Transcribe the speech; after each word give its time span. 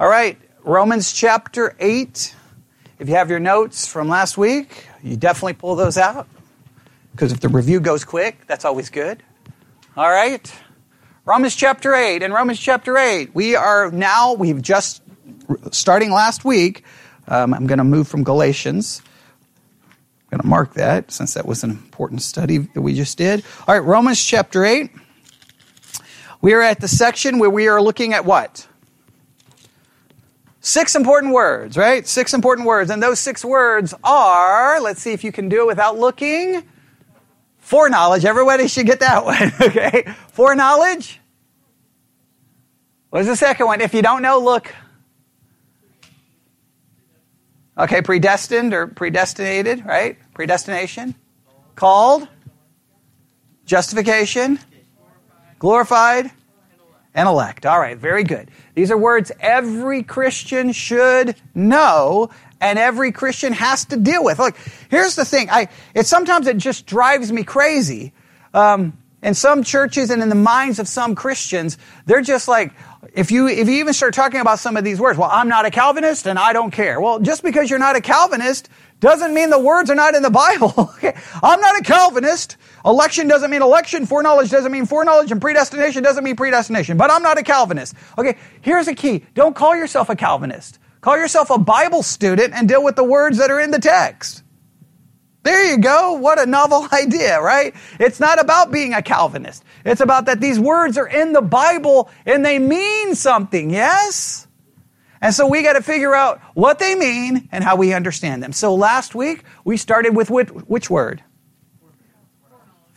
All 0.00 0.08
right, 0.08 0.36
Romans 0.64 1.12
chapter 1.12 1.76
8. 1.78 2.34
If 2.98 3.08
you 3.08 3.14
have 3.14 3.30
your 3.30 3.38
notes 3.38 3.86
from 3.86 4.08
last 4.08 4.36
week, 4.36 4.88
you 5.04 5.16
definitely 5.16 5.52
pull 5.52 5.76
those 5.76 5.96
out 5.96 6.26
because 7.12 7.30
if 7.30 7.38
the 7.38 7.48
review 7.48 7.78
goes 7.78 8.04
quick, 8.04 8.44
that's 8.48 8.64
always 8.64 8.90
good. 8.90 9.22
All 9.96 10.10
right, 10.10 10.52
Romans 11.24 11.54
chapter 11.54 11.94
8. 11.94 12.24
In 12.24 12.32
Romans 12.32 12.58
chapter 12.58 12.98
8, 12.98 13.36
we 13.36 13.54
are 13.54 13.92
now, 13.92 14.34
we've 14.34 14.60
just, 14.60 15.00
starting 15.70 16.10
last 16.10 16.44
week, 16.44 16.82
um, 17.28 17.54
I'm 17.54 17.68
going 17.68 17.78
to 17.78 17.84
move 17.84 18.08
from 18.08 18.24
Galatians. 18.24 19.00
I'm 20.24 20.38
going 20.38 20.40
to 20.40 20.48
mark 20.48 20.74
that 20.74 21.12
since 21.12 21.34
that 21.34 21.46
was 21.46 21.62
an 21.62 21.70
important 21.70 22.20
study 22.20 22.58
that 22.58 22.80
we 22.80 22.94
just 22.94 23.16
did. 23.16 23.44
All 23.68 23.76
right, 23.76 23.84
Romans 23.84 24.20
chapter 24.20 24.64
8. 24.64 24.90
We 26.40 26.52
are 26.52 26.62
at 26.62 26.80
the 26.80 26.88
section 26.88 27.38
where 27.38 27.48
we 27.48 27.68
are 27.68 27.80
looking 27.80 28.12
at 28.12 28.24
what? 28.24 28.66
Six 30.64 30.94
important 30.94 31.34
words, 31.34 31.76
right? 31.76 32.06
Six 32.06 32.32
important 32.32 32.66
words. 32.66 32.90
And 32.90 33.02
those 33.02 33.20
six 33.20 33.44
words 33.44 33.92
are, 34.02 34.80
let's 34.80 35.02
see 35.02 35.12
if 35.12 35.22
you 35.22 35.30
can 35.30 35.50
do 35.50 35.60
it 35.60 35.66
without 35.66 35.98
looking. 35.98 36.62
Foreknowledge. 37.58 38.24
Everybody 38.24 38.66
should 38.68 38.86
get 38.86 39.00
that 39.00 39.24
one, 39.26 39.52
okay? 39.60 40.04
Foreknowledge. 40.32 41.20
What's 43.10 43.28
the 43.28 43.36
second 43.36 43.66
one? 43.66 43.82
If 43.82 43.92
you 43.92 44.00
don't 44.00 44.22
know, 44.22 44.38
look. 44.38 44.74
Okay, 47.76 48.00
predestined 48.00 48.72
or 48.72 48.86
predestinated, 48.86 49.84
right? 49.84 50.16
Predestination. 50.32 51.14
Called. 51.74 52.26
Justification 53.66 54.58
glorified, 55.58 56.30
and 57.14 57.28
elect. 57.28 57.64
All 57.64 57.78
right, 57.78 57.96
very 57.96 58.24
good. 58.24 58.50
These 58.74 58.90
are 58.90 58.98
words 58.98 59.30
every 59.40 60.02
Christian 60.02 60.72
should 60.72 61.36
know 61.54 62.30
and 62.60 62.78
every 62.78 63.12
Christian 63.12 63.52
has 63.52 63.84
to 63.86 63.96
deal 63.96 64.24
with. 64.24 64.38
Look, 64.38 64.56
here's 64.88 65.16
the 65.16 65.24
thing. 65.24 65.48
I, 65.50 65.68
it 65.94 66.06
sometimes 66.06 66.46
it 66.46 66.56
just 66.56 66.86
drives 66.86 67.30
me 67.30 67.44
crazy. 67.44 68.12
Um, 68.52 68.98
in 69.22 69.34
some 69.34 69.62
churches 69.62 70.10
and 70.10 70.22
in 70.22 70.28
the 70.28 70.34
minds 70.34 70.78
of 70.78 70.86
some 70.86 71.14
Christians, 71.14 71.78
they're 72.04 72.20
just 72.20 72.46
like, 72.46 72.72
if 73.12 73.30
you, 73.30 73.48
if 73.48 73.68
you 73.68 73.76
even 73.76 73.92
start 73.92 74.14
talking 74.14 74.40
about 74.40 74.58
some 74.58 74.76
of 74.76 74.84
these 74.84 75.00
words, 75.00 75.18
well, 75.18 75.30
I'm 75.30 75.48
not 75.48 75.66
a 75.66 75.70
Calvinist 75.70 76.26
and 76.26 76.38
I 76.38 76.52
don't 76.52 76.70
care. 76.70 77.00
Well, 77.00 77.18
just 77.18 77.42
because 77.42 77.68
you're 77.68 77.78
not 77.78 77.96
a 77.96 78.00
Calvinist 78.00 78.68
doesn't 79.00 79.34
mean 79.34 79.50
the 79.50 79.58
words 79.58 79.90
are 79.90 79.94
not 79.94 80.14
in 80.14 80.22
the 80.22 80.30
Bible. 80.30 80.72
okay? 80.78 81.14
I'm 81.42 81.60
not 81.60 81.78
a 81.78 81.82
Calvinist. 81.82 82.56
Election 82.84 83.26
doesn't 83.26 83.50
mean 83.50 83.62
election. 83.62 84.06
Foreknowledge 84.06 84.50
doesn't 84.50 84.70
mean 84.70 84.86
foreknowledge. 84.86 85.32
And 85.32 85.40
predestination 85.40 86.02
doesn't 86.02 86.22
mean 86.22 86.36
predestination. 86.36 86.96
But 86.96 87.10
I'm 87.10 87.22
not 87.22 87.36
a 87.36 87.42
Calvinist. 87.42 87.94
Okay, 88.16 88.36
here's 88.60 88.86
a 88.86 88.94
key. 88.94 89.24
Don't 89.34 89.56
call 89.56 89.74
yourself 89.74 90.08
a 90.08 90.16
Calvinist. 90.16 90.78
Call 91.00 91.18
yourself 91.18 91.50
a 91.50 91.58
Bible 91.58 92.02
student 92.02 92.54
and 92.54 92.68
deal 92.68 92.82
with 92.82 92.96
the 92.96 93.04
words 93.04 93.38
that 93.38 93.50
are 93.50 93.60
in 93.60 93.72
the 93.72 93.80
text. 93.80 94.43
There 95.44 95.70
you 95.70 95.78
go. 95.78 96.14
What 96.14 96.40
a 96.40 96.46
novel 96.46 96.88
idea, 96.92 97.40
right? 97.40 97.74
It's 98.00 98.18
not 98.18 98.40
about 98.40 98.72
being 98.72 98.94
a 98.94 99.02
Calvinist. 99.02 99.62
It's 99.84 100.00
about 100.00 100.26
that 100.26 100.40
these 100.40 100.58
words 100.58 100.98
are 100.98 101.06
in 101.06 101.32
the 101.32 101.42
Bible 101.42 102.10
and 102.26 102.44
they 102.44 102.58
mean 102.58 103.14
something, 103.14 103.70
yes? 103.70 104.48
And 105.20 105.32
so 105.32 105.46
we 105.46 105.62
got 105.62 105.74
to 105.74 105.82
figure 105.82 106.14
out 106.14 106.40
what 106.54 106.78
they 106.78 106.94
mean 106.94 107.48
and 107.52 107.62
how 107.62 107.76
we 107.76 107.92
understand 107.92 108.42
them. 108.42 108.52
So 108.52 108.74
last 108.74 109.14
week 109.14 109.44
we 109.64 109.76
started 109.76 110.16
with 110.16 110.30
which, 110.30 110.48
which 110.48 110.90
word? 110.90 111.22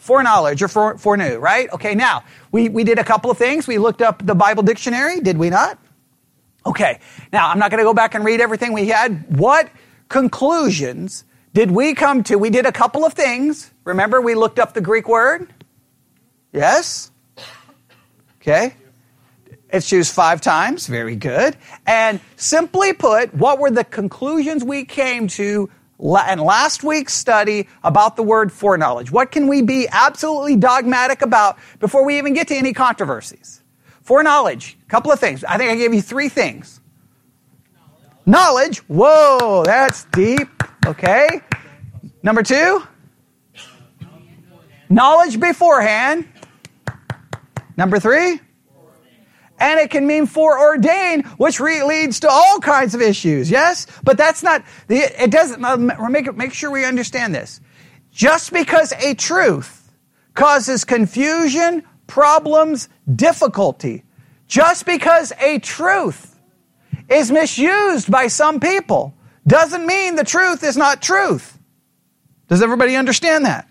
foreknowledge 0.08 0.64
or 0.64 0.70
for, 0.70 0.98
foreknew, 0.98 1.38
right? 1.38 1.70
Okay, 1.74 1.94
now, 1.94 2.24
we, 2.52 2.70
we 2.70 2.86
did 2.86 2.98
a 2.98 3.04
couple 3.04 3.30
of 3.30 3.38
things. 3.38 3.68
We 3.68 3.78
looked 3.78 4.02
up 4.02 4.26
the 4.26 4.36
Bible 4.36 4.64
dictionary, 4.64 5.20
did 5.20 5.38
we 5.38 5.50
not? 5.50 5.78
Okay, 6.66 7.02
now 7.34 7.50
I'm 7.50 7.60
not 7.60 7.72
going 7.72 7.80
to 7.80 7.84
go 7.84 7.94
back 7.94 8.16
and 8.16 8.24
read 8.24 8.40
everything 8.40 8.72
we 8.72 8.88
had. 8.88 9.38
What 9.38 9.70
conclusions 10.08 11.26
did 11.58 11.72
we 11.72 11.96
come 11.96 12.22
to? 12.22 12.36
We 12.36 12.52
did 12.52 12.68
a 12.68 12.72
couple 12.72 13.04
of 13.04 13.14
things. 13.14 13.72
Remember, 13.84 14.22
we 14.22 14.36
looked 14.36 14.60
up 14.60 14.76
the 14.76 14.82
Greek 14.82 15.08
word? 15.08 15.52
Yes? 16.54 17.10
Okay. 18.40 18.76
It's 19.74 19.92
used 19.92 20.14
five 20.14 20.40
times. 20.40 20.86
Very 20.86 21.16
good. 21.16 21.58
And 21.88 22.20
simply 22.36 22.94
put, 22.94 23.34
what 23.34 23.58
were 23.58 23.72
the 23.72 23.84
conclusions 23.84 24.64
we 24.64 24.86
came 24.86 25.28
to 25.30 25.68
and 26.00 26.42
last 26.42 26.84
week's 26.84 27.16
study 27.16 27.68
about 27.84 28.18
the 28.18 28.22
word 28.22 28.52
foreknowledge. 28.52 29.12
What 29.12 29.32
can 29.32 29.48
we 29.48 29.64
be 29.64 29.88
absolutely 29.92 30.58
dogmatic 30.58 31.24
about 31.24 31.58
before 31.80 32.06
we 32.06 32.20
even 32.20 32.36
get 32.36 32.50
to 32.50 32.56
any 32.56 32.72
controversies? 32.72 33.64
Foreknowledge, 34.04 34.78
a 34.86 34.90
couple 34.90 35.12
of 35.12 35.20
things. 35.20 35.44
I 35.44 35.58
think 35.58 35.72
I 35.72 35.76
gave 35.76 35.92
you 35.92 36.04
three 36.04 36.30
things. 36.30 36.82
Knowledge. 38.28 38.78
Whoa, 38.88 39.64
that's 39.66 40.04
deep. 40.12 40.57
Okay. 40.88 41.42
Number 42.24 42.44
two, 42.44 42.82
knowledge 44.90 45.38
beforehand. 45.38 46.26
Number 47.76 48.00
three, 48.00 48.40
and 49.60 49.80
it 49.82 49.92
can 49.92 50.08
mean 50.08 50.28
foreordained, 50.28 51.26
which 51.38 51.60
re- 51.60 51.84
leads 51.84 52.22
to 52.22 52.30
all 52.30 52.60
kinds 52.60 52.96
of 52.96 53.02
issues. 53.02 53.52
Yes, 53.52 53.86
but 54.02 54.18
that's 54.18 54.42
not. 54.44 54.64
the. 54.88 55.00
It 55.22 55.30
doesn't. 55.30 55.64
Uh, 55.64 55.76
make 56.10 56.34
make 56.38 56.54
sure 56.54 56.72
we 56.72 56.86
understand 56.86 57.36
this. 57.36 57.60
Just 58.10 58.54
because 58.54 58.94
a 58.94 59.14
truth 59.14 59.92
causes 60.36 60.86
confusion, 60.86 61.84
problems, 62.08 62.88
difficulty, 63.14 64.06
just 64.48 64.86
because 64.86 65.34
a 65.42 65.60
truth 65.60 66.40
is 67.10 67.30
misused 67.30 68.10
by 68.10 68.28
some 68.28 68.62
people, 68.62 69.14
doesn't 69.48 69.86
mean 69.86 70.16
the 70.16 70.24
truth 70.24 70.64
is 70.64 70.78
not 70.78 71.02
truth. 71.02 71.58
Does 72.48 72.62
everybody 72.62 72.96
understand 72.96 73.46
that? 73.46 73.68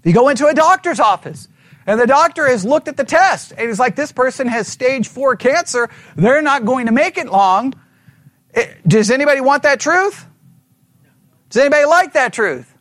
If 0.00 0.06
you 0.06 0.12
go 0.12 0.28
into 0.28 0.46
a 0.46 0.54
doctor's 0.54 1.00
office 1.00 1.48
and 1.86 2.00
the 2.00 2.06
doctor 2.06 2.46
has 2.46 2.64
looked 2.64 2.88
at 2.88 2.96
the 2.96 3.04
test 3.04 3.52
and 3.56 3.68
he's 3.68 3.78
like, 3.78 3.96
this 3.96 4.12
person 4.12 4.46
has 4.46 4.68
stage 4.68 5.08
four 5.08 5.36
cancer. 5.36 5.88
They're 6.16 6.42
not 6.42 6.64
going 6.64 6.86
to 6.86 6.92
make 6.92 7.18
it 7.18 7.26
long. 7.26 7.74
It, 8.54 8.68
eh, 8.68 8.74
does 8.86 9.10
anybody 9.10 9.40
want 9.40 9.62
that 9.64 9.80
truth? 9.80 10.26
Does 11.50 11.60
anybody 11.60 11.84
like 11.84 12.12
that 12.14 12.32
truth? 12.32 12.72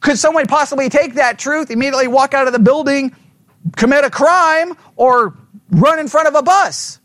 Could 0.00 0.18
someone 0.18 0.46
possibly 0.46 0.88
take 0.88 1.14
that 1.14 1.38
truth, 1.38 1.70
immediately 1.70 2.08
walk 2.08 2.34
out 2.34 2.46
of 2.46 2.52
the 2.52 2.58
building, 2.58 3.14
commit 3.76 4.04
a 4.04 4.10
crime, 4.10 4.76
or 4.96 5.36
run 5.70 5.98
in 5.98 6.08
front 6.08 6.28
of 6.28 6.34
a 6.34 6.42
bus? 6.42 6.98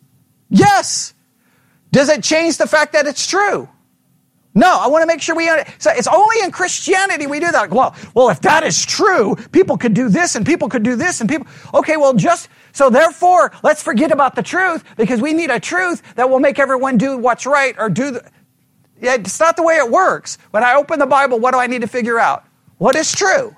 Yes. 0.49 1.13
Does 1.97 2.09
it 2.09 2.21
change 2.23 2.57
the 2.57 2.67
fact 2.67 2.93
that 2.93 3.07
it's 3.07 3.25
true? 3.25 3.67
No, 4.53 4.79
I 4.79 4.85
want 4.85 5.01
to 5.01 5.07
make 5.07 5.19
sure 5.19 5.35
we. 5.35 5.49
So 5.79 5.89
it's 5.89 6.05
only 6.05 6.41
in 6.43 6.51
Christianity 6.51 7.25
we 7.25 7.39
do 7.39 7.51
that. 7.51 7.71
Well, 7.71 7.95
well, 8.13 8.29
if 8.29 8.39
that 8.41 8.63
is 8.63 8.85
true, 8.85 9.35
people 9.51 9.79
could 9.79 9.95
do 9.95 10.07
this 10.07 10.35
and 10.35 10.45
people 10.45 10.69
could 10.69 10.83
do 10.83 10.95
this 10.95 11.21
and 11.21 11.27
people. 11.27 11.47
Okay, 11.73 11.97
well, 11.97 12.13
just 12.13 12.49
so 12.71 12.91
therefore, 12.91 13.51
let's 13.63 13.81
forget 13.81 14.11
about 14.11 14.35
the 14.35 14.43
truth 14.43 14.83
because 14.95 15.21
we 15.21 15.33
need 15.33 15.49
a 15.49 15.59
truth 15.59 16.03
that 16.13 16.29
will 16.29 16.39
make 16.39 16.59
everyone 16.59 16.99
do 16.99 17.17
what's 17.17 17.47
right 17.47 17.73
or 17.79 17.89
do. 17.89 18.11
The, 18.11 18.31
it's 19.01 19.39
not 19.39 19.55
the 19.55 19.63
way 19.63 19.77
it 19.77 19.89
works. 19.89 20.37
When 20.51 20.63
I 20.63 20.75
open 20.75 20.99
the 20.99 21.07
Bible, 21.07 21.39
what 21.39 21.53
do 21.53 21.59
I 21.59 21.65
need 21.65 21.81
to 21.81 21.87
figure 21.87 22.19
out? 22.19 22.45
What 22.77 22.95
is 22.95 23.11
true? 23.11 23.55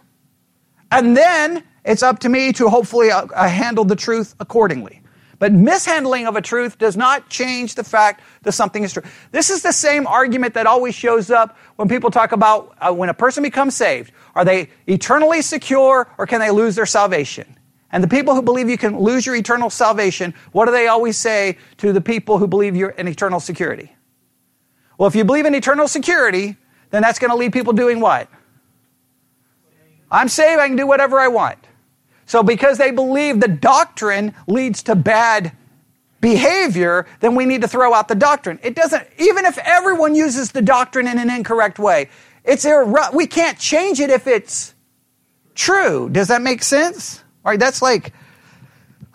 And 0.93 1.17
then 1.17 1.65
it's 1.83 2.03
up 2.03 2.19
to 2.19 2.29
me 2.29 2.53
to 2.53 2.69
hopefully 2.69 3.11
uh, 3.11 3.25
uh 3.25 3.49
handle 3.49 3.83
the 3.83 3.97
truth 3.97 4.33
accordingly. 4.39 4.98
But 5.39 5.53
mishandling 5.53 6.27
of 6.27 6.35
a 6.35 6.41
truth 6.41 6.77
does 6.77 6.97
not 6.97 7.29
change 7.29 7.75
the 7.75 7.83
fact 7.83 8.21
that 8.43 8.51
something 8.51 8.83
is 8.83 8.91
true. 8.91 9.03
This 9.31 9.49
is 9.49 9.63
the 9.63 9.71
same 9.71 10.05
argument 10.05 10.53
that 10.55 10.67
always 10.67 10.93
shows 10.93 11.31
up 11.31 11.57
when 11.77 11.87
people 11.87 12.11
talk 12.11 12.33
about 12.33 12.75
uh, 12.81 12.93
when 12.93 13.07
a 13.07 13.13
person 13.13 13.41
becomes 13.41 13.75
saved. 13.75 14.11
Are 14.35 14.43
they 14.43 14.69
eternally 14.85 15.41
secure 15.41 16.13
or 16.17 16.27
can 16.27 16.41
they 16.41 16.51
lose 16.51 16.75
their 16.75 16.85
salvation? 16.85 17.55
And 17.91 18.03
the 18.03 18.07
people 18.07 18.35
who 18.35 18.41
believe 18.41 18.69
you 18.69 18.77
can 18.77 18.99
lose 18.99 19.25
your 19.25 19.35
eternal 19.35 19.69
salvation, 19.69 20.33
what 20.51 20.65
do 20.65 20.71
they 20.71 20.87
always 20.87 21.17
say 21.17 21.57
to 21.77 21.93
the 21.93 22.01
people 22.01 22.37
who 22.37 22.45
believe 22.45 22.75
you're 22.75 22.89
in 22.89 23.07
eternal 23.07 23.39
security? 23.39 23.95
Well, 24.97 25.07
if 25.07 25.15
you 25.15 25.23
believe 25.23 25.45
in 25.45 25.55
eternal 25.55 25.87
security, 25.87 26.57
then 26.91 27.01
that's 27.01 27.17
going 27.17 27.31
to 27.31 27.37
lead 27.37 27.53
people 27.53 27.73
doing 27.73 28.01
what? 28.01 28.29
I'm 30.11 30.27
saved, 30.27 30.59
I 30.59 30.67
can 30.67 30.75
do 30.75 30.85
whatever 30.85 31.19
I 31.19 31.29
want. 31.29 31.57
So, 32.29 32.43
because 32.43 32.77
they 32.77 32.91
believe 32.91 33.39
the 33.39 33.47
doctrine 33.47 34.35
leads 34.45 34.83
to 34.83 34.93
bad 34.93 35.51
behavior, 36.21 37.07
then 37.21 37.33
we 37.33 37.43
need 37.47 37.61
to 37.61 37.67
throw 37.67 37.91
out 37.91 38.07
the 38.07 38.13
doctrine. 38.13 38.59
It 38.61 38.75
doesn't, 38.75 39.03
even 39.17 39.45
if 39.45 39.57
everyone 39.57 40.13
uses 40.13 40.51
the 40.51 40.61
doctrine 40.61 41.07
in 41.07 41.17
an 41.17 41.31
incorrect 41.31 41.79
way, 41.79 42.07
it's 42.43 42.65
irre- 42.65 43.11
we 43.15 43.25
can't 43.25 43.57
change 43.57 43.99
it 43.99 44.11
if 44.11 44.27
it's 44.27 44.75
true. 45.55 46.07
Does 46.07 46.27
that 46.27 46.43
make 46.43 46.61
sense? 46.61 47.23
All 47.43 47.51
right, 47.51 47.59
that's 47.59 47.81
like, 47.81 48.13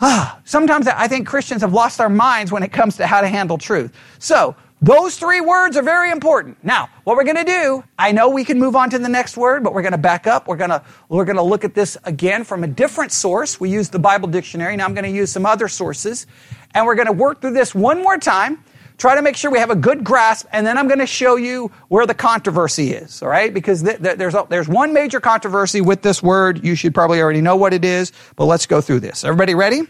ah, 0.01 0.41
sometimes 0.45 0.89
I 0.89 1.07
think 1.07 1.29
Christians 1.29 1.61
have 1.61 1.73
lost 1.73 1.99
their 1.99 2.09
minds 2.09 2.51
when 2.51 2.65
it 2.65 2.73
comes 2.73 2.97
to 2.97 3.07
how 3.07 3.21
to 3.21 3.29
handle 3.29 3.59
truth. 3.59 3.93
So, 4.19 4.57
those 4.85 5.17
three 5.19 5.41
words 5.41 5.77
are 5.77 5.83
very 5.83 6.11
important. 6.11 6.63
Now, 6.63 6.91
what 7.05 7.17
we're 7.17 7.25
going 7.25 7.37
to 7.37 7.45
do, 7.45 7.85
I 7.99 8.13
know 8.13 8.29
we 8.29 8.45
can 8.45 8.59
move 8.59 8.77
on 8.77 8.91
to 8.91 8.99
the 8.99 9.09
next 9.09 9.37
word, 9.37 9.65
but 9.65 9.73
we're 9.73 9.83
going 9.83 9.93
to 9.93 9.99
back 9.99 10.27
up. 10.27 10.47
We're 10.47 10.57
going 10.57 10.71
to, 10.71 10.83
we're 11.09 11.25
going 11.25 11.37
to 11.37 11.43
look 11.43 11.65
at 11.65 11.75
this 11.75 11.97
again 12.05 12.45
from 12.45 12.65
a 12.65 12.67
different 12.67 13.11
source. 13.11 13.59
We 13.59 13.71
use 13.71 13.89
the 13.89 13.99
Bible 13.99 14.29
dictionary. 14.29 14.77
Now 14.77 14.85
I'm 14.85 14.93
going 14.95 15.05
to 15.05 15.11
use 15.11 15.33
some 15.33 15.47
other 15.47 15.69
sources. 15.69 16.27
and 16.75 16.85
we're 16.85 16.97
going 16.97 17.07
to 17.07 17.13
work 17.13 17.41
through 17.41 17.53
this 17.53 17.75
one 17.75 18.03
more 18.03 18.19
time. 18.19 18.63
Try 18.99 19.17
to 19.17 19.23
make 19.23 19.37
sure 19.37 19.51
we 19.51 19.59
have 19.59 19.71
a 19.71 19.77
good 19.77 20.05
grasp, 20.05 20.47
and 20.53 20.65
then 20.65 20.79
I'm 20.79 20.87
going 20.87 21.01
to 21.01 21.07
show 21.07 21.35
you 21.35 21.73
where 21.89 22.07
the 22.07 22.15
controversy 22.15 22.93
is, 22.93 23.23
all 23.23 23.29
right? 23.29 23.53
Because 23.53 23.83
th- 23.83 24.01
th- 24.01 24.19
there's, 24.19 24.35
a, 24.35 24.47
there's 24.49 24.69
one 24.69 24.93
major 24.93 25.19
controversy 25.19 25.81
with 25.81 26.03
this 26.03 26.23
word. 26.23 26.65
You 26.65 26.77
should 26.77 26.95
probably 26.95 27.21
already 27.21 27.41
know 27.41 27.57
what 27.57 27.73
it 27.73 27.85
is, 27.85 28.13
but 28.37 28.45
let's 28.45 28.67
go 28.67 28.81
through 28.81 29.01
this. 29.01 29.25
Everybody 29.25 29.55
ready? 29.57 29.83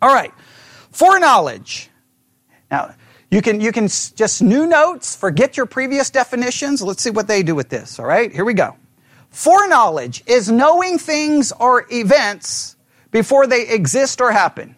All 0.00 0.14
right. 0.14 0.32
Foreknowledge. 0.92 1.90
Now, 2.70 2.94
you 3.30 3.42
can, 3.42 3.60
you 3.60 3.72
can 3.72 3.88
just 3.88 4.42
new 4.42 4.66
notes, 4.66 5.14
forget 5.14 5.56
your 5.56 5.66
previous 5.66 6.10
definitions. 6.10 6.82
Let's 6.82 7.02
see 7.02 7.10
what 7.10 7.28
they 7.28 7.42
do 7.42 7.54
with 7.54 7.68
this, 7.68 7.98
all 7.98 8.06
right? 8.06 8.32
Here 8.32 8.44
we 8.44 8.54
go. 8.54 8.76
Foreknowledge 9.30 10.24
is 10.26 10.50
knowing 10.50 10.98
things 10.98 11.52
or 11.52 11.86
events 11.90 12.76
before 13.10 13.46
they 13.46 13.68
exist 13.68 14.20
or 14.20 14.32
happen. 14.32 14.76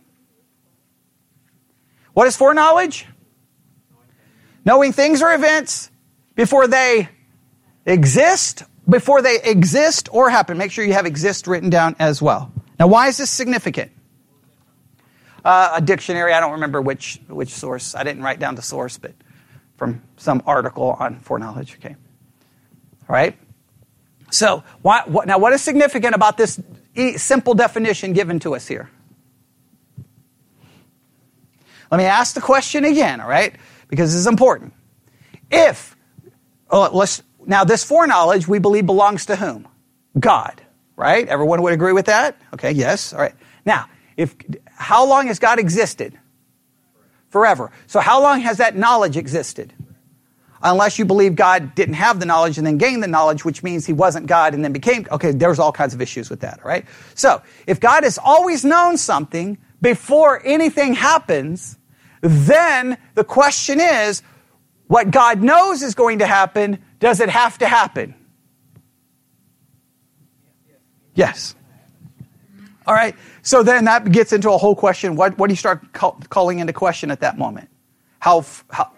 What 2.13 2.27
is 2.27 2.37
foreknowledge? 2.37 3.07
Knowing 4.65 4.93
things 4.93 5.23
or 5.23 5.33
events 5.33 5.91
before 6.35 6.67
they 6.67 7.09
exist, 7.87 8.65
before 8.89 9.23
they 9.23 9.41
exist 9.43 10.09
or 10.13 10.29
happen. 10.29 10.59
Make 10.59 10.73
sure 10.73 10.85
you 10.85 10.93
have 10.95 11.07
exist 11.07 11.47
written 11.47 11.71
down 11.71 11.95
as 11.99 12.21
well. 12.21 12.53
Now, 12.79 12.89
why 12.89 13.09
is 13.09 13.19
this 13.19 13.31
significant? 13.31 13.93
Uh, 15.45 15.73
a 15.75 15.81
dictionary, 15.81 16.33
I 16.33 16.41
don't 16.41 16.53
remember 16.53 16.81
which, 16.81 17.21
which 17.29 17.51
source. 17.51 17.95
I 17.95 18.03
didn't 18.05 18.23
write 18.23 18.39
down 18.39 18.55
the 18.55 18.63
source, 18.63 18.99
but 18.99 19.13
from 19.77 20.03
some 20.17 20.43
article 20.47 20.97
on 20.99 21.21
foreknowledge. 21.21 21.77
Okay. 21.77 21.97
All 23.09 23.15
right. 23.15 23.37
So, 24.31 24.63
why, 24.83 25.03
what, 25.07 25.27
now 25.27 25.39
what 25.39 25.53
is 25.53 25.63
significant 25.63 26.15
about 26.15 26.37
this 26.37 26.61
simple 27.17 27.55
definition 27.55 28.13
given 28.13 28.39
to 28.41 28.55
us 28.55 28.69
here? 28.69 28.91
Let 31.91 31.99
me 31.99 32.05
ask 32.05 32.35
the 32.35 32.41
question 32.41 32.85
again, 32.85 33.21
all 33.21 33.29
right? 33.29 33.55
Because 33.89 34.13
this 34.13 34.21
is 34.21 34.27
important. 34.29 34.73
If, 35.51 35.97
oh, 36.71 36.89
let's, 36.93 37.23
now 37.45 37.65
this 37.65 37.83
foreknowledge 37.83 38.47
we 38.47 38.61
believe 38.61 38.87
belongs 38.87 39.27
to 39.27 39.37
whom? 39.37 39.67
God, 40.19 40.61
right? 40.95 41.27
Everyone 41.27 41.63
would 41.63 41.73
agree 41.73 41.93
with 41.93 42.07
that? 42.07 42.41
Okay, 42.55 42.71
yes, 42.71 43.13
all 43.13 43.21
right. 43.21 43.35
Now, 43.65 43.87
if, 44.17 44.37
how 44.81 45.07
long 45.07 45.29
has 45.29 45.39
God 45.39 45.59
existed? 45.59 46.19
Forever. 47.29 47.71
So 47.87 48.01
how 48.01 48.21
long 48.21 48.41
has 48.41 48.59
that 48.59 48.77
knowledge 48.77 49.17
existed? 49.17 49.73
unless 50.63 50.99
you 50.99 51.05
believe 51.05 51.37
God 51.37 51.75
didn't 51.75 51.95
have 51.95 52.21
the 52.21 52.27
knowledge 52.27 52.59
and 52.59 52.67
then 52.67 52.79
gained 52.79 53.03
the 53.03 53.09
knowledge, 53.09 53.45
which 53.45 53.63
means 53.63 53.87
he 53.87 53.93
wasn't 53.93 54.27
God 54.27 54.55
and 54.55 54.63
then 54.65 54.73
became, 54.73 55.07
okay, 55.11 55.33
there's 55.33 55.59
all 55.59 55.73
kinds 55.73 55.95
of 55.95 56.03
issues 56.03 56.29
with 56.29 56.41
that, 56.41 56.65
right? 56.65 56.85
So, 57.15 57.43
if 57.67 57.81
God 57.81 58.05
has 58.05 58.19
always 58.19 58.65
known 58.65 58.99
something 58.99 59.59
before 59.81 60.43
anything 60.45 60.95
happens, 60.95 61.79
then 62.21 62.99
the 63.15 63.25
question 63.25 63.81
is, 63.81 64.23
what 64.87 65.11
God 65.11 65.41
knows 65.41 65.83
is 65.83 65.95
going 65.95 66.19
to 66.19 66.27
happen, 66.27 66.83
does 66.99 67.21
it 67.21 67.29
have 67.29 67.57
to 67.59 67.67
happen? 67.67 68.15
Yes. 71.15 71.55
All 72.91 72.97
right. 72.97 73.15
So 73.43 73.63
then 73.63 73.85
that 73.85 74.11
gets 74.11 74.33
into 74.33 74.51
a 74.51 74.59
whole 74.59 74.75
question. 74.75 75.15
What, 75.15 75.39
what 75.39 75.47
do 75.47 75.53
you 75.53 75.57
start 75.57 75.93
call, 75.93 76.19
calling 76.29 76.59
into 76.59 76.73
question 76.73 77.13
at 77.13 77.21
that 77.21 77.39
moment? 77.39 77.69
How, 78.19 78.45
how, 78.69 78.91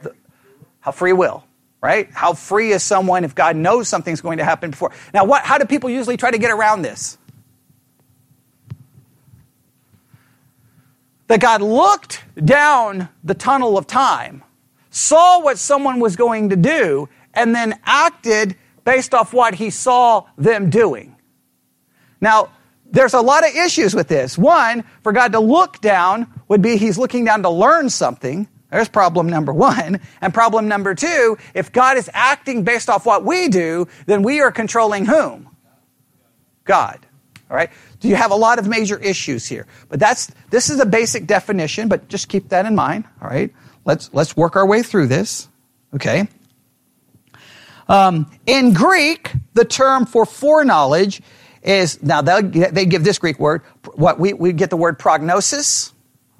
how 0.81 0.93
free 0.93 1.13
will 1.13 1.45
right? 1.83 2.09
How 2.13 2.33
free 2.33 2.71
is 2.71 2.83
someone 2.83 3.25
if 3.25 3.35
God 3.35 3.57
knows 3.57 3.89
something's 3.89 4.21
going 4.21 4.39
to 4.39 4.45
happen 4.45 4.71
before? 4.71 4.93
Now, 5.13 5.25
what, 5.25 5.43
how 5.43 5.59
do 5.59 5.65
people 5.65 5.91
usually 5.91 6.17
try 6.17 6.31
to 6.31 6.39
get 6.39 6.53
around 6.53 6.83
this? 6.83 7.19
That 11.27 11.41
God 11.41 11.61
looked 11.61 12.23
down 12.43 13.09
the 13.25 13.35
tunnel 13.35 13.77
of 13.77 13.89
time, 13.89 14.45
saw 14.91 15.43
what 15.43 15.59
someone 15.59 15.99
was 15.99 16.15
going 16.15 16.51
to 16.51 16.57
do, 16.57 17.09
and 17.35 17.55
then 17.55 17.79
acted 17.85 18.57
based 18.85 19.13
off 19.13 19.35
what 19.35 19.57
he 19.57 19.69
saw 19.69 20.25
them 20.39 20.71
doing. 20.71 21.17
Now, 22.21 22.51
there's 22.93 23.15
a 23.15 23.21
lot 23.21 23.47
of 23.47 23.55
issues 23.57 23.95
with 23.95 24.09
this. 24.09 24.39
One, 24.39 24.85
for 25.03 25.13
God 25.13 25.33
to 25.33 25.41
look 25.41 25.81
down 25.81 26.27
would 26.49 26.63
be 26.63 26.77
he's 26.77 26.99
looking 26.99 27.25
down 27.25 27.43
to 27.43 27.51
learn 27.51 27.91
something. 27.91 28.47
There's 28.71 28.89
problem 28.89 29.29
number 29.29 29.53
one. 29.53 30.01
And 30.21 30.33
problem 30.33 30.69
number 30.69 30.95
two, 30.95 31.37
if 31.55 31.73
God 31.73 31.97
is 31.97 32.09
acting 32.13 32.65
based 32.65 32.89
off 32.89 33.05
what 33.05 33.25
we 33.25 33.49
do, 33.49 33.89
then 34.07 34.23
we 34.23 34.41
are 34.41 34.53
controlling 34.53 35.07
whom? 35.07 35.49
God. 36.65 37.05
All 37.51 37.57
right? 37.57 37.71
Do 38.01 38.09
you 38.09 38.17
have 38.17 38.31
a 38.31 38.37
lot 38.37 38.59
of 38.59 38.67
major 38.67 38.99
issues 38.99 39.47
here? 39.47 39.67
But 39.89 39.99
that's 39.99 40.31
this 40.51 40.71
is 40.71 40.81
a 40.81 40.87
basic 40.87 41.27
definition, 41.27 41.89
but 41.89 42.09
just 42.09 42.29
keep 42.29 42.51
that 42.51 42.67
in 42.67 42.75
mind. 42.75 43.05
All 43.21 43.29
right? 43.29 43.53
Let's 43.85 44.11
let's 44.13 44.37
work 44.37 44.57
our 44.57 44.67
way 44.67 44.83
through 44.83 45.09
this. 45.09 45.49
Okay. 45.95 46.29
Um, 47.89 48.31
in 48.47 48.73
Greek, 48.73 49.33
the 49.55 49.65
term 49.65 50.07
for 50.07 50.25
foreknowledge 50.25 51.21
is 51.63 52.03
now 52.03 52.23
they 52.23 52.87
give 52.87 53.05
this 53.05 53.19
Greek 53.19 53.39
word. 53.39 53.63
What 53.95 54.19
we, 54.19 54.33
we 54.33 54.53
get 54.53 54.71
the 54.71 54.77
word 54.77 54.99
prognosis 54.99 55.93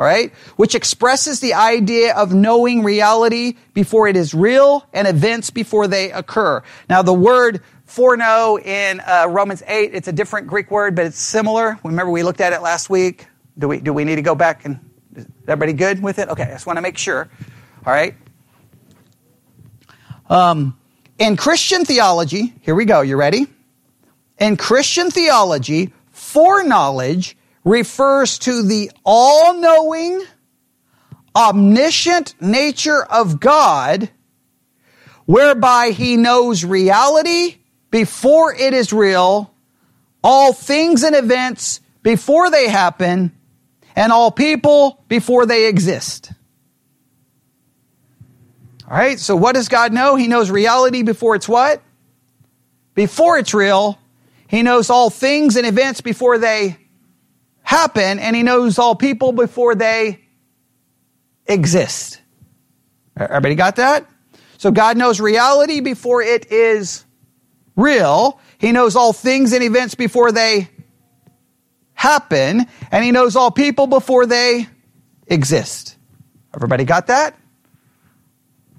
all 0.03 0.09
right, 0.09 0.33
which 0.57 0.75
expresses 0.75 1.39
the 1.39 1.55
idea 1.55 2.13
of 2.17 2.35
knowing 2.35 2.83
reality 2.83 3.55
before 3.73 4.09
it 4.09 4.17
is 4.17 4.35
real 4.35 4.85
and 4.93 5.07
events 5.07 5.51
before 5.51 5.87
they 5.87 6.11
occur. 6.11 6.61
Now, 6.89 7.03
the 7.03 7.13
word 7.13 7.61
foreknow 7.85 8.59
in 8.59 8.99
uh, 8.99 9.27
Romans 9.29 9.63
8, 9.65 9.95
it's 9.95 10.09
a 10.09 10.13
different 10.13 10.49
Greek 10.49 10.73
word, 10.73 10.97
but 10.97 11.07
it's 11.07 11.21
similar. 11.21 11.79
Remember, 11.85 12.11
we 12.11 12.25
looked 12.25 12.41
at 12.41 12.53
it 12.53 12.63
last 12.63 12.91
week. 12.91 13.29
Do 13.57 13.69
we, 13.69 13.79
do 13.79 13.93
we 13.93 14.05
need 14.05 14.17
to 14.17 14.23
go 14.23 14.35
back 14.35 14.65
and 14.65 14.81
is 15.15 15.25
everybody 15.47 15.73
good 15.73 16.03
with 16.03 16.19
it? 16.19 16.29
Okay, 16.31 16.43
I 16.43 16.51
just 16.51 16.67
want 16.67 16.79
to 16.79 16.83
make 16.83 16.99
sure. 16.99 17.29
All 17.87 17.93
right. 17.93 18.17
Um, 20.29 20.77
in 21.19 21.37
Christian 21.37 21.85
theology, 21.85 22.55
here 22.63 22.75
we 22.75 22.87
go. 22.87 23.03
You 23.03 23.17
ready? 23.17 23.47
In 24.43 24.57
Christian 24.57 25.13
theology, 25.13 25.93
foreknowledge 26.11 27.37
refers 27.65 28.41
to 28.41 28.65
the 28.65 28.91
all 29.05 29.55
knowing, 29.55 30.21
omniscient 31.37 32.35
nature 32.41 33.05
of 33.05 33.39
God, 33.39 34.11
whereby 35.27 35.91
he 35.91 36.17
knows 36.17 36.65
reality 36.65 37.59
before 37.93 38.53
it 38.53 38.75
is 38.75 38.93
real, 38.93 39.55
all 40.25 40.53
things 40.53 41.05
and 41.05 41.15
events 41.15 41.81
before 42.03 42.51
they 42.51 42.69
happen, 42.69 43.31
and 43.95 44.11
all 44.11 44.33
people 44.33 45.05
before 45.07 45.47
they 45.47 45.69
exist. 45.69 46.33
All 48.91 48.97
right, 48.97 49.21
so 49.21 49.37
what 49.37 49.55
does 49.55 49.69
God 49.69 49.93
know? 49.93 50.17
He 50.17 50.27
knows 50.27 50.51
reality 50.51 51.05
before 51.05 51.37
it's 51.37 51.49
what? 51.49 51.81
Before 52.97 53.39
it's 53.39 53.55
real. 53.55 54.01
He 54.53 54.63
knows 54.63 54.91
all 54.91 55.09
things 55.09 55.57
and 55.57 55.67
events 55.67 56.03
before 56.03 56.37
they 56.37 56.77
happen 57.63 58.19
and 58.19 58.37
he 58.37 58.43
knows 58.43 58.79
all 58.79 58.95
people 58.95 59.33
before 59.33 59.75
they 59.75 60.21
exist. 61.47 62.21
Everybody 63.17 63.55
got 63.55 63.77
that? 63.77 64.07
So 64.59 64.71
God 64.71 64.99
knows 64.99 65.21
reality 65.23 65.81
before 65.81 66.21
it 66.21 66.53
is 66.53 67.03
real. 67.77 68.39
He 68.59 68.73
knows 68.73 68.95
all 68.95 69.15
things 69.15 69.55
and 69.55 69.65
events 69.65 69.95
before 69.95 70.33
they 70.33 70.69
happen. 71.95 72.67
And 72.91 73.03
he 73.03 73.11
knows 73.11 73.37
all 73.37 73.51
people 73.51 73.87
before 73.87 74.27
they 74.27 74.69
exist. 75.27 75.97
Everybody 76.55 76.85
got 76.85 77.07
that? 77.07 77.39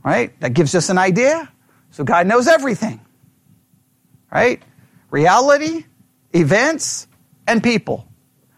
Right? 0.06 0.40
That 0.40 0.54
gives 0.54 0.76
us 0.76 0.90
an 0.90 1.00
idea. 1.00 1.52
So 1.90 2.04
God 2.04 2.28
knows 2.28 2.48
everything. 2.48 3.02
Right? 4.32 4.62
Reality, 5.14 5.86
events, 6.34 7.06
and 7.46 7.62
people. 7.62 8.08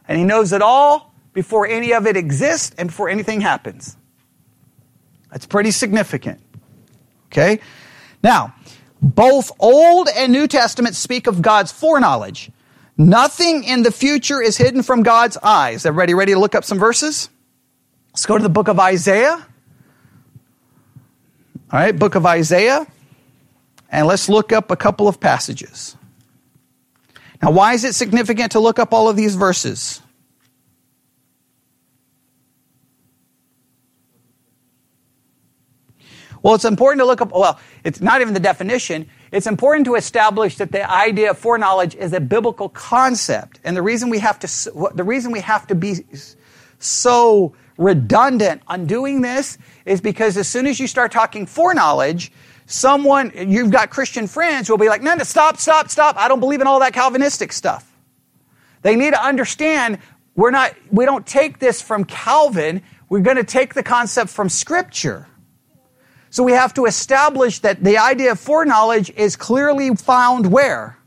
And 0.07 0.17
he 0.17 0.24
knows 0.24 0.53
it 0.53 0.62
all 0.62 1.13
before 1.33 1.67
any 1.67 1.91
of 1.91 2.07
it 2.07 2.15
exists 2.15 2.74
and 2.77 2.88
before 2.88 3.09
anything 3.09 3.41
happens. 3.41 3.97
That's 5.29 5.45
pretty 5.45 5.71
significant. 5.71 6.39
Okay? 7.25 7.59
Now, 8.24 8.55
both 9.01 9.51
Old 9.59 10.07
and 10.15 10.31
New 10.31 10.47
Testament 10.47 10.95
speak 10.95 11.27
of 11.27 11.41
God's 11.41 11.74
foreknowledge. 11.74 12.50
Nothing 12.97 13.65
in 13.65 13.83
the 13.83 13.91
future 13.91 14.41
is 14.41 14.55
hidden 14.55 14.81
from 14.81 15.03
God's 15.03 15.35
eyes. 15.43 15.85
Everybody 15.85 16.13
ready 16.13 16.31
to 16.31 16.39
look 16.39 16.55
up 16.55 16.63
some 16.63 16.79
verses? 16.79 17.27
Let's 18.13 18.25
go 18.25 18.38
to 18.38 18.41
the 18.43 18.47
book 18.47 18.69
of 18.69 18.79
Isaiah. 18.79 19.45
All 21.69 21.79
right, 21.79 22.00
book 22.00 22.15
of 22.15 22.25
Isaiah. 22.25 22.88
And 23.91 24.07
let's 24.07 24.29
look 24.29 24.53
up 24.53 24.71
a 24.71 24.77
couple 24.77 25.09
of 25.09 25.19
passages. 25.19 25.97
Now, 27.41 27.51
why 27.51 27.73
is 27.73 27.83
it 27.83 27.95
significant 27.95 28.53
to 28.53 28.59
look 28.59 28.79
up 28.79 28.93
all 28.93 29.09
of 29.09 29.15
these 29.15 29.35
verses? 29.35 30.01
Well, 36.45 36.53
it's 36.53 36.65
important 36.65 36.99
to 36.99 37.05
look 37.05 37.21
up, 37.21 37.31
well, 37.31 37.59
it's 37.83 38.01
not 38.01 38.21
even 38.21 38.35
the 38.35 38.39
definition. 38.39 39.09
It's 39.31 39.47
important 39.47 39.85
to 39.85 39.95
establish 39.95 40.57
that 40.57 40.71
the 40.71 40.87
idea 40.87 41.31
of 41.31 41.39
foreknowledge 41.39 41.95
is 41.95 42.13
a 42.13 42.19
biblical 42.19 42.69
concept. 42.69 43.59
And 43.63 43.75
the 43.75 43.81
reason 43.81 44.11
we 44.11 44.19
have 44.19 44.37
to, 44.39 44.91
the 44.93 45.03
reason 45.03 45.31
we 45.31 45.39
have 45.39 45.65
to 45.65 45.75
be 45.75 46.05
so 46.77 47.55
redundant 47.79 48.61
on 48.67 48.85
doing 48.85 49.21
this 49.21 49.57
is 49.85 50.01
because 50.01 50.37
as 50.37 50.47
soon 50.47 50.67
as 50.67 50.79
you 50.79 50.85
start 50.85 51.11
talking 51.11 51.47
foreknowledge, 51.47 52.31
someone, 52.65 53.31
you've 53.36 53.72
got 53.72 53.89
Christian 53.89 54.27
friends 54.27 54.67
who 54.67 54.74
will 54.74 54.79
be 54.79 54.89
like, 54.89 55.01
no, 55.01 55.13
no, 55.15 55.24
stop, 55.24 55.57
stop, 55.57 55.89
stop. 55.89 56.17
I 56.17 56.27
don't 56.27 56.39
believe 56.39 56.62
in 56.62 56.67
all 56.67 56.79
that 56.79 56.93
Calvinistic 56.93 57.51
stuff. 57.53 57.91
They 58.81 58.95
need 58.95 59.13
to 59.13 59.24
understand 59.24 60.00
we're 60.36 60.51
not, 60.51 60.74
we 60.91 61.05
don't 61.05 61.25
take 61.25 61.60
this 61.60 61.81
from 61.81 62.03
Calvin. 62.03 62.84
We're 63.10 63.22
going 63.22 63.38
to 63.38 63.43
take 63.43 63.74
the 63.74 63.84
concept 63.84 64.29
from 64.29 64.50
Scripture. 64.50 65.27
So 66.29 66.43
we 66.43 66.51
have 66.51 66.74
to 66.74 66.86
establish 66.86 67.60
that 67.60 67.81
the 67.81 67.98
idea 67.98 68.34
of 68.34 68.39
foreknowledge 68.39 69.10
is 69.12 69.38
clearly 69.38 69.95
found 69.95 70.51
where? 70.51 71.00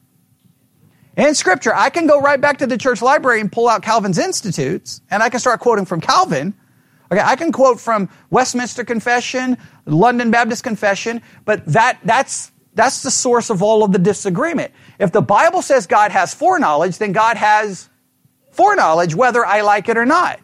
In 1.17 1.35
Scripture. 1.35 1.75
I 1.75 1.91
can 1.91 2.07
go 2.07 2.21
right 2.21 2.41
back 2.41 2.59
to 2.59 2.67
the 2.67 2.79
church 2.79 3.03
library 3.03 3.41
and 3.41 3.53
pull 3.53 3.69
out 3.69 3.83
Calvin's 3.83 4.19
Institutes, 4.19 5.03
and 5.11 5.23
I 5.23 5.29
can 5.29 5.41
start 5.41 5.61
quoting 5.61 5.85
from 5.85 6.00
Calvin. 6.00 6.55
Okay, 7.11 7.23
I 7.23 7.37
can 7.37 7.53
quote 7.53 7.81
from 7.81 8.09
Westminster 8.31 8.85
Confession, 8.85 9.57
London 9.87 10.31
Baptist 10.31 10.62
Confession, 10.62 11.23
but 11.45 11.65
that, 11.67 11.99
that's, 12.05 12.53
that's 12.75 13.03
the 13.03 13.11
source 13.11 13.49
of 13.49 13.62
all 13.62 13.83
of 13.83 13.93
the 13.93 13.99
disagreement. 13.99 14.73
If 14.99 15.12
the 15.12 15.23
Bible 15.23 15.62
says 15.62 15.87
God 15.87 16.11
has 16.11 16.35
foreknowledge, 16.35 16.99
then 16.99 17.12
God 17.12 17.38
has 17.38 17.88
foreknowledge 18.50 19.15
whether 19.15 19.45
I 19.45 19.62
like 19.62 19.88
it 19.88 19.97
or 19.97 20.05
not. 20.05 20.38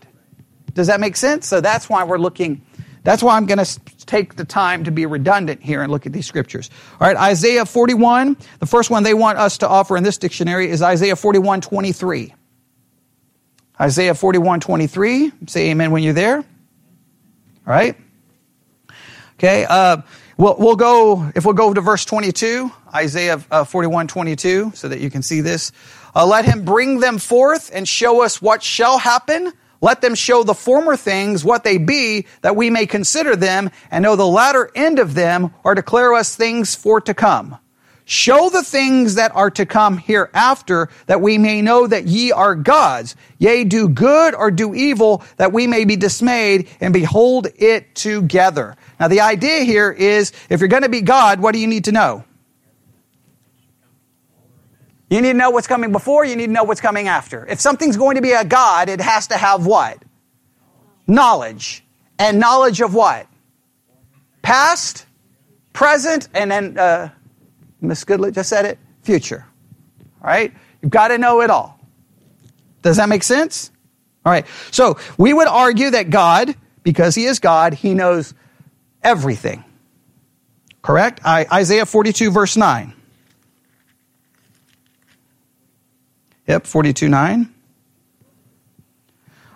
Does 0.73 0.87
that 0.87 1.01
make 1.01 1.17
sense? 1.17 1.47
So 1.47 1.61
that's 1.61 1.89
why 1.89 2.05
we're 2.05 2.19
looking, 2.19 2.65
that's 3.03 3.23
why 3.23 3.37
I'm 3.37 3.45
going 3.45 3.63
to 3.63 3.81
take 4.07 4.37
the 4.37 4.45
time 4.45 4.85
to 4.85 4.91
be 4.91 5.05
redundant 5.05 5.63
here 5.63 5.83
and 5.83 5.93
look 5.93 6.07
at 6.07 6.13
these 6.13 6.27
scriptures. 6.27 6.71
All 7.01 7.07
right, 7.07 7.17
Isaiah 7.17 7.67
41, 7.67 8.37
the 8.59 8.67
first 8.67 8.91
one 8.91 9.03
they 9.03 9.15
want 9.15 9.39
us 9.39 9.59
to 9.59 9.69
offer 9.69 9.97
in 9.97 10.03
this 10.03 10.17
dictionary 10.17 10.71
is 10.71 10.81
Isaiah 10.81 11.17
41, 11.17 11.61
23. 11.61 12.35
Isaiah 13.81 14.15
41, 14.15 14.61
23. 14.61 15.33
Say 15.47 15.71
amen 15.71 15.91
when 15.91 16.03
you're 16.03 16.13
there. 16.13 16.45
Right. 17.65 17.97
Okay, 19.39 19.65
uh, 19.69 20.03
we'll, 20.37 20.57
we'll 20.59 20.77
go, 20.77 21.31
if 21.35 21.45
we'll 21.45 21.55
go 21.55 21.73
to 21.73 21.81
verse 21.81 22.05
22, 22.05 22.71
Isaiah 22.95 23.43
uh, 23.51 23.65
41, 23.65 24.07
22, 24.07 24.73
so 24.75 24.89
that 24.89 25.01
you 25.01 25.11
can 25.11 25.23
see 25.23 25.41
this. 25.41 25.73
Uh, 26.15 26.27
let 26.27 26.45
him 26.45 26.65
bring 26.65 27.01
them 27.01 27.19
forth 27.19 27.71
and 27.75 27.89
show 27.89 28.23
us 28.23 28.41
what 28.41 28.63
shall 28.63 28.99
happen. 28.99 29.53
Let 29.81 30.01
them 30.01 30.15
show 30.15 30.45
the 30.45 30.55
former 30.55 30.97
things 30.97 31.45
what 31.45 31.65
they 31.65 31.79
be, 31.79 32.27
that 32.43 32.55
we 32.55 32.71
may 32.71 32.87
consider 32.87 33.35
them 33.35 33.71
and 33.91 34.03
know 34.03 34.17
the 34.17 34.27
latter 34.27 34.71
end 34.75 34.99
of 34.99 35.15
them, 35.15 35.53
or 35.65 35.75
declare 35.75 36.15
us 36.15 36.37
things 36.37 36.75
for 36.75 37.01
to 37.03 37.15
come. 37.15 37.59
Show 38.07 38.51
the 38.51 38.63
things 38.63 39.15
that 39.15 39.35
are 39.35 39.51
to 39.53 39.65
come 39.65 39.97
hereafter, 39.97 40.91
that 41.07 41.23
we 41.23 41.39
may 41.39 41.63
know 41.63 41.87
that 41.87 42.05
ye 42.05 42.33
are 42.33 42.55
gods. 42.55 43.17
Yea, 43.39 43.65
do 43.65 43.89
good 43.89 44.35
or 44.35 44.51
do 44.51 44.75
evil, 44.75 45.25
that 45.39 45.53
we 45.53 45.67
may 45.67 45.87
be 45.87 45.97
dismayed 45.97 46.69
and 46.81 46.93
behold 46.93 47.47
it 47.57 47.95
together. 47.95 48.77
Now, 49.01 49.09
the 49.09 49.21
idea 49.21 49.61
here 49.61 49.91
is 49.91 50.33
if 50.51 50.61
you're 50.61 50.69
going 50.69 50.83
to 50.83 50.91
be 50.91 51.01
God, 51.01 51.41
what 51.41 51.53
do 51.53 51.59
you 51.59 51.67
need 51.67 51.85
to 51.85 51.93
know? 51.93 52.25
You 55.09 55.23
need 55.23 55.33
to 55.33 55.39
know 55.39 55.51
what's 55.51 55.67
coming 55.67 55.93
before, 55.93 56.27
you 56.27 56.37
need 56.37 56.47
to 56.47 56.53
know 56.53 56.65
what's 56.65 56.81
coming 56.81 57.09
after. 57.09 57.47
If 57.47 57.61
something's 57.61 57.97
going 57.97 58.17
to 58.17 58.23
be 58.23 58.33
a 58.33 58.45
God, 58.45 58.91
it 58.91 59.01
has 59.01 59.29
to 59.29 59.37
have 59.37 59.65
what? 59.65 60.03
Knowledge. 61.07 61.85
And 62.19 62.39
knowledge 62.39 62.83
of 62.83 62.95
what? 62.95 63.27
Past, 64.43 65.07
present, 65.73 66.29
and 66.35 66.51
then, 66.51 66.79
uh, 66.79 67.11
Miss 67.89 68.05
Goodley 68.05 68.33
just 68.33 68.49
said 68.49 68.65
it, 68.65 68.79
future. 69.03 69.47
All 70.23 70.29
right? 70.29 70.53
You've 70.83 70.91
got 70.91 71.09
to 71.09 71.19
know 71.19 71.41
it 71.41 71.51
all. 71.51 71.79
Does 72.83 72.99
that 72.99 73.09
make 73.09 73.23
sense? 73.23 73.71
All 74.25 74.33
right. 74.33 74.47
So 74.71 74.99
we 75.17 75.33
would 75.33 75.49
argue 75.49 75.91
that 75.91 76.11
God, 76.11 76.55
because 76.83 77.15
He 77.15 77.25
is 77.25 77.39
God, 77.39 77.75
He 77.75 77.95
knows 77.95 78.35
everything. 79.03 79.65
Correct? 80.83 81.21
I, 81.25 81.47
Isaiah 81.51 81.87
42, 81.87 82.31
verse 82.31 82.57
9. 82.57 82.93
Yep, 86.47 86.67
42 86.67 87.09
9. 87.09 87.55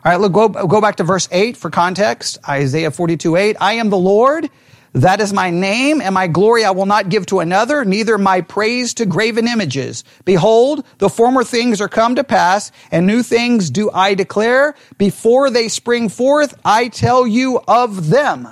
All 0.05 0.13
right, 0.13 0.21
look, 0.21 0.33
go, 0.33 0.49
go 0.49 0.81
back 0.81 0.97
to 0.97 1.05
verse 1.05 1.29
8 1.31 1.57
for 1.57 1.71
context. 1.71 2.39
Isaiah 2.49 2.91
42 2.91 3.37
8. 3.37 3.57
I 3.61 3.75
am 3.75 3.91
the 3.91 3.99
Lord. 3.99 4.49
That 4.95 5.21
is 5.21 5.33
my 5.33 5.51
name, 5.51 6.01
and 6.01 6.15
my 6.15 6.27
glory 6.27 6.65
I 6.65 6.71
will 6.71 6.87
not 6.87 7.09
give 7.09 7.27
to 7.27 7.41
another, 7.41 7.85
neither 7.85 8.17
my 8.17 8.41
praise 8.41 8.95
to 8.95 9.07
graven 9.07 9.47
images. 9.47 10.03
Behold, 10.25 10.85
the 10.99 11.11
former 11.11 11.45
things 11.45 11.81
are 11.81 11.89
come 11.89 12.15
to 12.15 12.25
pass, 12.25 12.73
and 12.91 13.07
new 13.07 13.23
things 13.23 13.71
do 13.71 13.91
I 13.91 14.15
declare. 14.15 14.75
Before 14.97 15.51
they 15.51 15.69
spring 15.69 16.09
forth, 16.09 16.59
I 16.65 16.89
tell 16.89 17.27
you 17.27 17.61
of 17.69 18.09
them. 18.09 18.49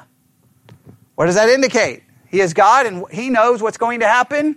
What 1.15 1.27
does 1.27 1.37
that 1.37 1.49
indicate? 1.49 2.03
He 2.29 2.41
is 2.41 2.53
God, 2.53 2.87
and 2.87 3.05
He 3.11 3.31
knows 3.31 3.63
what's 3.63 3.79
going 3.79 4.01
to 4.01 4.07
happen 4.07 4.57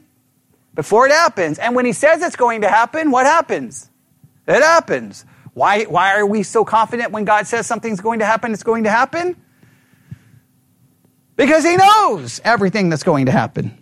before 0.75 1.05
it 1.07 1.11
happens. 1.11 1.59
And 1.59 1.75
when 1.75 1.85
he 1.85 1.93
says 1.93 2.21
it's 2.21 2.35
going 2.35 2.61
to 2.61 2.69
happen, 2.69 3.11
what 3.11 3.25
happens? 3.25 3.89
It 4.47 4.61
happens. 4.61 5.25
Why, 5.53 5.83
why 5.83 6.17
are 6.17 6.25
we 6.25 6.43
so 6.43 6.63
confident 6.63 7.11
when 7.11 7.25
God 7.25 7.47
says 7.47 7.67
something's 7.67 7.99
going 7.99 8.19
to 8.19 8.25
happen, 8.25 8.53
it's 8.53 8.63
going 8.63 8.85
to 8.85 8.89
happen? 8.89 9.35
Because 11.39 11.63
he 11.63 11.77
knows 11.77 12.41
everything 12.43 12.89
that's 12.89 13.03
going 13.03 13.27
to 13.27 13.31
happen. 13.31 13.77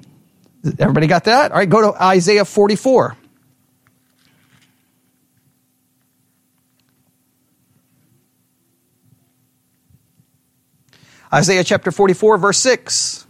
Everybody 0.78 1.08
got 1.08 1.24
that? 1.24 1.52
All 1.52 1.58
right, 1.58 1.68
go 1.68 1.92
to 1.92 2.04
Isaiah 2.04 2.46
44. 2.46 3.18
Isaiah 11.34 11.64
chapter 11.64 11.92
44, 11.92 12.38
verse 12.38 12.60
6. 12.60 13.26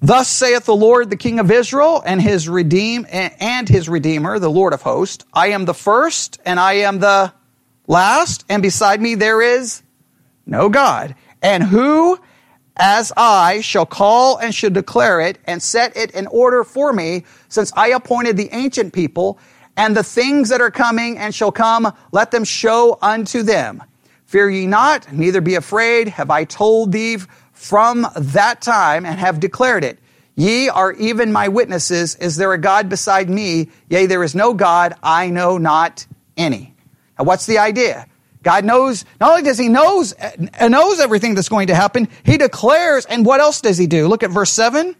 Thus 0.00 0.28
saith 0.28 0.64
the 0.66 0.76
Lord, 0.76 1.10
the 1.10 1.16
King 1.16 1.40
of 1.40 1.50
Israel, 1.50 2.04
and 2.06 2.22
his 2.22 2.48
redeem 2.48 3.04
and 3.10 3.68
his 3.68 3.88
Redeemer, 3.88 4.38
the 4.38 4.48
Lord 4.48 4.72
of 4.72 4.82
hosts, 4.82 5.24
I 5.32 5.48
am 5.48 5.64
the 5.64 5.74
first, 5.74 6.38
and 6.46 6.60
I 6.60 6.74
am 6.74 7.00
the 7.00 7.32
last, 7.88 8.44
and 8.48 8.62
beside 8.62 9.00
me 9.00 9.16
there 9.16 9.42
is 9.42 9.82
no 10.46 10.68
God. 10.68 11.16
And 11.42 11.64
who 11.64 12.20
as 12.76 13.12
I 13.16 13.60
shall 13.60 13.86
call 13.86 14.36
and 14.38 14.54
should 14.54 14.74
declare 14.74 15.20
it 15.20 15.38
and 15.46 15.62
set 15.62 15.96
it 15.96 16.10
in 16.12 16.26
order 16.26 16.64
for 16.64 16.92
me, 16.92 17.24
since 17.48 17.72
I 17.76 17.88
appointed 17.88 18.36
the 18.36 18.50
ancient 18.52 18.92
people, 18.92 19.38
and 19.76 19.96
the 19.96 20.02
things 20.02 20.48
that 20.48 20.60
are 20.60 20.70
coming 20.70 21.18
and 21.18 21.34
shall 21.34 21.52
come, 21.52 21.92
let 22.12 22.30
them 22.30 22.44
show 22.44 22.98
unto 23.02 23.42
them. 23.42 23.82
Fear 24.24 24.50
ye 24.50 24.66
not, 24.66 25.12
neither 25.12 25.40
be 25.40 25.54
afraid. 25.54 26.08
Have 26.08 26.30
I 26.30 26.44
told 26.44 26.92
thee 26.92 27.18
from 27.52 28.06
that 28.16 28.60
time 28.60 29.06
and 29.06 29.18
have 29.18 29.40
declared 29.40 29.84
it. 29.84 29.98
Ye 30.34 30.68
are 30.68 30.92
even 30.92 31.32
my 31.32 31.48
witnesses. 31.48 32.14
Is 32.16 32.36
there 32.36 32.52
a 32.52 32.58
God 32.58 32.88
beside 32.88 33.30
me? 33.30 33.70
Yea, 33.88 34.06
there 34.06 34.22
is 34.22 34.34
no 34.34 34.52
God. 34.52 34.94
I 35.02 35.30
know 35.30 35.56
not 35.56 36.06
any. 36.36 36.74
Now, 37.18 37.24
what's 37.24 37.46
the 37.46 37.58
idea? 37.58 38.06
God 38.42 38.64
knows, 38.64 39.04
not 39.20 39.30
only 39.30 39.42
does 39.42 39.58
he 39.58 39.68
knows, 39.68 40.14
uh, 40.14 40.68
knows 40.68 41.00
everything 41.00 41.34
that's 41.34 41.48
going 41.48 41.68
to 41.68 41.74
happen, 41.74 42.08
he 42.24 42.38
declares, 42.38 43.04
and 43.06 43.26
what 43.26 43.40
else 43.40 43.60
does 43.60 43.76
he 43.78 43.86
do? 43.86 44.06
Look 44.08 44.22
at 44.22 44.30
verse 44.30 44.50
7. 44.52 44.94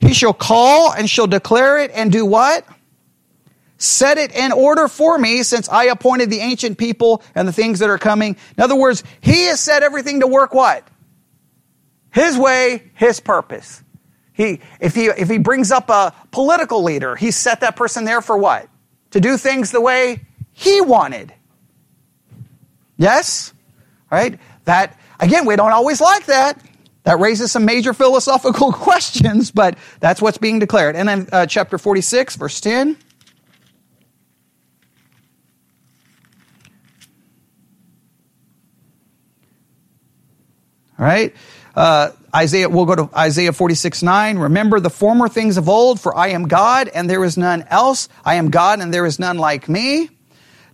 He 0.00 0.12
shall 0.12 0.34
call 0.34 0.92
and 0.92 1.08
shall 1.08 1.26
declare 1.26 1.78
it 1.78 1.90
and 1.94 2.12
do 2.12 2.26
what? 2.26 2.66
Set 3.78 4.18
it 4.18 4.34
in 4.34 4.52
order 4.52 4.86
for 4.88 5.18
me 5.18 5.42
since 5.42 5.68
I 5.68 5.84
appointed 5.84 6.30
the 6.30 6.40
ancient 6.40 6.78
people 6.78 7.22
and 7.34 7.48
the 7.48 7.52
things 7.52 7.80
that 7.80 7.90
are 7.90 7.98
coming. 7.98 8.36
In 8.56 8.62
other 8.62 8.76
words, 8.76 9.02
he 9.20 9.46
has 9.46 9.60
set 9.60 9.82
everything 9.82 10.20
to 10.20 10.26
work 10.26 10.54
what? 10.54 10.86
His 12.12 12.36
way, 12.36 12.90
his 12.94 13.20
purpose. 13.20 13.82
He, 14.32 14.60
if, 14.80 14.94
he, 14.94 15.06
if 15.06 15.28
he 15.28 15.38
brings 15.38 15.70
up 15.70 15.90
a 15.90 16.12
political 16.30 16.82
leader, 16.82 17.16
he 17.16 17.30
set 17.30 17.60
that 17.60 17.76
person 17.76 18.04
there 18.04 18.20
for 18.20 18.36
what? 18.36 18.68
To 19.12 19.20
do 19.20 19.36
things 19.36 19.70
the 19.70 19.80
way 19.80 20.20
he 20.52 20.80
wanted. 20.80 21.32
Yes? 22.96 23.52
Right? 24.10 24.38
That, 24.64 24.98
again, 25.20 25.46
we 25.46 25.56
don't 25.56 25.72
always 25.72 26.00
like 26.00 26.26
that. 26.26 26.60
That 27.04 27.18
raises 27.18 27.52
some 27.52 27.64
major 27.64 27.92
philosophical 27.92 28.72
questions, 28.72 29.50
but 29.50 29.78
that's 30.00 30.22
what's 30.22 30.38
being 30.38 30.58
declared. 30.58 30.96
And 30.96 31.08
then 31.08 31.28
uh, 31.32 31.46
chapter 31.46 31.78
46, 31.78 32.36
verse 32.36 32.60
10. 32.60 32.96
All 40.98 41.04
right? 41.04 41.34
Uh, 41.74 42.10
Isaiah, 42.34 42.68
we'll 42.68 42.86
go 42.86 42.94
to 42.94 43.10
Isaiah 43.16 43.52
46, 43.52 44.02
9. 44.02 44.38
Remember 44.38 44.80
the 44.80 44.90
former 44.90 45.28
things 45.28 45.56
of 45.56 45.68
old, 45.68 46.00
for 46.00 46.16
I 46.16 46.28
am 46.28 46.48
God 46.48 46.88
and 46.88 47.10
there 47.10 47.24
is 47.24 47.36
none 47.36 47.64
else. 47.68 48.08
I 48.24 48.36
am 48.36 48.50
God 48.50 48.80
and 48.80 48.94
there 48.94 49.04
is 49.04 49.18
none 49.18 49.38
like 49.38 49.68
me. 49.68 50.08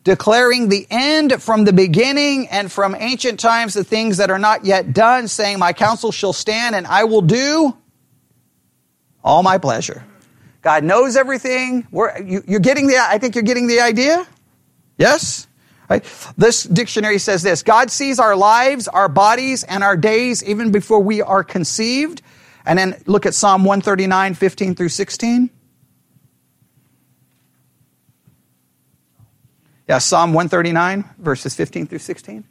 Declaring 0.02 0.69
the 0.69 0.87
end 0.90 1.42
from 1.42 1.64
the 1.64 1.73
beginning 1.73 2.49
and 2.49 2.73
from 2.73 2.95
ancient 2.95 3.38
times 3.38 3.75
the 3.75 3.85
things 3.85 4.16
that 4.16 4.30
are 4.30 4.38
not 4.38 4.64
yet 4.64 4.95
done, 4.95 5.28
saying, 5.28 5.59
My 5.59 5.73
counsel 5.73 6.11
shall 6.11 6.33
stand 6.33 6.75
and 6.75 6.87
I 6.87 7.04
will 7.04 7.21
do 7.23 7.76
all 9.23 9.42
my 9.42 9.59
pleasure. 9.59 10.04
God 10.62 10.85
knows 10.85 11.16
everything. 11.16 11.87
We're, 11.90 12.23
you, 12.23 12.57
are 12.57 12.61
getting 12.61 12.87
the, 12.87 12.97
I 12.99 13.19
think 13.19 13.35
you're 13.35 13.45
getting 13.45 13.66
the 13.66 13.80
idea. 13.80 14.26
Yes? 14.99 15.47
Right? 15.88 16.04
This 16.37 16.64
dictionary 16.64 17.19
says 17.19 17.42
this 17.42 17.62
God 17.62 17.90
sees 17.90 18.19
our 18.19 18.37
lives, 18.37 18.87
our 18.87 19.09
bodies, 19.09 19.64
and 19.64 19.83
our 19.83 19.97
days 19.97 20.45
even 20.45 20.71
before 20.71 21.00
we 21.00 21.21
are 21.21 21.42
conceived. 21.42 22.23
And 22.64 22.78
then 22.78 23.02
look 23.07 23.26
at 23.26 23.35
Psalm 23.35 23.64
139, 23.64 24.35
15 24.35 24.75
through 24.75 24.90
16. 24.90 25.50
Yeah, 29.91 29.99
Psalm 29.99 30.33
139, 30.35 31.05
verses 31.19 31.57
15 31.57 31.89
through 31.89 31.99
16. 31.99 32.45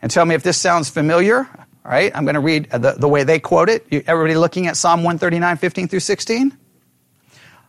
And 0.00 0.10
tell 0.10 0.24
me 0.24 0.34
if 0.34 0.42
this 0.42 0.56
sounds 0.56 0.88
familiar. 0.88 1.40
All 1.40 1.46
right, 1.84 2.10
I'm 2.14 2.24
going 2.24 2.36
to 2.36 2.40
read 2.40 2.70
the, 2.70 2.94
the 2.96 3.06
way 3.06 3.24
they 3.24 3.38
quote 3.38 3.68
it. 3.68 3.86
Everybody 4.06 4.34
looking 4.34 4.66
at 4.66 4.78
Psalm 4.78 5.00
139, 5.00 5.58
15 5.58 5.88
through 5.88 6.00
16? 6.00 6.56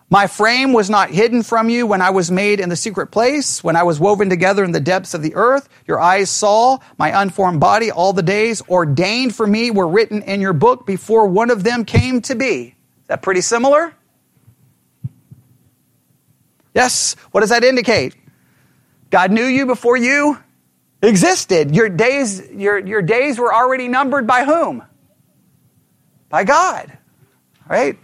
My 0.10 0.28
frame 0.28 0.72
was 0.72 0.90
not 0.90 1.10
hidden 1.10 1.44
from 1.44 1.68
you 1.70 1.86
when 1.86 2.02
I 2.02 2.12
was 2.12 2.32
made 2.32 2.62
in 2.62 2.70
the 2.70 2.78
secret 2.78 3.08
place, 3.08 3.62
when 3.66 3.76
I 3.76 3.84
was 3.84 4.00
woven 4.00 4.30
together 4.30 4.64
in 4.64 4.72
the 4.72 4.80
depths 4.80 5.14
of 5.14 5.22
the 5.22 5.36
earth. 5.36 5.68
Your 5.86 6.00
eyes 6.00 6.30
saw 6.30 6.78
my 6.98 7.22
unformed 7.22 7.60
body. 7.60 7.92
All 7.92 8.14
the 8.14 8.24
days 8.24 8.62
ordained 8.70 9.36
for 9.36 9.46
me 9.46 9.72
were 9.72 9.90
written 9.90 10.22
in 10.22 10.40
your 10.40 10.54
book 10.54 10.86
before 10.86 11.28
one 11.28 11.50
of 11.50 11.66
them 11.66 11.84
came 11.84 12.22
to 12.22 12.34
be. 12.34 12.77
Is 13.08 13.10
that 13.10 13.22
pretty 13.22 13.40
similar? 13.40 13.94
Yes. 16.76 17.16
What 17.32 17.40
does 17.40 17.52
that 17.52 17.64
indicate? 17.64 18.16
God 19.10 19.32
knew 19.32 19.46
you 19.46 19.66
before 19.66 19.96
you 19.96 20.38
existed. 21.02 21.74
Your 21.74 21.88
days, 21.88 22.52
your, 22.52 22.78
your 22.78 23.02
days 23.02 23.40
were 23.40 23.54
already 23.54 23.88
numbered 23.88 24.28
by 24.28 24.44
whom? 24.44 24.84
By 26.28 26.44
God. 26.44 26.98
Right? 27.70 27.98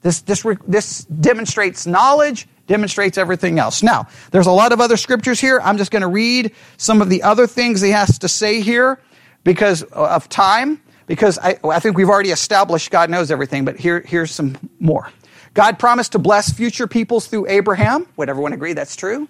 This, 0.00 0.22
this, 0.22 0.46
this 0.66 1.04
demonstrates 1.04 1.86
knowledge, 1.86 2.48
demonstrates 2.66 3.18
everything 3.18 3.58
else. 3.58 3.82
Now, 3.82 4.08
there's 4.30 4.46
a 4.46 4.52
lot 4.52 4.72
of 4.72 4.80
other 4.80 4.96
scriptures 4.96 5.38
here. 5.38 5.60
I'm 5.62 5.76
just 5.76 5.90
going 5.90 6.00
to 6.00 6.08
read 6.08 6.52
some 6.78 7.02
of 7.02 7.10
the 7.10 7.22
other 7.22 7.46
things 7.46 7.82
he 7.82 7.90
has 7.90 8.20
to 8.20 8.28
say 8.28 8.62
here 8.62 8.98
because 9.44 9.82
of 9.82 10.30
time, 10.30 10.82
because 11.10 11.40
I, 11.40 11.58
I 11.64 11.80
think 11.80 11.96
we've 11.96 12.08
already 12.08 12.30
established 12.30 12.92
God 12.92 13.10
knows 13.10 13.32
everything, 13.32 13.64
but 13.64 13.76
here, 13.76 13.98
here's 13.98 14.30
some 14.30 14.56
more. 14.78 15.10
God 15.54 15.76
promised 15.76 16.12
to 16.12 16.20
bless 16.20 16.52
future 16.52 16.86
peoples 16.86 17.26
through 17.26 17.48
Abraham. 17.48 18.06
Would 18.16 18.28
everyone 18.28 18.52
agree 18.52 18.74
that's 18.74 18.94
true? 18.94 19.26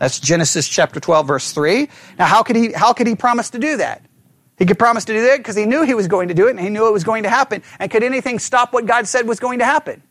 That's 0.00 0.18
Genesis 0.18 0.66
chapter 0.66 0.98
12, 0.98 1.28
verse 1.28 1.52
3. 1.52 1.88
Now, 2.18 2.26
how 2.26 2.42
could 2.42 2.56
he, 2.56 2.72
how 2.72 2.92
could 2.92 3.06
he 3.06 3.14
promise 3.14 3.50
to 3.50 3.60
do 3.60 3.76
that? 3.76 4.04
He 4.58 4.66
could 4.66 4.76
promise 4.76 5.04
to 5.04 5.12
do 5.12 5.22
that 5.28 5.36
because 5.36 5.54
he 5.54 5.66
knew 5.66 5.82
he 5.82 5.94
was 5.94 6.08
going 6.08 6.26
to 6.28 6.34
do 6.34 6.48
it 6.48 6.50
and 6.50 6.58
he 6.58 6.68
knew 6.68 6.88
it 6.88 6.92
was 6.92 7.04
going 7.04 7.22
to 7.22 7.30
happen. 7.30 7.62
And 7.78 7.92
could 7.92 8.02
anything 8.02 8.40
stop 8.40 8.72
what 8.72 8.84
God 8.84 9.06
said 9.06 9.28
was 9.28 9.38
going 9.38 9.60
to 9.60 9.64
happen? 9.64 10.02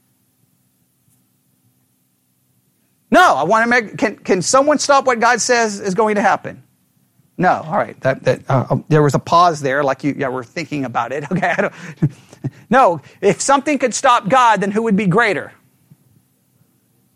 No, 3.12 3.36
I 3.36 3.44
want 3.44 3.66
to 3.66 3.70
make, 3.70 3.98
can, 3.98 4.16
can 4.16 4.42
someone 4.42 4.80
stop 4.80 5.06
what 5.06 5.20
God 5.20 5.42
says 5.42 5.82
is 5.82 5.96
going 5.96 6.16
to 6.16 6.22
happen? 6.22 6.64
No, 7.38 7.64
all 7.66 7.78
right. 7.78 8.00
That, 8.02 8.24
that, 8.24 8.42
uh, 8.48 8.68
um, 8.70 8.86
there 8.90 9.02
was 9.02 9.16
a 9.16 9.20
pause 9.20 9.62
there, 9.62 9.84
like 9.84 10.04
you 10.04 10.16
yeah, 10.18 10.28
were 10.28 10.44
thinking 10.44 10.86
about 10.86 11.12
it. 11.12 11.26
Okay, 11.32 11.70
no, 12.70 13.02
if 13.22 13.42
something 13.42 13.80
could 13.80 13.94
stop 13.94 14.30
God, 14.30 14.62
then 14.62 14.72
who 14.72 14.84
would 14.84 14.96
be 14.96 15.08
greater? 15.08 15.52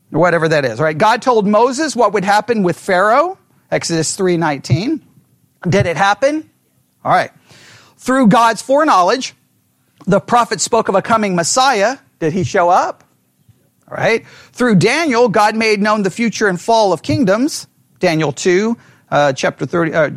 Whatever 0.09 0.47
that 0.47 0.65
is, 0.65 0.79
right? 0.79 0.97
God 0.97 1.21
told 1.21 1.45
Moses 1.45 1.95
what 1.95 2.13
would 2.13 2.23
happen 2.23 2.63
with 2.63 2.79
Pharaoh, 2.79 3.37
Exodus 3.69 4.17
3.19. 4.17 5.01
Did 5.69 5.85
it 5.85 5.97
happen? 5.97 6.49
All 7.03 7.11
right. 7.11 7.31
Through 7.97 8.27
God's 8.27 8.61
foreknowledge, 8.61 9.33
the 10.05 10.19
prophet 10.19 10.61
spoke 10.61 10.87
of 10.87 10.95
a 10.95 11.01
coming 11.01 11.35
Messiah. 11.35 11.97
Did 12.19 12.33
he 12.33 12.43
show 12.43 12.69
up? 12.69 13.03
All 13.89 13.97
right. 13.97 14.25
Through 14.53 14.75
Daniel, 14.75 15.29
God 15.29 15.55
made 15.55 15.81
known 15.81 16.03
the 16.03 16.09
future 16.09 16.47
and 16.47 16.59
fall 16.59 16.93
of 16.93 17.01
kingdoms. 17.01 17.67
Daniel 17.99 18.31
2, 18.31 18.77
uh, 19.09 19.33
chapter 19.33 19.65
30, 19.65 19.93
uh, 19.93 20.09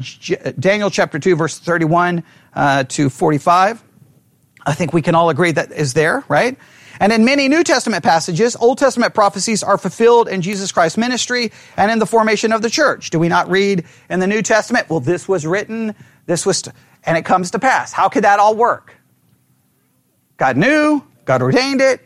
Daniel 0.59 0.91
chapter 0.91 1.19
2, 1.19 1.37
verse 1.37 1.59
31 1.59 2.25
uh, 2.55 2.85
to 2.85 3.11
45. 3.11 3.83
I 4.67 4.75
think 4.75 4.93
we 4.93 5.03
can 5.03 5.15
all 5.15 5.31
agree 5.31 5.53
that 5.53 5.73
is 5.73 5.95
there, 5.95 6.25
right? 6.29 6.59
And 7.01 7.15
in 7.15 7.25
many 7.25 7.49
New 7.49 7.65
Testament 7.65 8.05
passages, 8.05 8.57
Old 8.57 8.77
Testament 8.77 9.15
prophecies 9.15 9.63
are 9.63 9.79
fulfilled 9.79 10.29
in 10.29 10.43
Jesus 10.43 10.71
Christ's 10.71 10.99
ministry 10.99 11.51
and 11.79 11.91
in 11.91 11.99
the 11.99 12.07
formation 12.07 12.53
of 12.53 12.61
the 12.61 12.69
church. 12.69 13.09
Do 13.09 13.19
we 13.19 13.29
not 13.29 13.49
read 13.49 13.87
in 14.11 14.21
the 14.21 14.27
New 14.27 14.43
Testament, 14.43 14.91
well, 14.91 15.01
this 15.01 15.27
was 15.27 15.47
written, 15.47 15.95
this 16.27 16.45
was, 16.45 16.63
and 17.05 17.17
it 17.17 17.25
comes 17.25 17.53
to 17.53 17.59
pass. 17.59 17.91
How 17.93 18.11
could 18.11 18.25
that 18.25 18.39
all 18.39 18.55
work? 18.55 18.95
God 20.37 20.59
knew, 20.59 21.03
God 21.25 21.41
ordained 21.41 21.81
it, 21.81 22.01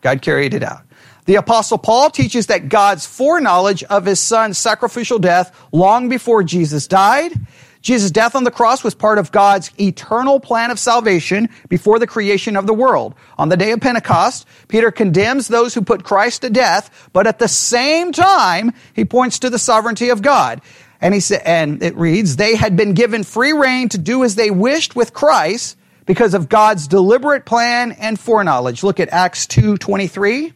God 0.00 0.22
carried 0.22 0.54
it 0.54 0.62
out. 0.62 0.82
The 1.28 1.36
apostle 1.36 1.76
Paul 1.76 2.08
teaches 2.08 2.46
that 2.46 2.70
God's 2.70 3.04
foreknowledge 3.04 3.84
of 3.84 4.06
his 4.06 4.18
son's 4.18 4.56
sacrificial 4.56 5.18
death 5.18 5.54
long 5.72 6.08
before 6.08 6.42
Jesus 6.42 6.88
died 6.88 7.38
Jesus' 7.80 8.10
death 8.10 8.34
on 8.34 8.44
the 8.44 8.50
cross 8.50 8.82
was 8.82 8.94
part 8.94 9.18
of 9.18 9.32
God's 9.32 9.70
eternal 9.80 10.40
plan 10.40 10.70
of 10.70 10.78
salvation 10.78 11.48
before 11.68 11.98
the 11.98 12.06
creation 12.06 12.56
of 12.56 12.66
the 12.66 12.74
world. 12.74 13.14
On 13.38 13.48
the 13.48 13.56
day 13.56 13.72
of 13.72 13.80
Pentecost, 13.80 14.46
Peter 14.68 14.90
condemns 14.90 15.48
those 15.48 15.74
who 15.74 15.82
put 15.82 16.04
Christ 16.04 16.42
to 16.42 16.50
death, 16.50 17.08
but 17.12 17.26
at 17.26 17.38
the 17.38 17.48
same 17.48 18.12
time, 18.12 18.72
he 18.94 19.04
points 19.04 19.38
to 19.40 19.50
the 19.50 19.58
sovereignty 19.58 20.08
of 20.08 20.22
God. 20.22 20.60
And 21.00 21.14
he 21.14 21.20
said, 21.20 21.42
and 21.44 21.82
it 21.82 21.96
reads, 21.96 22.36
they 22.36 22.56
had 22.56 22.76
been 22.76 22.94
given 22.94 23.22
free 23.22 23.52
rein 23.52 23.88
to 23.90 23.98
do 23.98 24.24
as 24.24 24.34
they 24.34 24.50
wished 24.50 24.96
with 24.96 25.14
Christ 25.14 25.76
because 26.04 26.34
of 26.34 26.48
God's 26.48 26.88
deliberate 26.88 27.44
plan 27.44 27.92
and 27.92 28.18
foreknowledge. 28.18 28.82
Look 28.82 28.98
at 28.98 29.10
Acts 29.10 29.46
2:23. 29.46 30.52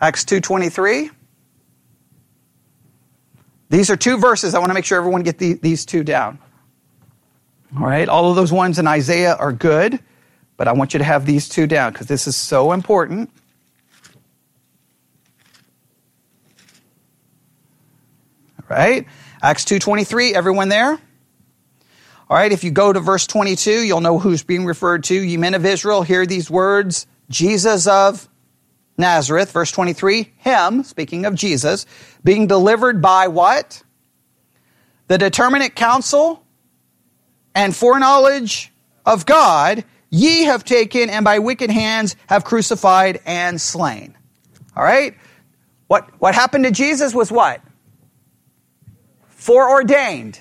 Acts 0.00 0.24
2:23. 0.24 1.10
These 3.68 3.90
are 3.90 3.96
two 3.96 4.16
verses. 4.16 4.54
I 4.54 4.58
want 4.58 4.70
to 4.70 4.74
make 4.74 4.84
sure 4.84 4.98
everyone 4.98 5.22
get 5.22 5.38
the, 5.38 5.54
these 5.54 5.84
two 5.84 6.02
down. 6.02 6.38
All 7.78 7.86
right, 7.86 8.08
all 8.08 8.30
of 8.30 8.36
those 8.36 8.50
ones 8.50 8.78
in 8.80 8.88
Isaiah 8.88 9.36
are 9.36 9.52
good, 9.52 10.00
but 10.56 10.66
I 10.66 10.72
want 10.72 10.92
you 10.92 10.98
to 10.98 11.04
have 11.04 11.24
these 11.24 11.48
two 11.48 11.68
down 11.68 11.92
because 11.92 12.08
this 12.08 12.26
is 12.26 12.34
so 12.34 12.72
important. 12.72 13.30
All 18.58 18.76
right, 18.76 19.06
Acts 19.40 19.64
2.23, 19.64 20.32
everyone 20.32 20.68
there? 20.68 20.98
All 22.28 22.36
right, 22.36 22.50
if 22.50 22.64
you 22.64 22.70
go 22.72 22.92
to 22.92 23.00
verse 23.00 23.26
22, 23.26 23.70
you'll 23.70 24.00
know 24.00 24.18
who's 24.18 24.42
being 24.42 24.64
referred 24.64 25.04
to. 25.04 25.14
Ye 25.14 25.36
men 25.36 25.54
of 25.54 25.64
Israel, 25.64 26.02
hear 26.02 26.26
these 26.26 26.50
words, 26.50 27.06
Jesus 27.28 27.86
of 27.86 28.28
Nazareth, 29.00 29.50
verse 29.52 29.72
23, 29.72 30.32
him, 30.36 30.82
speaking 30.84 31.24
of 31.24 31.34
Jesus, 31.34 31.86
being 32.22 32.46
delivered 32.46 33.02
by 33.02 33.28
what? 33.28 33.82
The 35.08 35.18
determinate 35.18 35.74
counsel 35.74 36.44
and 37.54 37.74
foreknowledge 37.74 38.72
of 39.04 39.26
God, 39.26 39.84
ye 40.10 40.44
have 40.44 40.64
taken 40.64 41.10
and 41.10 41.24
by 41.24 41.40
wicked 41.40 41.70
hands 41.70 42.14
have 42.28 42.44
crucified 42.44 43.20
and 43.26 43.60
slain. 43.60 44.16
All 44.76 44.84
right? 44.84 45.16
What, 45.88 46.08
what 46.20 46.34
happened 46.34 46.64
to 46.64 46.70
Jesus 46.70 47.12
was 47.12 47.32
what? 47.32 47.60
Foreordained. 49.30 50.38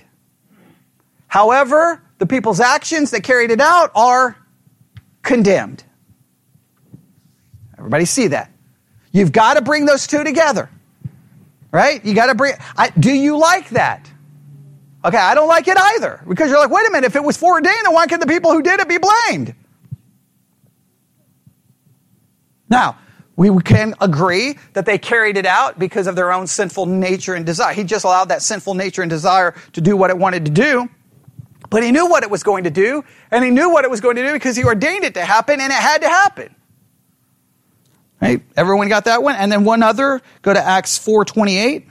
However, 1.28 2.04
the 2.19 2.26
people's 2.26 2.60
actions 2.60 3.12
that 3.12 3.24
carried 3.24 3.50
it 3.50 3.62
out 3.62 3.91
are 3.95 4.38
condemned. 5.24 5.84
Everybody 7.80 8.06
see 8.06 8.28
that? 8.28 8.52
You've 9.12 9.32
got 9.32 9.56
to 9.56 9.62
bring 9.62 9.86
those 9.86 10.06
two 10.06 10.24
together. 10.24 10.70
Right? 11.72 12.04
You 12.04 12.13
got 12.13 12.28
to 12.28 12.36
bring. 12.36 12.54
I, 12.78 12.89
do 12.89 13.12
you 13.12 13.38
like 13.38 13.70
that? 13.70 14.10
Okay, 15.04 15.18
I 15.18 15.34
don't 15.34 15.48
like 15.48 15.68
it 15.68 15.78
either. 15.78 16.22
Because 16.28 16.50
you're 16.50 16.60
like, 16.60 16.70
wait 16.70 16.88
a 16.88 16.92
minute, 16.92 17.08
if 17.08 17.15
it 17.15 17.24
was 17.24 17.38
foreordained, 17.38 17.86
then 17.86 17.94
why 17.94 18.06
can 18.08 18.20
the 18.20 18.28
people 18.28 18.52
who 18.52 18.62
did 18.62 18.80
it 18.80 18.89
be 18.89 18.98
blamed? 18.98 19.56
Now, 22.70 22.98
we 23.36 23.50
can 23.62 23.96
agree 24.02 24.58
that 24.74 24.86
they 24.86 24.98
carried 24.98 25.38
it 25.38 25.46
out 25.46 25.80
because 25.80 26.08
of 26.08 26.15
their 26.15 26.34
own 26.34 26.46
sinful 26.46 26.86
nature 26.88 27.34
and 27.34 27.46
desire. 27.46 27.74
He 27.74 27.86
just 27.86 28.04
allowed 28.04 28.26
that 28.26 28.42
sinful 28.42 28.74
nature 28.74 29.02
and 29.02 29.10
desire 29.10 29.56
to 29.74 29.82
do 29.82 29.96
what 29.96 30.10
it 30.10 30.18
wanted 30.18 30.46
to 30.46 30.52
do. 30.52 30.89
But 31.70 31.84
he 31.84 31.92
knew 31.92 32.10
what 32.10 32.24
it 32.24 32.30
was 32.30 32.44
going 32.44 32.65
to 32.65 32.70
do, 32.70 33.06
and 33.32 33.46
he 33.46 33.52
knew 33.52 33.72
what 33.72 33.86
it 33.86 33.92
was 33.92 34.02
going 34.02 34.18
to 34.18 34.24
do 34.26 34.34
because 34.34 34.58
he 34.58 34.63
ordained 34.65 35.06
it 35.06 35.13
to 35.13 35.24
happen, 35.24 35.62
and 35.62 35.72
it 35.72 35.76
had 35.76 36.02
to 36.02 36.10
happen. 36.10 36.54
Right? 38.21 38.43
Everyone 38.58 38.89
got 38.89 39.05
that 39.05 39.23
one? 39.23 39.36
And 39.36 39.51
then 39.51 39.63
one 39.63 39.84
other, 39.84 40.21
go 40.41 40.53
to 40.53 40.62
Acts 40.62 40.99
4:28. 40.99 41.86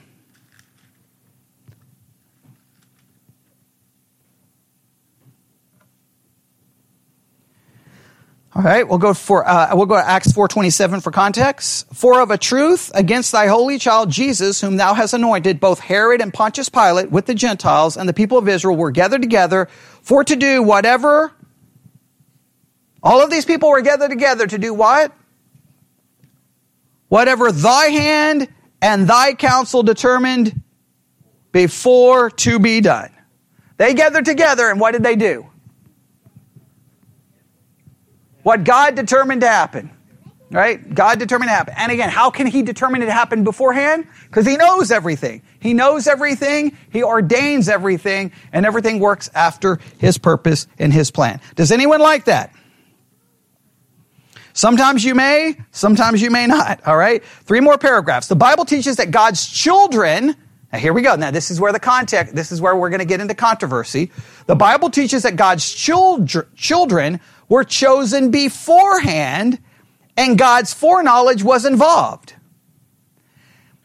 All 8.55 8.65
right, 8.65 8.89
we'll 8.89 8.99
go 8.99 9.15
for 9.15 9.49
uh, 9.49 9.71
we'll 9.77 9.87
go 9.87 9.97
to 9.97 10.07
Acts 10.09 10.33
4:27 10.33 11.03
for 11.03 11.13
context. 11.13 11.87
For 11.95 12.21
of 12.21 12.31
a 12.33 12.39
truth 12.39 12.91
against 12.95 13.33
thy 13.33 13.47
holy 13.47 13.79
child 13.79 14.11
Jesus 14.11 14.61
whom 14.61 14.77
thou 14.77 14.95
hast 14.95 15.15
anointed 15.15 15.61
both 15.61 15.79
Herod 15.81 16.21
and 16.21 16.35
Pontius 16.35 16.69
Pilate 16.69 17.11
with 17.11 17.27
the 17.27 17.35
Gentiles 17.35 17.97
and 17.97 18.09
the 18.09 18.13
people 18.13 18.39
of 18.39 18.49
Israel 18.49 18.77
were 18.77 18.91
gathered 18.91 19.23
together 19.23 19.69
for 20.03 20.25
to 20.25 20.37
do 20.37 20.63
whatever 20.63 21.33
All 23.03 23.23
of 23.23 23.31
these 23.31 23.45
people 23.45 23.71
were 23.71 23.81
gathered 23.81 24.11
together 24.11 24.47
to 24.47 24.59
do 24.59 24.75
what? 24.75 25.13
Whatever 27.09 27.51
thy 27.51 27.87
hand 27.87 28.49
and 28.81 29.09
thy 29.09 29.35
counsel 29.35 29.83
determined 29.83 30.63
before 31.53 32.31
to 32.31 32.59
be 32.59 32.81
done. 32.81 33.11
They 33.77 33.95
gathered 33.95 34.25
together, 34.25 34.69
and 34.69 34.81
what 34.81 34.93
did 34.93 35.03
they 35.03 35.17
do? 35.17 35.47
What 38.43 38.65
God 38.65 38.95
determined 38.95 39.41
to 39.43 39.49
happen. 39.49 39.91
Right? 40.51 40.95
God 40.95 41.19
determined 41.19 41.51
to 41.51 41.55
happen. 41.55 41.75
And 41.77 41.93
again, 41.93 42.09
how 42.09 42.31
can 42.31 42.47
He 42.47 42.63
determine 42.63 43.03
it 43.03 43.07
to 43.07 43.13
happen 43.13 43.45
beforehand? 43.45 44.07
Because 44.25 44.47
He 44.47 44.57
knows 44.57 44.91
everything. 44.91 45.43
He 45.61 45.75
knows 45.75 46.07
everything. 46.07 46.77
He 46.91 47.03
ordains 47.03 47.69
everything, 47.69 48.33
and 48.51 48.65
everything 48.65 48.99
works 48.99 49.31
after 49.35 49.79
His 49.99 50.17
purpose 50.17 50.67
and 50.79 50.91
His 50.91 51.11
plan. 51.11 51.41
Does 51.55 51.71
anyone 51.71 52.01
like 52.01 52.25
that? 52.25 52.55
Sometimes 54.59 55.05
you 55.05 55.15
may, 55.15 55.57
sometimes 55.71 56.21
you 56.21 56.33
may 56.33 56.49
not. 56.49 56.85
All 56.85 56.97
right? 56.97 57.25
Three 57.45 57.61
more 57.61 57.79
paragraphs. 57.79 58.27
The 58.27 58.35
Bible 58.35 58.65
teaches 58.65 58.97
that 58.97 59.13
God's 59.13 59.49
children, 59.49 60.35
now 60.73 60.79
here 60.81 60.93
we 60.93 61.01
go. 61.01 61.15
Now 61.15 61.31
this 61.31 61.53
is 61.53 61.61
where 61.61 61.73
the 61.73 61.79
context, 61.79 62.35
this 62.35 62.51
is 62.51 62.61
where 62.61 62.75
we're 62.75 62.91
going 62.91 62.99
to 62.99 63.07
get 63.07 63.21
into 63.21 63.37
controversy. 63.37 64.11
The 64.47 64.57
Bible 64.57 64.91
teaches 64.91 65.23
that 65.23 65.37
God's 65.37 65.73
children, 65.73 66.45
children 66.57 67.21
were 67.49 67.63
chosen 67.63 68.33
beforehand 68.33 69.61
and 70.17 70.37
God's 70.37 70.75
foreknowledge 70.75 71.45
was 71.45 71.65
involved. 71.65 72.35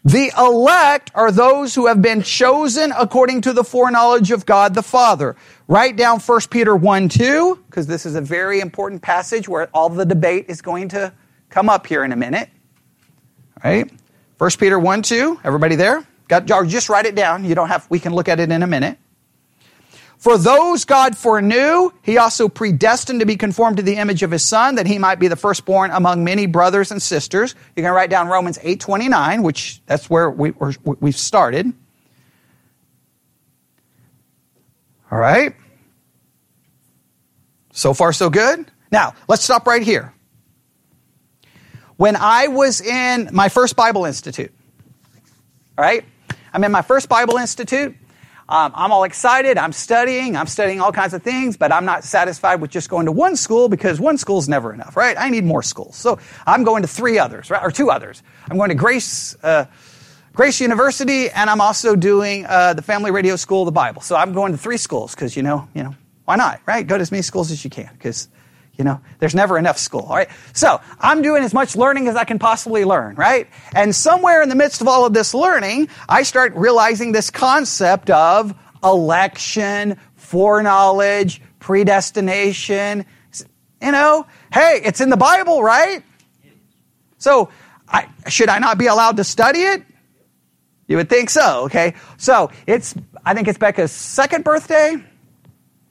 The 0.04 0.32
elect 0.36 1.12
are 1.14 1.32
those 1.32 1.76
who 1.76 1.86
have 1.86 2.02
been 2.02 2.24
chosen 2.24 2.92
according 2.98 3.42
to 3.42 3.54
the 3.54 3.64
foreknowledge 3.64 4.32
of 4.32 4.48
God 4.48 4.74
the 4.74 4.82
Father. 4.82 5.36
Write 5.67 5.95
down 5.95 6.19
1 6.19 6.41
Peter 6.49 6.76
1 6.76 7.10
2, 7.10 7.63
because 7.67 7.88
this 7.88 8.06
is 8.06 8.15
a 8.15 8.21
very 8.21 8.60
important 8.60 9.02
passage 9.02 9.47
where 9.47 9.69
all 9.73 9.89
the 9.89 10.06
debate 10.06 10.45
is 10.49 10.62
going 10.62 10.89
to 10.89 11.13
come 11.49 11.69
up 11.69 11.88
here 11.88 12.04
in 12.04 12.12
a 12.12 12.17
minute. 12.17 12.49
Right? 13.63 13.89
1 14.39 14.52
Peter 14.60 14.78
1 14.78 15.02
2, 15.02 15.39
everybody 15.43 15.76
there? 15.76 16.06
Got, 16.28 16.45
just 16.67 16.89
write 16.89 17.06
it 17.06 17.15
down. 17.15 17.45
You 17.45 17.56
don't 17.56 17.69
have, 17.69 17.89
we 17.89 17.99
can 17.99 18.13
look 18.13 18.28
at 18.28 18.39
it 18.39 18.52
in 18.52 18.62
a 18.62 18.67
minute. 18.67 18.97
For 20.17 20.38
those 20.38 20.86
God 20.86 21.17
foreknew, 21.17 21.91
he 22.02 22.17
also 22.17 22.47
predestined 22.47 23.19
to 23.19 23.26
be 23.26 23.36
conformed 23.36 23.78
to 23.78 23.84
the 23.84 23.97
image 23.97 24.23
of 24.23 24.32
his 24.32 24.43
son, 24.43 24.76
that 24.76 24.88
he 24.88 24.97
might 24.97 25.19
be 25.19 25.28
the 25.28 25.36
firstborn 25.36 25.91
among 25.91 26.23
many 26.23 26.45
brothers 26.45 26.91
and 26.91 27.02
sisters. 27.02 27.56
You're 27.76 27.84
going 27.84 27.91
to 27.91 27.95
write 27.95 28.10
down 28.10 28.28
Romans 28.28 28.58
8.29, 28.60 29.43
which 29.43 29.82
that's 29.86 30.10
where 30.10 30.30
we, 30.30 30.52
we've 31.02 31.15
started. 31.15 31.73
All 35.13 35.19
right? 35.19 35.54
So 37.71 37.93
far, 37.93 38.13
so 38.13 38.32
good? 38.32 38.65
Now, 38.91 39.13
let's 39.28 39.43
stop 39.43 39.67
right 39.67 39.84
here. 39.84 40.12
When 41.97 42.15
I 42.15 42.47
was 42.47 42.82
in 42.82 43.30
my 43.32 43.49
first 43.49 43.76
Bible 43.76 44.06
Institute, 44.06 44.52
all 45.78 45.86
right? 45.86 46.04
I'm 46.52 46.63
in 46.63 46.71
my 46.71 46.82
first 46.82 47.10
Bible 47.10 47.38
Institute. 47.38 47.95
Um, 48.49 48.71
I'm 48.73 48.91
all 48.91 49.04
excited. 49.04 49.60
I'm 49.60 49.71
studying. 49.71 50.36
I'm 50.36 50.47
studying 50.47 50.82
all 50.82 50.91
kinds 50.91 51.13
of 51.13 51.21
things, 51.21 51.58
but 51.58 51.71
I'm 51.71 51.86
not 51.86 52.04
satisfied 52.04 52.60
with 52.60 52.71
just 52.71 52.89
going 52.89 53.06
to 53.06 53.12
one 53.12 53.36
school 53.36 53.69
because 53.69 53.99
one 53.99 54.17
school 54.17 54.39
is 54.39 54.49
never 54.49 54.73
enough, 54.73 54.97
right? 54.97 55.15
I 55.17 55.30
need 55.30 55.43
more 55.43 55.62
schools. 55.62 55.95
So 55.95 56.17
I'm 56.47 56.63
going 56.63 56.82
to 56.82 56.88
three 56.88 57.19
others, 57.19 57.52
right? 57.52 57.62
Or 57.62 57.69
two 57.69 57.91
others. 57.91 58.23
I'm 58.49 58.58
going 58.58 58.69
to 58.69 58.76
Grace, 58.76 59.36
uh, 59.43 59.65
Grace 60.34 60.60
University, 60.60 61.30
and 61.30 61.48
I'm 61.48 61.62
also 61.62 61.96
doing 61.96 62.48
uh, 62.48 62.74
the 62.74 62.82
Family 62.82 63.12
Radio 63.12 63.36
School 63.36 63.62
of 63.62 63.65
the 63.67 63.72
Bible. 63.72 64.02
So 64.02 64.15
I'm 64.15 64.34
going 64.34 64.52
to 64.52 64.58
three 64.58 64.78
schools 64.78 65.13
because, 65.13 65.38
you 65.38 65.43
know, 65.43 65.67
you 65.76 65.84
know, 65.84 65.96
why 66.26 66.38
not, 66.38 66.60
right? 66.65 66.88
Go 66.88 66.98
to 66.98 67.02
as 67.04 67.12
many 67.12 67.22
schools 67.22 67.52
as 67.52 67.63
you 67.63 67.69
can 67.69 67.89
because 67.93 68.28
you 68.76 68.84
know, 68.84 69.00
there's 69.19 69.36
never 69.36 69.60
enough 69.60 69.78
school, 69.78 70.02
all 70.02 70.15
right? 70.15 70.30
So 70.54 70.82
I'm 71.00 71.22
doing 71.22 71.43
as 71.43 71.54
much 71.54 71.76
learning 71.76 72.08
as 72.08 72.15
I 72.15 72.24
can 72.24 72.39
possibly 72.39 72.86
learn, 72.86 73.15
right? 73.15 73.48
And 73.76 73.93
somewhere 73.93 74.41
in 74.41 74.50
the 74.50 74.56
midst 74.56 74.82
of 74.82 74.88
all 74.88 75.06
of 75.06 75.13
this 75.13 75.36
learning, 75.36 75.89
I 76.10 76.24
start 76.24 76.56
realizing 76.56 77.12
this 77.12 77.30
concept 77.30 78.10
of 78.10 78.56
election, 78.84 80.00
foreknowledge, 80.15 81.39
predestination. 81.60 83.06
You 83.80 83.91
know, 83.91 84.26
hey, 84.52 84.82
it's 84.84 85.02
in 85.02 85.12
the 85.12 85.17
Bible, 85.17 85.62
right? 85.62 86.04
So 87.19 87.50
I, 87.88 88.10
should 88.28 88.50
I 88.50 88.58
not 88.58 88.80
be 88.80 88.88
allowed 88.88 89.17
to 89.17 89.24
study 89.24 89.60
it? 89.60 89.84
You 90.88 90.98
would 90.98 91.10
think 91.10 91.30
so, 91.30 91.65
okay? 91.65 91.93
So 92.17 92.52
it's, 92.67 92.93
I 93.26 93.34
think 93.34 93.48
it's 93.48 93.58
Becca's 93.58 93.91
second 93.91 94.43
birthday, 94.43 94.96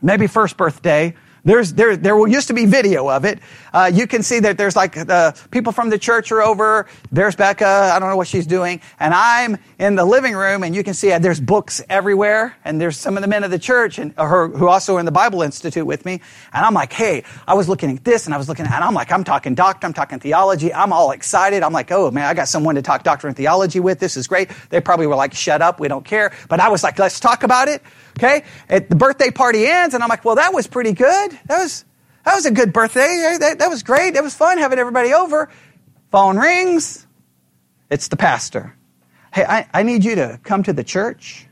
maybe 0.00 0.26
first 0.26 0.56
birthday. 0.56 1.14
There's, 1.44 1.72
there, 1.72 1.96
there 1.96 2.16
will 2.16 2.28
used 2.28 2.48
to 2.48 2.54
be 2.54 2.66
video 2.66 3.08
of 3.08 3.24
it. 3.24 3.40
Uh, 3.72 3.90
you 3.92 4.06
can 4.06 4.22
see 4.22 4.38
that 4.40 4.58
there's 4.58 4.76
like 4.76 4.94
the 4.94 5.36
people 5.50 5.72
from 5.72 5.90
the 5.90 5.98
church 5.98 6.30
are 6.30 6.40
over. 6.40 6.86
There's 7.10 7.34
Becca. 7.34 7.66
I 7.66 7.98
don't 7.98 8.10
know 8.10 8.16
what 8.16 8.28
she's 8.28 8.46
doing. 8.46 8.80
And 9.00 9.12
I'm 9.12 9.58
in 9.78 9.96
the 9.96 10.04
living 10.04 10.34
room 10.34 10.62
and 10.62 10.74
you 10.74 10.84
can 10.84 10.94
see 10.94 11.10
uh, 11.10 11.18
there's 11.18 11.40
books 11.40 11.82
everywhere. 11.88 12.56
And 12.64 12.80
there's 12.80 12.96
some 12.96 13.16
of 13.16 13.22
the 13.22 13.28
men 13.28 13.42
of 13.42 13.50
the 13.50 13.58
church 13.58 13.98
and 13.98 14.14
her, 14.16 14.48
who 14.48 14.68
also 14.68 14.96
are 14.96 15.00
in 15.00 15.06
the 15.06 15.12
Bible 15.12 15.42
Institute 15.42 15.84
with 15.84 16.04
me. 16.04 16.20
And 16.52 16.64
I'm 16.64 16.74
like, 16.74 16.92
hey, 16.92 17.24
I 17.48 17.54
was 17.54 17.68
looking 17.68 17.96
at 17.96 18.04
this 18.04 18.26
and 18.26 18.34
I 18.34 18.38
was 18.38 18.48
looking 18.48 18.66
at, 18.66 18.72
and 18.72 18.84
I'm 18.84 18.94
like, 18.94 19.10
I'm 19.10 19.24
talking 19.24 19.54
doctor, 19.56 19.86
I'm 19.86 19.92
talking 19.94 20.20
theology. 20.20 20.72
I'm 20.72 20.92
all 20.92 21.10
excited. 21.10 21.64
I'm 21.64 21.72
like, 21.72 21.90
oh 21.90 22.10
man, 22.12 22.26
I 22.26 22.34
got 22.34 22.46
someone 22.48 22.76
to 22.76 22.82
talk 22.82 23.02
doctrine 23.02 23.30
and 23.30 23.36
theology 23.36 23.80
with. 23.80 23.98
This 23.98 24.16
is 24.16 24.28
great. 24.28 24.50
They 24.70 24.80
probably 24.80 25.08
were 25.08 25.16
like, 25.16 25.34
shut 25.34 25.60
up. 25.60 25.80
We 25.80 25.88
don't 25.88 26.04
care. 26.04 26.32
But 26.48 26.60
I 26.60 26.68
was 26.68 26.84
like, 26.84 26.98
let's 27.00 27.18
talk 27.18 27.42
about 27.42 27.66
it. 27.66 27.82
Okay? 28.18 28.44
At 28.68 28.88
the 28.88 28.96
birthday 28.96 29.30
party 29.30 29.66
ends, 29.66 29.94
and 29.94 30.02
I'm 30.02 30.08
like, 30.08 30.24
well, 30.24 30.36
that 30.36 30.52
was 30.52 30.66
pretty 30.66 30.92
good. 30.92 31.32
That 31.46 31.58
was, 31.58 31.84
that 32.24 32.34
was 32.34 32.46
a 32.46 32.50
good 32.50 32.72
birthday. 32.72 33.36
That, 33.38 33.58
that 33.58 33.68
was 33.68 33.82
great. 33.82 34.14
It 34.14 34.22
was 34.22 34.34
fun 34.34 34.58
having 34.58 34.78
everybody 34.78 35.12
over. 35.12 35.48
Phone 36.10 36.36
rings. 36.38 37.06
It's 37.90 38.08
the 38.08 38.16
pastor. 38.16 38.76
Hey, 39.32 39.44
I, 39.44 39.68
I 39.72 39.82
need 39.82 40.04
you 40.04 40.14
to 40.16 40.40
come 40.42 40.62
to 40.64 40.72
the 40.72 40.84
church. 40.84 41.46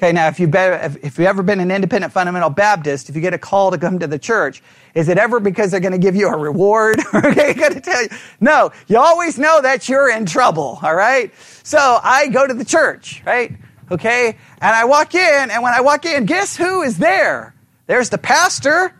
Okay, 0.00 0.12
now 0.12 0.28
if 0.28 0.40
you've, 0.40 0.50
been, 0.50 0.72
if, 0.80 0.96
if 1.04 1.18
you've 1.18 1.28
ever 1.28 1.42
been 1.42 1.60
an 1.60 1.70
independent 1.70 2.10
fundamental 2.10 2.48
Baptist, 2.48 3.10
if 3.10 3.16
you 3.16 3.20
get 3.20 3.34
a 3.34 3.38
call 3.38 3.70
to 3.70 3.76
come 3.76 3.98
to 3.98 4.06
the 4.06 4.18
church, 4.18 4.62
is 4.94 5.10
it 5.10 5.18
ever 5.18 5.40
because 5.40 5.70
they're 5.70 5.80
going 5.80 5.92
to 5.92 5.98
give 5.98 6.16
you 6.16 6.26
a 6.26 6.38
reward? 6.38 7.00
okay, 7.14 7.52
going 7.52 7.74
to 7.74 7.82
tell 7.82 8.02
you. 8.02 8.08
No, 8.40 8.72
you 8.86 8.96
always 8.98 9.38
know 9.38 9.60
that 9.60 9.90
you're 9.90 10.10
in 10.10 10.24
trouble, 10.24 10.78
all 10.82 10.94
right? 10.94 11.30
So 11.64 12.00
I 12.02 12.28
go 12.28 12.46
to 12.46 12.54
the 12.54 12.64
church, 12.64 13.22
right? 13.26 13.52
Okay? 13.90 14.36
And 14.60 14.76
I 14.76 14.84
walk 14.84 15.14
in, 15.14 15.50
and 15.50 15.62
when 15.62 15.72
I 15.72 15.80
walk 15.80 16.04
in, 16.04 16.26
guess 16.26 16.56
who 16.56 16.82
is 16.82 16.98
there? 16.98 17.54
There's 17.86 18.10
the 18.10 18.18
pastor 18.18 18.94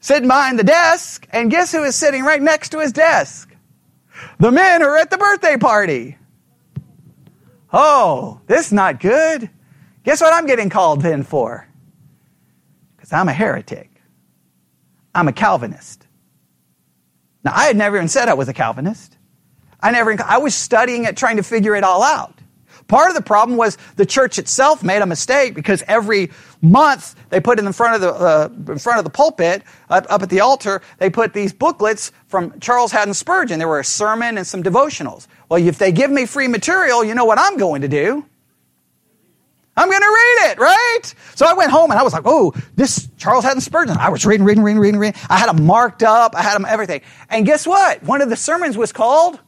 sitting 0.00 0.28
behind 0.28 0.58
the 0.58 0.64
desk, 0.64 1.26
and 1.30 1.50
guess 1.50 1.72
who 1.72 1.84
is 1.84 1.94
sitting 1.94 2.24
right 2.24 2.42
next 2.42 2.70
to 2.70 2.80
his 2.80 2.92
desk? 2.92 3.54
The 4.38 4.50
men 4.50 4.80
who 4.80 4.88
are 4.88 4.98
at 4.98 5.10
the 5.10 5.18
birthday 5.18 5.56
party. 5.56 6.16
Oh, 7.72 8.40
this 8.46 8.66
is 8.66 8.72
not 8.72 9.00
good. 9.00 9.48
Guess 10.04 10.20
what 10.20 10.32
I'm 10.32 10.46
getting 10.46 10.68
called 10.68 11.04
in 11.04 11.22
for? 11.22 11.66
Because 12.96 13.12
I'm 13.12 13.28
a 13.28 13.32
heretic. 13.32 13.90
I'm 15.14 15.28
a 15.28 15.32
Calvinist. 15.32 16.06
Now, 17.44 17.52
I 17.54 17.64
had 17.64 17.76
never 17.76 17.96
even 17.96 18.08
said 18.08 18.28
I 18.28 18.34
was 18.34 18.48
a 18.48 18.52
Calvinist. 18.52 19.16
I 19.80 19.90
never, 19.90 20.16
I 20.22 20.38
was 20.38 20.54
studying 20.54 21.04
it, 21.04 21.16
trying 21.16 21.36
to 21.36 21.42
figure 21.42 21.74
it 21.74 21.84
all 21.84 22.02
out. 22.02 22.38
Part 22.92 23.08
of 23.08 23.14
the 23.16 23.22
problem 23.22 23.56
was 23.56 23.78
the 23.96 24.04
church 24.04 24.38
itself 24.38 24.82
made 24.82 25.00
a 25.00 25.06
mistake 25.06 25.54
because 25.54 25.82
every 25.88 26.30
month 26.60 27.14
they 27.30 27.40
put 27.40 27.58
in 27.58 27.64
the 27.64 27.72
front 27.72 27.94
of 27.94 28.02
the 28.02 28.12
uh, 28.12 28.48
in 28.70 28.78
front 28.78 28.98
of 28.98 29.04
the 29.04 29.10
pulpit 29.10 29.62
up, 29.88 30.04
up, 30.10 30.20
at 30.20 30.28
the 30.28 30.40
altar 30.40 30.82
they 30.98 31.08
put 31.08 31.32
these 31.32 31.54
booklets 31.54 32.12
from 32.26 32.60
Charles 32.60 32.92
Haddon 32.92 33.14
Spurgeon. 33.14 33.58
There 33.58 33.66
were 33.66 33.80
a 33.80 33.84
sermon 33.84 34.36
and 34.36 34.46
some 34.46 34.62
devotionals. 34.62 35.26
Well, 35.48 35.66
if 35.66 35.78
they 35.78 35.90
give 35.90 36.10
me 36.10 36.26
free 36.26 36.48
material, 36.48 37.02
you 37.02 37.14
know 37.14 37.24
what 37.24 37.38
I'm 37.38 37.56
going 37.56 37.80
to 37.80 37.88
do. 37.88 38.26
I'm 39.74 39.88
going 39.88 40.02
to 40.02 40.06
read 40.06 40.50
it, 40.50 40.58
right? 40.58 41.14
So 41.34 41.46
I 41.46 41.54
went 41.54 41.70
home 41.70 41.92
and 41.92 41.98
I 41.98 42.02
was 42.02 42.12
like, 42.12 42.24
oh, 42.26 42.52
this 42.76 43.08
Charles 43.16 43.44
Haddon 43.44 43.62
Spurgeon. 43.62 43.96
I 43.96 44.10
was 44.10 44.26
reading, 44.26 44.44
reading, 44.44 44.64
reading, 44.64 44.82
reading, 44.82 45.00
reading. 45.00 45.20
I 45.30 45.38
had 45.38 45.48
them 45.48 45.64
marked 45.64 46.02
up. 46.02 46.36
I 46.36 46.42
had 46.42 46.56
them 46.56 46.66
everything. 46.68 47.00
And 47.30 47.46
guess 47.46 47.66
what? 47.66 48.02
One 48.02 48.20
of 48.20 48.28
the 48.28 48.36
sermons 48.36 48.76
was 48.76 48.92
called 48.92 49.40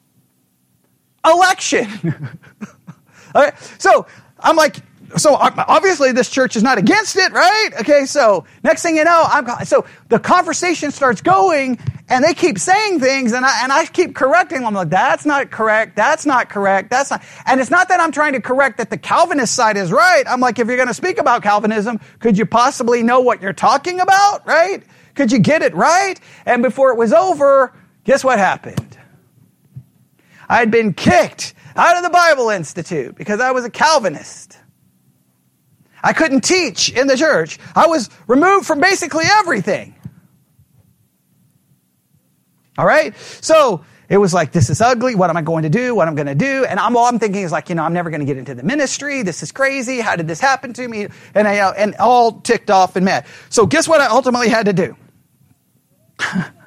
Election. 1.27 2.31
Okay, 3.35 3.57
so 3.79 4.07
I'm 4.40 4.57
like, 4.57 4.77
so 5.16 5.37
obviously 5.37 6.12
this 6.12 6.31
church 6.31 6.57
is 6.57 6.62
not 6.62 6.79
against 6.79 7.16
it, 7.16 7.33
right? 7.33 7.70
Okay, 7.81 8.05
so 8.05 8.44
next 8.62 8.83
thing 8.83 8.97
you 8.97 9.05
know, 9.05 9.25
I'm 9.27 9.64
so 9.64 9.85
the 10.09 10.18
conversation 10.18 10.90
starts 10.90 11.20
going, 11.20 11.79
and 12.09 12.25
they 12.25 12.35
keep 12.35 12.59
saying 12.59 13.01
things, 13.01 13.33
and 13.33 13.44
I 13.44 13.62
and 13.62 13.73
I 13.73 13.87
keep 13.87 14.14
correcting 14.14 14.59
them. 14.59 14.68
I'm 14.68 14.75
like, 14.75 14.90
that's 14.90 15.25
not 15.25 15.51
correct. 15.51 15.97
That's 15.97 16.27
not 16.27 16.49
correct. 16.49 16.90
That's 16.90 17.11
not. 17.11 17.23
And 17.47 17.61
it's 17.61 17.70
not 17.70 17.88
that 17.88 18.01
I'm 18.01 18.12
trying 18.12 18.33
to 18.33 18.40
correct 18.40 18.79
that 18.79 18.90
the 18.90 18.99
Calvinist 18.99 19.55
side 19.55 19.77
is 19.77 19.92
right. 19.92 20.25
I'm 20.27 20.40
like, 20.40 20.59
if 20.59 20.66
you're 20.66 20.77
going 20.77 20.88
to 20.88 20.94
speak 20.94 21.18
about 21.18 21.42
Calvinism, 21.42 22.01
could 22.18 22.37
you 22.37 22.47
possibly 22.47 23.03
know 23.03 23.20
what 23.20 23.40
you're 23.40 23.53
talking 23.53 24.01
about, 24.01 24.47
right? 24.47 24.83
Could 25.14 25.31
you 25.31 25.38
get 25.38 25.62
it 25.62 25.75
right? 25.75 26.18
And 26.44 26.62
before 26.62 26.90
it 26.90 26.99
was 26.99 27.12
over, 27.12 27.73
guess 28.05 28.25
what 28.25 28.38
happened? 28.38 28.99
I 30.49 30.59
had 30.59 30.70
been 30.70 30.92
kicked 30.92 31.54
out 31.77 31.97
of 31.97 32.03
the 32.03 32.11
Bible 32.11 32.51
Institute 32.51 33.15
because 33.15 33.41
I 33.41 33.53
was 33.53 33.65
a 33.65 33.71
Calvinist. 33.71 34.59
I 36.03 36.13
couldn't 36.13 36.43
teach 36.43 36.91
in 36.91 37.07
the 37.07 37.17
church. 37.17 37.59
I 37.75 37.87
was 37.87 38.11
removed 38.27 38.67
from 38.67 38.81
basically 38.81 39.25
everything. 39.27 39.95
All 42.77 42.85
right? 42.85 43.17
So 43.41 43.85
it 44.09 44.19
was 44.19 44.35
like, 44.35 44.53
this 44.53 44.69
is 44.69 44.81
ugly. 44.81 45.15
What 45.15 45.31
am 45.31 45.37
I 45.37 45.43
going 45.43 45.63
to 45.63 45.71
do? 45.71 45.95
What 45.95 46.03
am 46.03 46.11
I'm 46.11 46.15
going 46.15 46.27
to 46.27 46.35
do? 46.35 46.65
And 46.65 46.79
I'm, 46.79 46.97
all 46.97 47.07
I'm 47.07 47.19
thinking 47.19 47.43
is 47.43 47.53
like, 47.53 47.71
you 47.71 47.75
know, 47.75 47.83
I'm 47.83 47.95
never 47.95 48.11
going 48.11 48.21
to 48.21 48.27
get 48.27 48.37
into 48.37 48.55
the 48.55 48.63
ministry. 48.63 49.23
This 49.23 49.43
is 49.43 49.51
crazy. 49.51 50.01
How 50.01 50.17
did 50.17 50.29
this 50.29 50.41
happen 50.41 50.73
to 50.75 50.87
me? 50.87 51.09
And 51.35 51.49
I, 51.49 51.55
and 51.71 51.95
all 51.97 52.33
ticked 52.41 52.71
off 52.71 52.97
and 52.97 53.05
mad. 53.05 53.25
So 53.49 53.67
guess 53.67 53.89
what 53.89 54.01
I 54.01 54.09
ultimately 54.09 54.49
had 54.49 54.67
to 54.67 54.73
do? 54.73 54.97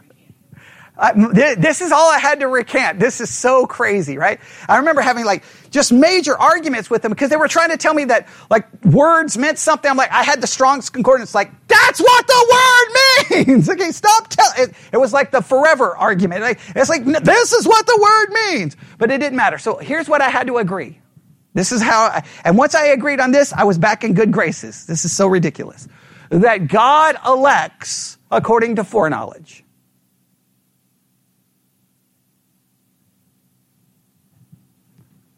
This 1.15 1.81
is 1.81 1.91
all 1.91 2.11
I 2.11 2.17
had 2.17 2.39
to 2.39 2.47
recant. 2.47 2.99
This 2.99 3.21
is 3.21 3.33
so 3.33 3.67
crazy, 3.67 4.17
right? 4.17 4.39
I 4.67 4.77
remember 4.77 5.01
having 5.01 5.25
like 5.25 5.43
just 5.69 5.91
major 5.91 6.35
arguments 6.37 6.89
with 6.89 7.03
them 7.03 7.11
because 7.11 7.29
they 7.29 7.37
were 7.37 7.47
trying 7.47 7.69
to 7.69 7.77
tell 7.77 7.93
me 7.93 8.05
that 8.05 8.27
like 8.49 8.65
words 8.83 9.37
meant 9.37 9.59
something. 9.59 9.89
I'm 9.89 9.97
like, 9.97 10.11
I 10.11 10.23
had 10.23 10.41
the 10.41 10.47
Strong's 10.47 10.89
Concordance, 10.89 11.35
like, 11.35 11.51
that's 11.67 11.99
what 11.99 12.27
the 12.27 12.47
word 12.51 13.45
means. 13.45 13.69
okay, 13.69 13.91
stop 13.91 14.27
telling. 14.29 14.69
It, 14.69 14.75
it, 14.93 14.97
was 14.97 15.13
like 15.13 15.31
the 15.31 15.41
forever 15.41 15.95
argument. 15.95 16.41
Like, 16.41 16.59
it's 16.75 16.89
like, 16.89 17.05
this 17.05 17.53
is 17.53 17.67
what 17.67 17.85
the 17.85 17.99
word 18.01 18.33
means. 18.51 18.75
But 18.97 19.11
it 19.11 19.19
didn't 19.19 19.37
matter. 19.37 19.57
So 19.57 19.77
here's 19.77 20.09
what 20.09 20.21
I 20.21 20.29
had 20.29 20.47
to 20.47 20.57
agree. 20.57 20.99
This 21.53 21.71
is 21.71 21.81
how, 21.81 22.05
I, 22.05 22.23
and 22.43 22.57
once 22.57 22.75
I 22.75 22.87
agreed 22.87 23.19
on 23.19 23.31
this, 23.31 23.53
I 23.53 23.63
was 23.63 23.77
back 23.77 24.03
in 24.03 24.13
good 24.13 24.31
graces. 24.31 24.85
This 24.85 25.05
is 25.05 25.11
so 25.11 25.27
ridiculous. 25.27 25.87
That 26.29 26.67
God 26.67 27.17
elects 27.25 28.17
according 28.31 28.75
to 28.75 28.83
foreknowledge. 28.83 29.63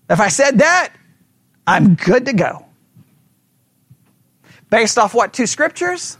If 0.10 0.20
I 0.20 0.30
said 0.30 0.58
that, 0.60 0.92
I'm 1.68 1.94
good 1.94 2.26
to 2.26 2.34
go. 2.34 2.66
Based 4.70 4.98
off 4.98 5.14
what 5.14 5.34
two 5.34 5.46
scriptures? 5.46 6.18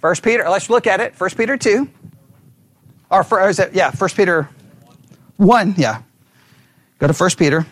First 0.00 0.24
Peter, 0.24 0.48
let's 0.48 0.68
look 0.68 0.88
at 0.88 1.00
it. 1.00 1.14
First 1.14 1.36
Peter 1.36 1.56
2. 1.56 1.88
Or, 3.08 3.22
for, 3.22 3.40
or 3.40 3.48
is 3.48 3.60
it, 3.60 3.72
yeah, 3.72 3.92
First 3.92 4.16
Peter 4.16 4.48
1, 5.36 5.74
yeah. 5.76 6.02
Go 6.98 7.06
to 7.06 7.14
First 7.14 7.38
Peter. 7.38 7.64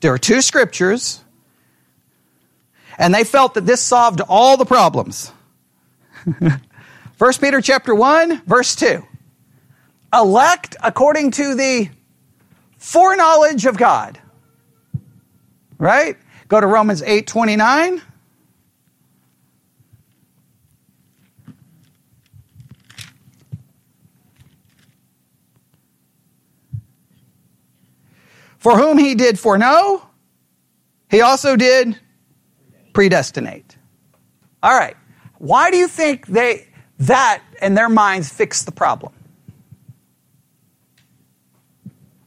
There 0.00 0.12
are 0.12 0.18
two 0.18 0.42
scriptures, 0.42 1.22
and 2.98 3.14
they 3.14 3.22
felt 3.22 3.54
that 3.54 3.64
this 3.64 3.80
solved 3.80 4.20
all 4.28 4.56
the 4.56 4.64
problems. 4.64 5.30
First 7.16 7.40
Peter 7.40 7.60
chapter 7.60 7.94
1, 7.94 8.42
verse 8.44 8.74
2 8.74 9.06
elect 10.14 10.76
according 10.82 11.32
to 11.32 11.54
the 11.54 11.90
foreknowledge 12.78 13.66
of 13.66 13.76
God. 13.76 14.20
Right? 15.78 16.16
Go 16.48 16.60
to 16.60 16.66
Romans 16.66 17.02
8 17.02 17.26
29. 17.26 18.00
For 28.58 28.78
whom 28.78 28.96
he 28.96 29.14
did 29.14 29.38
foreknow, 29.38 30.08
he 31.10 31.20
also 31.20 31.54
did 31.54 31.98
predestinate. 32.94 33.76
All 34.62 34.72
right. 34.72 34.96
Why 35.36 35.70
do 35.70 35.76
you 35.76 35.86
think 35.86 36.26
they 36.26 36.66
that 37.00 37.42
in 37.60 37.74
their 37.74 37.90
minds 37.90 38.30
fixed 38.30 38.64
the 38.64 38.72
problem? 38.72 39.12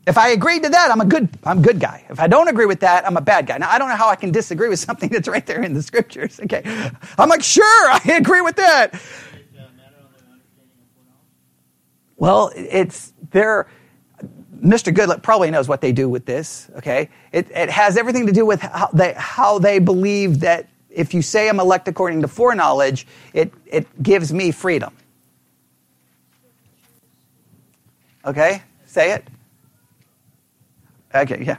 If 0.08 0.17
I 0.17 0.30
agree 0.30 0.58
to 0.62 0.70
that, 0.70 0.89
I'm 0.89 1.02
a 1.02 1.06
good, 1.06 1.28
I'm 1.43 1.60
a 1.60 1.62
good 1.62 1.82
guy. 1.82 2.06
If 2.10 2.22
I 2.22 2.28
don't 2.28 2.48
agree 2.48 2.65
with 2.65 2.80
that, 2.80 3.06
I'm 3.06 3.17
a 3.17 3.22
bad 3.22 3.46
guy. 3.46 3.58
Now, 3.58 3.70
I 3.70 3.78
don't 3.78 3.89
know 3.89 3.98
how 3.98 4.08
I 4.08 4.15
can 4.15 4.32
disagree 4.32 4.70
with 4.70 4.80
something 4.88 5.10
that's 5.10 5.28
right 5.28 5.46
there 5.46 5.62
in 5.62 5.74
the 5.74 5.84
scriptures. 5.84 6.39
Okay. 6.41 6.62
I'm 7.17 7.28
like, 7.28 7.43
sure, 7.43 7.91
I 7.91 8.02
agree 8.17 8.39
with 8.39 8.56
that. 8.56 9.00
Well, 12.15 12.54
it's 12.56 13.12
there. 13.32 13.67
Mr. 14.56 14.96
Goodlet 14.96 15.22
probably 15.22 15.52
knows 15.52 15.67
what 15.67 15.82
they 15.82 15.91
do 15.91 16.08
with 16.08 16.26
this. 16.26 16.70
Okay. 16.78 17.10
It, 17.34 17.52
it 17.52 17.70
has 17.70 17.98
everything 17.98 18.28
to 18.28 18.32
do 18.32 18.46
with 18.46 18.62
how 18.62 18.88
they, 18.93 19.13
how 19.17 19.60
they 19.60 19.80
believe 19.80 20.39
that 20.39 20.70
if 20.89 21.13
you 21.13 21.22
say 21.22 21.50
I'm 21.50 21.60
elect 21.60 21.89
according 21.89 22.22
to 22.22 22.30
foreknowledge, 22.30 23.06
it, 23.34 23.54
it 23.65 24.02
gives 24.02 24.34
me 24.34 24.52
freedom. 24.52 24.96
Okay. 28.26 28.63
Say 28.86 29.12
it. 29.12 29.28
Okay, 31.13 31.43
yeah. 31.46 31.58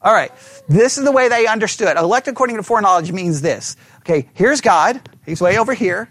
All 0.00 0.12
right. 0.12 0.30
This 0.68 0.98
is 0.98 1.04
the 1.04 1.12
way 1.12 1.28
they 1.28 1.46
understood. 1.46 1.96
Elect 1.96 2.28
according 2.28 2.56
to 2.56 2.62
foreknowledge 2.62 3.10
means 3.10 3.40
this. 3.40 3.76
Okay, 4.00 4.28
here's 4.34 4.60
God. 4.60 5.00
He's 5.24 5.40
way 5.40 5.58
over 5.58 5.72
here. 5.72 6.10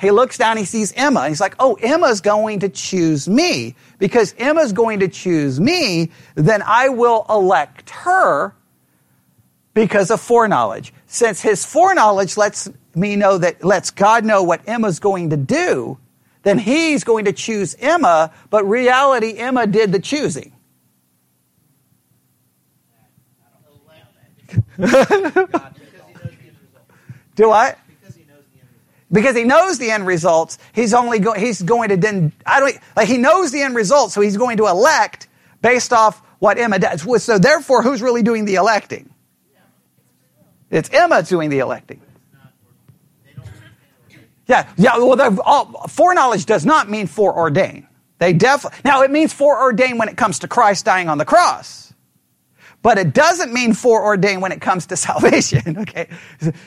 He 0.00 0.10
looks 0.10 0.38
down, 0.38 0.56
he 0.56 0.64
sees 0.64 0.92
Emma, 0.92 1.28
he's 1.28 1.42
like, 1.42 1.54
oh, 1.58 1.74
Emma's 1.74 2.22
going 2.22 2.60
to 2.60 2.70
choose 2.70 3.28
me. 3.28 3.76
Because 3.98 4.34
Emma's 4.38 4.72
going 4.72 5.00
to 5.00 5.08
choose 5.08 5.60
me, 5.60 6.10
then 6.36 6.62
I 6.64 6.88
will 6.88 7.26
elect 7.28 7.90
her 7.90 8.54
because 9.74 10.10
of 10.10 10.20
foreknowledge. 10.20 10.94
Since 11.06 11.42
his 11.42 11.66
foreknowledge 11.66 12.38
lets 12.38 12.70
me 12.94 13.14
know 13.14 13.36
that, 13.38 13.62
lets 13.62 13.90
God 13.90 14.24
know 14.24 14.42
what 14.42 14.66
Emma's 14.66 15.00
going 15.00 15.30
to 15.30 15.36
do, 15.36 15.98
then 16.44 16.58
he's 16.58 17.04
going 17.04 17.26
to 17.26 17.32
choose 17.32 17.76
Emma, 17.78 18.32
but 18.48 18.64
reality, 18.64 19.36
Emma 19.36 19.66
did 19.66 19.92
the 19.92 19.98
choosing. 19.98 20.52
Do 27.34 27.50
I? 27.50 27.76
Because 29.12 29.34
he 29.34 29.44
knows 29.44 29.78
the 29.78 29.90
end 29.90 30.06
results, 30.06 30.58
he's 30.72 30.94
only 30.94 31.18
go, 31.18 31.32
he's 31.32 31.62
going 31.62 31.88
to 31.88 31.96
then 31.96 32.32
I 32.46 32.60
don't 32.60 32.78
like 32.94 33.08
he 33.08 33.18
knows 33.18 33.50
the 33.50 33.60
end 33.60 33.74
result, 33.74 34.12
so 34.12 34.20
he's 34.20 34.36
going 34.36 34.58
to 34.58 34.66
elect 34.68 35.26
based 35.62 35.92
off 35.92 36.22
what 36.38 36.58
Emma 36.58 36.78
does. 36.78 37.02
So 37.24 37.38
therefore, 37.38 37.82
who's 37.82 38.02
really 38.02 38.22
doing 38.22 38.44
the 38.44 38.54
electing? 38.54 39.10
It's 40.70 40.88
Emma 40.90 41.22
doing 41.24 41.50
the 41.50 41.58
electing. 41.58 42.00
Yeah, 44.46 44.68
yeah. 44.76 44.98
Well, 44.98 45.40
all, 45.40 45.88
foreknowledge 45.88 46.46
does 46.46 46.64
not 46.64 46.88
mean 46.88 47.08
foreordain. 47.08 47.86
They 48.18 48.32
definitely 48.32 48.78
now 48.84 49.02
it 49.02 49.10
means 49.10 49.34
foreordain 49.34 49.98
when 49.98 50.08
it 50.08 50.16
comes 50.16 50.40
to 50.40 50.48
Christ 50.48 50.84
dying 50.84 51.08
on 51.08 51.18
the 51.18 51.24
cross 51.24 51.89
but 52.82 52.98
it 52.98 53.12
doesn't 53.12 53.52
mean 53.52 53.74
foreordained 53.74 54.42
when 54.42 54.52
it 54.52 54.60
comes 54.60 54.86
to 54.86 54.96
salvation. 55.08 55.78
Okay, 55.78 56.08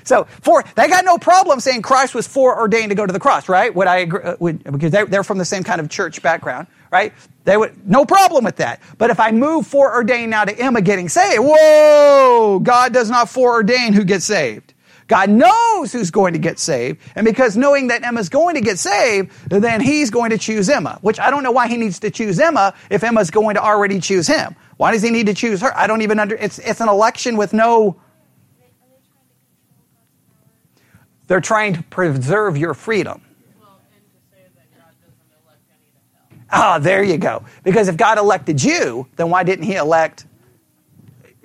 so 0.04 0.26
for 0.42 0.64
they 0.76 0.88
got 0.88 1.06
no 1.06 1.18
problem 1.18 1.60
saying 1.60 1.82
Christ 1.82 2.16
was 2.16 2.28
foreordained 2.28 2.90
to 2.90 2.96
go 2.96 3.06
to 3.06 3.14
the 3.14 3.20
cross, 3.20 3.50
right? 3.50 3.74
Would 3.74 3.88
I 3.88 3.98
agree? 3.98 4.22
Uh, 4.24 4.36
would, 4.40 4.64
because 4.64 4.92
they, 4.92 5.04
they're 5.06 5.24
from 5.24 5.38
the 5.38 5.46
same 5.46 5.64
kind 5.64 5.82
of 5.82 5.90
church 5.90 6.22
background, 6.22 6.68
right? 6.92 7.14
They 7.46 7.58
would 7.58 7.88
no 7.88 8.06
problem 8.06 8.44
with 8.46 8.58
that. 8.58 8.82
But 8.98 9.10
if 9.10 9.20
I 9.20 9.32
move 9.32 9.68
foreordained 9.68 10.32
now 10.32 10.46
to 10.46 10.58
Emma 10.58 10.82
getting 10.82 11.10
saved, 11.10 11.44
whoa! 11.44 12.60
God 12.64 12.94
does 12.94 13.10
not 13.10 13.28
foreordain 13.28 13.94
who 13.94 14.04
gets 14.04 14.26
saved. 14.26 14.73
God 15.14 15.30
knows 15.30 15.94
who's 15.94 16.10
going 16.10 16.34
to 16.34 16.40
get 16.40 16.58
saved. 16.58 17.00
And 17.16 17.24
because 17.24 17.56
knowing 17.56 17.90
that 17.90 18.02
Emma's 18.02 18.30
going 18.30 18.56
to 18.56 18.62
get 18.62 18.80
saved, 18.80 19.30
then 19.48 19.80
he's 19.80 20.10
going 20.10 20.32
to 20.32 20.40
choose 20.40 20.68
Emma, 20.68 20.98
which 21.04 21.20
I 21.20 21.30
don't 21.30 21.44
know 21.44 21.52
why 21.52 21.68
he 21.68 21.78
needs 21.78 22.00
to 22.00 22.10
choose 22.10 22.40
Emma 22.40 22.74
if 22.90 23.04
Emma's 23.04 23.30
going 23.30 23.54
to 23.54 23.64
already 23.64 24.00
choose 24.00 24.26
him. 24.26 24.56
Why 24.78 24.92
does 24.92 25.04
he 25.04 25.12
need 25.12 25.28
to 25.28 25.36
choose 25.36 25.62
her? 25.62 25.72
I 25.78 25.86
don't 25.86 26.02
even 26.02 26.18
under, 26.18 26.34
it's, 26.34 26.58
it's 26.58 26.82
an 26.82 26.90
election 26.90 27.38
with 27.38 27.54
no, 27.54 28.02
they're 31.28 31.42
trying 31.42 31.76
to 31.76 31.84
preserve 31.84 32.58
your 32.58 32.74
freedom. 32.74 33.22
Ah, 36.52 36.80
there 36.80 37.04
you 37.04 37.20
go. 37.20 37.46
Because 37.62 37.88
if 37.88 37.98
God 37.98 38.18
elected 38.18 38.64
you, 38.64 39.08
then 39.18 39.30
why 39.30 39.44
didn't 39.44 39.66
he 39.66 39.76
elect, 39.76 40.26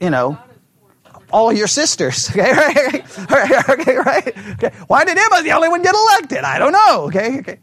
you 0.00 0.08
know, 0.08 0.38
all 1.32 1.52
your 1.52 1.66
sisters? 1.66 2.30
Okay, 2.38 2.52
right? 2.52 3.68
okay, 3.70 3.96
right? 3.96 4.38
Okay. 4.54 4.70
Why 4.86 5.04
did 5.04 5.18
Emma 5.18 5.42
the 5.42 5.52
only 5.52 5.68
one 5.68 5.82
get 5.82 5.94
elected? 5.94 6.44
I 6.44 6.58
don't 6.58 6.72
know. 6.72 7.04
Okay, 7.06 7.38
okay. 7.40 7.58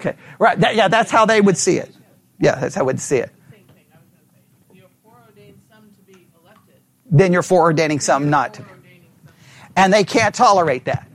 Okay, 0.00 0.16
right. 0.38 0.58
That, 0.60 0.74
yeah, 0.74 0.88
that's 0.88 1.10
how 1.10 1.24
they 1.24 1.40
would 1.40 1.56
see 1.56 1.78
it. 1.78 1.94
Yeah, 2.38 2.56
that's 2.56 2.74
how 2.74 2.84
would 2.84 3.00
see 3.00 3.18
it. 3.18 3.30
Then 7.06 7.32
you're 7.32 7.42
foreordaining 7.42 8.02
some 8.02 8.28
not 8.28 8.54
to. 8.54 8.64
And 9.76 9.92
they 9.92 10.04
can't 10.04 10.34
tolerate 10.34 10.84
that. 10.86 11.08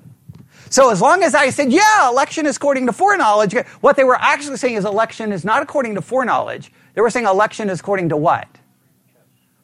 So 0.69 0.91
as 0.91 1.01
long 1.01 1.23
as 1.23 1.33
I 1.33 1.49
said, 1.49 1.71
yeah, 1.71 2.09
election 2.09 2.45
is 2.45 2.57
according 2.57 2.85
to 2.85 2.93
foreknowledge, 2.93 3.53
what 3.81 3.95
they 3.95 4.03
were 4.03 4.15
actually 4.15 4.57
saying 4.57 4.75
is 4.75 4.85
election 4.85 5.31
is 5.31 5.43
not 5.43 5.63
according 5.63 5.95
to 5.95 6.01
foreknowledge. 6.01 6.71
They 6.93 7.01
were 7.01 7.09
saying 7.09 7.25
election 7.25 7.69
is 7.69 7.79
according 7.79 8.09
to 8.09 8.17
what? 8.17 8.47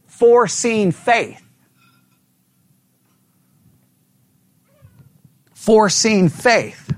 Foreseen 0.08 0.92
faith. 0.92 1.42
Foreseen 5.54 6.30
faith. 6.30 6.94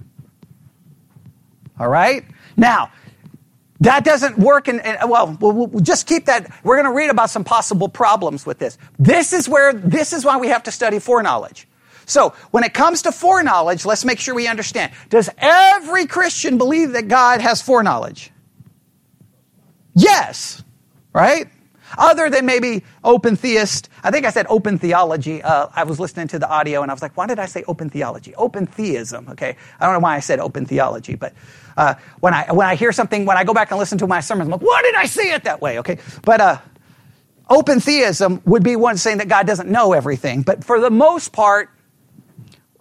All 1.79 1.89
right? 1.89 2.25
Now, 2.57 2.91
That 3.81 4.03
doesn't 4.03 4.39
work. 4.39 4.67
And 4.67 4.81
well, 5.09 5.37
well, 5.39 5.53
we'll 5.53 5.81
just 5.81 6.07
keep 6.07 6.25
that. 6.25 6.51
We're 6.63 6.77
going 6.81 6.91
to 6.91 6.95
read 6.95 7.09
about 7.11 7.29
some 7.29 7.43
possible 7.43 7.89
problems 7.89 8.45
with 8.45 8.57
this. 8.59 8.77
This 8.97 9.33
is 9.33 9.47
where, 9.47 9.73
this 9.73 10.13
is 10.13 10.25
why 10.25 10.37
we 10.37 10.47
have 10.47 10.63
to 10.63 10.71
study 10.71 10.99
foreknowledge. 10.99 11.67
So, 12.05 12.33
when 12.51 12.63
it 12.63 12.73
comes 12.73 13.03
to 13.03 13.11
foreknowledge, 13.11 13.85
let's 13.85 14.05
make 14.05 14.19
sure 14.19 14.33
we 14.33 14.47
understand. 14.47 14.93
Does 15.09 15.29
every 15.37 16.05
Christian 16.07 16.57
believe 16.57 16.93
that 16.93 17.07
God 17.07 17.41
has 17.41 17.61
foreknowledge? 17.61 18.31
Yes. 19.93 20.63
Right? 21.13 21.47
Other 21.97 22.29
than 22.29 22.45
maybe 22.45 22.83
open 23.03 23.35
theist. 23.35 23.89
I 24.03 24.11
think 24.11 24.25
I 24.25 24.31
said 24.31 24.45
open 24.49 24.77
theology. 24.79 25.41
Uh, 25.41 25.67
I 25.75 25.83
was 25.83 25.99
listening 25.99 26.27
to 26.29 26.39
the 26.39 26.49
audio 26.49 26.81
and 26.81 26.91
I 26.91 26.93
was 26.93 27.01
like, 27.01 27.15
why 27.15 27.27
did 27.27 27.39
I 27.39 27.45
say 27.45 27.63
open 27.67 27.89
theology? 27.89 28.33
Open 28.35 28.65
theism. 28.65 29.27
Okay. 29.29 29.55
I 29.79 29.85
don't 29.85 29.93
know 29.93 29.99
why 29.99 30.15
I 30.15 30.19
said 30.19 30.39
open 30.39 30.65
theology, 30.65 31.15
but 31.15 31.33
uh, 31.77 31.93
when 32.19 32.33
I 32.33 32.51
when 32.51 32.67
I 32.67 32.75
hear 32.75 32.91
something, 32.91 33.25
when 33.25 33.37
I 33.37 33.43
go 33.43 33.53
back 33.53 33.71
and 33.71 33.79
listen 33.79 33.99
to 33.99 34.07
my 34.07 34.19
sermons, 34.19 34.47
I'm 34.47 34.51
like, 34.51 34.61
why 34.61 34.81
did 34.81 34.95
I 34.95 35.05
say 35.05 35.31
it 35.31 35.43
that 35.43 35.61
way? 35.61 35.79
Okay, 35.79 35.99
but 36.23 36.41
uh, 36.41 36.57
open 37.49 37.79
theism 37.79 38.41
would 38.45 38.63
be 38.63 38.75
one 38.75 38.97
saying 38.97 39.19
that 39.19 39.27
God 39.27 39.45
doesn't 39.45 39.69
know 39.69 39.93
everything, 39.93 40.41
but 40.41 40.63
for 40.63 40.79
the 40.79 40.89
most 40.89 41.31
part, 41.31 41.69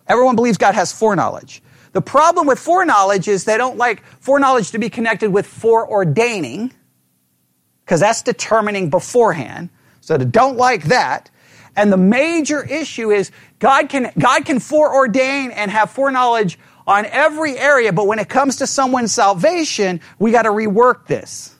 everyone 0.08 0.34
believes 0.34 0.56
God 0.56 0.74
has 0.74 0.92
foreknowledge. 0.92 1.62
The 1.92 2.02
problem 2.02 2.46
with 2.46 2.58
foreknowledge 2.58 3.28
is 3.28 3.44
they 3.44 3.56
don't 3.56 3.76
like 3.78 4.02
foreknowledge 4.20 4.70
to 4.72 4.78
be 4.78 4.90
connected 4.90 5.30
with 5.30 5.46
foreordaining, 5.46 6.72
because 7.86 8.00
that's 8.00 8.20
determining 8.22 8.90
beforehand. 8.90 9.70
So 10.00 10.18
don't 10.18 10.56
like 10.56 10.84
that. 10.86 11.30
And 11.76 11.92
the 11.92 11.96
major 11.96 12.64
issue 12.64 13.12
is 13.12 13.30
God 13.60 13.88
can, 13.88 14.10
God 14.18 14.44
can 14.44 14.58
foreordain 14.58 15.52
and 15.54 15.70
have 15.70 15.92
foreknowledge 15.92 16.58
on 16.86 17.06
every 17.06 17.56
area, 17.56 17.92
but 17.92 18.06
when 18.06 18.18
it 18.18 18.28
comes 18.28 18.56
to 18.56 18.66
someone's 18.66 19.12
salvation, 19.12 20.00
we 20.18 20.32
got 20.32 20.42
to 20.42 20.50
rework 20.50 21.06
this. 21.06 21.54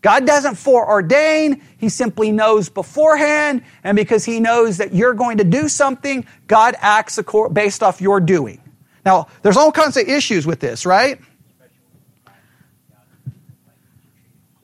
God 0.00 0.26
doesn't 0.26 0.54
foreordain, 0.54 1.62
He 1.78 1.88
simply 1.88 2.30
knows 2.30 2.68
beforehand, 2.68 3.62
and 3.82 3.96
because 3.96 4.24
He 4.24 4.38
knows 4.38 4.78
that 4.78 4.92
you're 4.92 5.14
going 5.14 5.38
to 5.38 5.44
do 5.44 5.68
something, 5.68 6.26
God 6.46 6.76
acts 6.78 7.18
based 7.52 7.82
off 7.82 8.00
your 8.00 8.20
doing. 8.20 8.60
Now, 9.04 9.28
there's 9.42 9.56
all 9.56 9.72
kinds 9.72 9.96
of 9.96 10.08
issues 10.08 10.46
with 10.46 10.60
this, 10.60 10.84
right? 10.86 11.20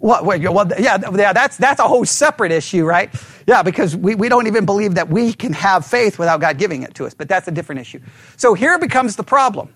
Well, 0.00 0.34
yeah, 0.34 0.98
yeah, 1.14 1.32
that's, 1.34 1.58
that's 1.58 1.78
a 1.78 1.86
whole 1.86 2.06
separate 2.06 2.52
issue, 2.52 2.86
right? 2.86 3.14
Yeah, 3.46 3.62
because 3.62 3.94
we, 3.94 4.14
we 4.14 4.30
don't 4.30 4.46
even 4.46 4.64
believe 4.64 4.94
that 4.94 5.10
we 5.10 5.34
can 5.34 5.52
have 5.52 5.84
faith 5.84 6.18
without 6.18 6.40
God 6.40 6.56
giving 6.56 6.82
it 6.82 6.94
to 6.94 7.04
us, 7.04 7.12
but 7.12 7.28
that's 7.28 7.46
a 7.48 7.50
different 7.50 7.82
issue. 7.82 8.00
So 8.38 8.54
here 8.54 8.78
becomes 8.78 9.16
the 9.16 9.22
problem. 9.22 9.74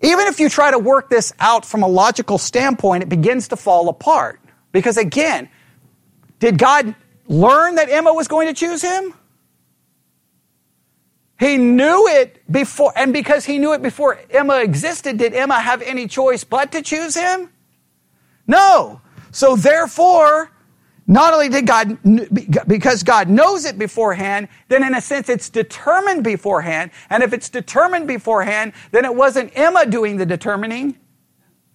Even 0.00 0.26
if 0.26 0.40
you 0.40 0.48
try 0.48 0.72
to 0.72 0.78
work 0.78 1.08
this 1.08 1.32
out 1.38 1.64
from 1.64 1.84
a 1.84 1.88
logical 1.88 2.36
standpoint, 2.36 3.04
it 3.04 3.08
begins 3.08 3.48
to 3.48 3.56
fall 3.56 3.88
apart. 3.88 4.40
Because 4.72 4.96
again, 4.96 5.48
did 6.40 6.58
God 6.58 6.96
learn 7.28 7.76
that 7.76 7.88
Emma 7.88 8.12
was 8.12 8.26
going 8.26 8.48
to 8.48 8.54
choose 8.54 8.82
him? 8.82 9.14
He 11.38 11.56
knew 11.56 12.08
it 12.08 12.42
before, 12.50 12.92
and 12.96 13.12
because 13.12 13.44
he 13.44 13.58
knew 13.58 13.72
it 13.72 13.82
before 13.82 14.18
Emma 14.30 14.56
existed, 14.56 15.16
did 15.16 15.32
Emma 15.32 15.60
have 15.60 15.80
any 15.82 16.08
choice 16.08 16.42
but 16.42 16.72
to 16.72 16.82
choose 16.82 17.14
him? 17.14 17.50
No. 18.48 19.00
So 19.30 19.54
therefore, 19.54 20.50
not 21.06 21.32
only 21.32 21.48
did 21.48 21.66
God, 21.66 21.98
because 22.66 23.02
God 23.02 23.28
knows 23.28 23.64
it 23.64 23.78
beforehand, 23.78 24.48
then 24.68 24.82
in 24.82 24.94
a 24.94 25.00
sense 25.00 25.28
it's 25.28 25.48
determined 25.48 26.24
beforehand. 26.24 26.90
And 27.08 27.22
if 27.22 27.32
it's 27.32 27.48
determined 27.48 28.06
beforehand, 28.08 28.72
then 28.90 29.04
it 29.04 29.14
wasn't 29.14 29.52
Emma 29.54 29.86
doing 29.86 30.16
the 30.16 30.26
determining. 30.26 30.98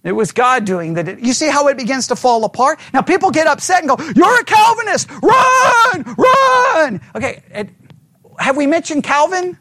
It 0.04 0.12
was 0.12 0.34
God 0.34 0.66
doing 0.66 0.94
the. 0.94 1.18
You 1.22 1.34
see 1.34 1.50
how 1.50 1.70
it 1.70 1.78
begins 1.78 2.08
to 2.08 2.16
fall 2.16 2.44
apart? 2.44 2.80
Now 2.94 3.02
people 3.02 3.32
get 3.32 3.48
upset 3.48 3.80
and 3.80 3.90
go, 3.90 3.98
You're 4.16 4.42
a 4.42 4.44
Calvinist! 4.44 5.10
Run! 5.10 6.16
Run! 6.18 7.02
Okay, 7.16 7.42
have 8.38 8.58
we 8.58 8.68
mentioned 8.68 9.04
Calvin? 9.04 9.58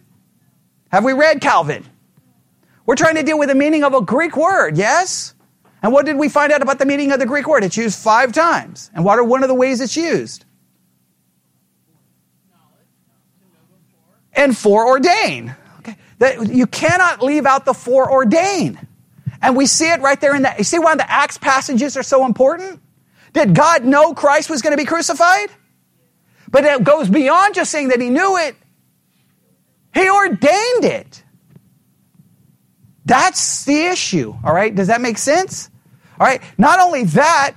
Have 0.90 1.04
we 1.04 1.12
read 1.12 1.40
Calvin? 1.40 1.84
We're 2.84 2.96
trying 2.96 3.14
to 3.14 3.22
deal 3.22 3.38
with 3.38 3.48
the 3.48 3.54
meaning 3.54 3.84
of 3.84 3.94
a 3.94 4.00
Greek 4.00 4.36
word, 4.36 4.76
yes? 4.76 5.31
And 5.82 5.92
what 5.92 6.06
did 6.06 6.16
we 6.16 6.28
find 6.28 6.52
out 6.52 6.62
about 6.62 6.78
the 6.78 6.86
meaning 6.86 7.10
of 7.10 7.18
the 7.18 7.26
Greek 7.26 7.48
word? 7.48 7.64
It's 7.64 7.76
used 7.76 7.98
five 7.98 8.32
times. 8.32 8.90
And 8.94 9.04
what 9.04 9.18
are 9.18 9.24
one 9.24 9.42
of 9.42 9.48
the 9.48 9.54
ways 9.54 9.80
it's 9.80 9.96
used? 9.96 10.44
And 14.32 14.52
foreordain. 14.52 15.56
Okay. 15.80 15.96
That, 16.18 16.48
you 16.48 16.66
cannot 16.68 17.20
leave 17.20 17.46
out 17.46 17.64
the 17.64 17.72
foreordain. 17.72 18.86
And 19.42 19.56
we 19.56 19.66
see 19.66 19.90
it 19.90 20.00
right 20.00 20.20
there 20.20 20.36
in 20.36 20.42
that. 20.42 20.58
You 20.58 20.64
see 20.64 20.78
why 20.78 20.94
the 20.94 21.10
Acts 21.10 21.36
passages 21.36 21.96
are 21.96 22.04
so 22.04 22.24
important? 22.24 22.80
Did 23.32 23.54
God 23.54 23.84
know 23.84 24.14
Christ 24.14 24.48
was 24.48 24.62
going 24.62 24.72
to 24.72 24.76
be 24.76 24.84
crucified? 24.84 25.50
But 26.48 26.64
it 26.64 26.84
goes 26.84 27.08
beyond 27.08 27.56
just 27.56 27.72
saying 27.72 27.88
that 27.88 28.00
he 28.00 28.08
knew 28.08 28.36
it. 28.38 28.54
He 29.94 30.08
ordained 30.08 30.84
it. 30.84 31.24
That's 33.04 33.64
the 33.64 33.86
issue. 33.86 34.34
All 34.44 34.54
right. 34.54 34.72
Does 34.72 34.86
that 34.86 35.00
make 35.00 35.18
sense? 35.18 35.70
All 36.22 36.28
right. 36.28 36.40
Not 36.56 36.78
only 36.78 37.02
that, 37.02 37.56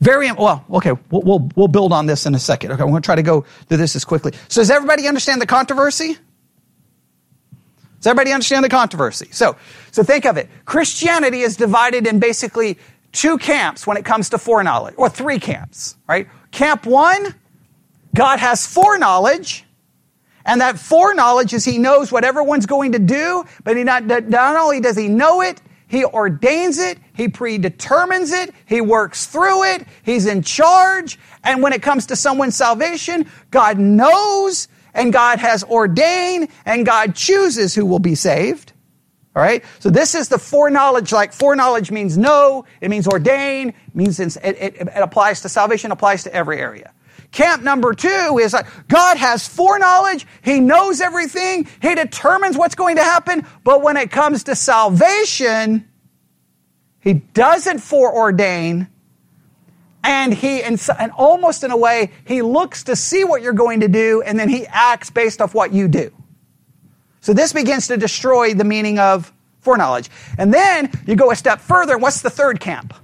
very 0.00 0.30
well. 0.30 0.64
Okay, 0.70 0.92
we'll, 1.10 1.22
we'll, 1.22 1.50
we'll 1.56 1.66
build 1.66 1.92
on 1.92 2.06
this 2.06 2.24
in 2.24 2.36
a 2.36 2.38
second. 2.38 2.70
Okay, 2.70 2.80
I'm 2.80 2.90
going 2.90 3.02
to 3.02 3.04
try 3.04 3.16
to 3.16 3.22
go 3.24 3.40
through 3.66 3.78
this 3.78 3.96
as 3.96 4.04
quickly. 4.04 4.30
So, 4.46 4.60
does 4.60 4.70
everybody 4.70 5.08
understand 5.08 5.42
the 5.42 5.46
controversy? 5.46 6.16
Does 7.98 8.06
everybody 8.06 8.30
understand 8.30 8.64
the 8.64 8.68
controversy? 8.68 9.26
So, 9.32 9.56
so 9.90 10.04
think 10.04 10.24
of 10.24 10.36
it. 10.36 10.48
Christianity 10.66 11.40
is 11.40 11.56
divided 11.56 12.06
in 12.06 12.20
basically 12.20 12.78
two 13.10 13.38
camps 13.38 13.88
when 13.88 13.96
it 13.96 14.04
comes 14.04 14.30
to 14.30 14.38
foreknowledge, 14.38 14.94
or 14.96 15.08
three 15.08 15.40
camps, 15.40 15.96
right? 16.08 16.28
Camp 16.52 16.86
one, 16.86 17.34
God 18.14 18.38
has 18.38 18.68
foreknowledge, 18.68 19.64
and 20.46 20.60
that 20.60 20.78
foreknowledge 20.78 21.52
is 21.54 21.64
He 21.64 21.78
knows 21.78 22.12
what 22.12 22.22
everyone's 22.22 22.66
going 22.66 22.92
to 22.92 23.00
do, 23.00 23.44
but 23.64 23.76
He 23.76 23.82
not, 23.82 24.04
not 24.04 24.54
only 24.54 24.78
does 24.78 24.96
He 24.96 25.08
know 25.08 25.40
it, 25.40 25.60
he 25.92 26.06
ordains 26.06 26.78
it. 26.78 26.98
He 27.12 27.28
predetermines 27.28 28.32
it. 28.32 28.54
He 28.64 28.80
works 28.80 29.26
through 29.26 29.64
it. 29.64 29.86
He's 30.02 30.24
in 30.24 30.42
charge. 30.42 31.18
And 31.44 31.62
when 31.62 31.74
it 31.74 31.82
comes 31.82 32.06
to 32.06 32.16
someone's 32.16 32.56
salvation, 32.56 33.30
God 33.50 33.78
knows 33.78 34.68
and 34.94 35.12
God 35.12 35.38
has 35.38 35.62
ordained 35.64 36.48
and 36.64 36.86
God 36.86 37.14
chooses 37.14 37.74
who 37.74 37.84
will 37.84 37.98
be 37.98 38.14
saved. 38.14 38.72
All 39.36 39.42
right. 39.42 39.62
So 39.80 39.90
this 39.90 40.14
is 40.14 40.30
the 40.30 40.38
foreknowledge. 40.38 41.12
Like 41.12 41.34
foreknowledge 41.34 41.90
means 41.90 42.16
know. 42.16 42.64
It 42.80 42.88
means 42.88 43.06
ordain. 43.06 43.68
It 43.68 43.94
means 43.94 44.18
it, 44.18 44.36
it, 44.42 44.76
it 44.76 44.88
applies 44.94 45.42
to 45.42 45.50
salvation. 45.50 45.92
Applies 45.92 46.22
to 46.22 46.34
every 46.34 46.58
area. 46.58 46.94
Camp 47.32 47.62
number 47.62 47.94
two 47.94 48.38
is 48.40 48.52
like 48.52 48.66
God 48.88 49.16
has 49.16 49.48
foreknowledge. 49.48 50.26
He 50.42 50.60
knows 50.60 51.00
everything. 51.00 51.66
He 51.80 51.94
determines 51.94 52.56
what's 52.56 52.74
going 52.74 52.96
to 52.96 53.02
happen. 53.02 53.46
But 53.64 53.82
when 53.82 53.96
it 53.96 54.10
comes 54.10 54.44
to 54.44 54.54
salvation, 54.54 55.88
He 57.02 57.14
doesn't 57.14 57.78
foreordain. 57.78 58.88
And 60.04 60.34
he, 60.34 60.62
and, 60.62 60.80
and 60.98 61.12
almost 61.12 61.64
in 61.64 61.70
a 61.70 61.76
way, 61.76 62.10
he 62.24 62.42
looks 62.42 62.84
to 62.84 62.96
see 62.96 63.24
what 63.24 63.42
you're 63.42 63.52
going 63.52 63.80
to 63.80 63.88
do 63.88 64.22
and 64.22 64.38
then 64.38 64.48
he 64.48 64.66
acts 64.66 65.10
based 65.10 65.40
off 65.40 65.54
what 65.54 65.72
you 65.72 65.88
do. 65.88 66.12
So 67.20 67.32
this 67.34 67.52
begins 67.52 67.86
to 67.88 67.96
destroy 67.96 68.54
the 68.54 68.64
meaning 68.64 68.98
of 68.98 69.32
foreknowledge. 69.60 70.10
And 70.38 70.52
then 70.52 70.90
you 71.06 71.14
go 71.14 71.30
a 71.30 71.36
step 71.36 71.60
further. 71.60 71.96
What's 71.98 72.22
the 72.22 72.30
third 72.30 72.58
camp? 72.58 72.94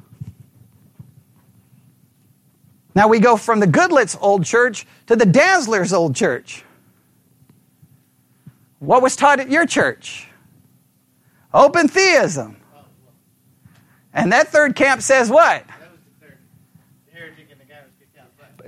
Now 2.98 3.06
we 3.06 3.20
go 3.20 3.36
from 3.36 3.60
the 3.60 3.68
Goodlet's 3.68 4.16
old 4.20 4.44
church 4.44 4.84
to 5.06 5.14
the 5.14 5.24
Dazzler's 5.24 5.92
old 5.92 6.16
church. 6.16 6.64
What 8.80 9.02
was 9.02 9.14
taught 9.14 9.38
at 9.38 9.48
your 9.48 9.66
church? 9.66 10.26
Open 11.54 11.86
theism. 11.86 12.56
And 14.12 14.32
that 14.32 14.48
third 14.48 14.74
camp 14.74 15.02
says 15.02 15.30
what? 15.30 15.64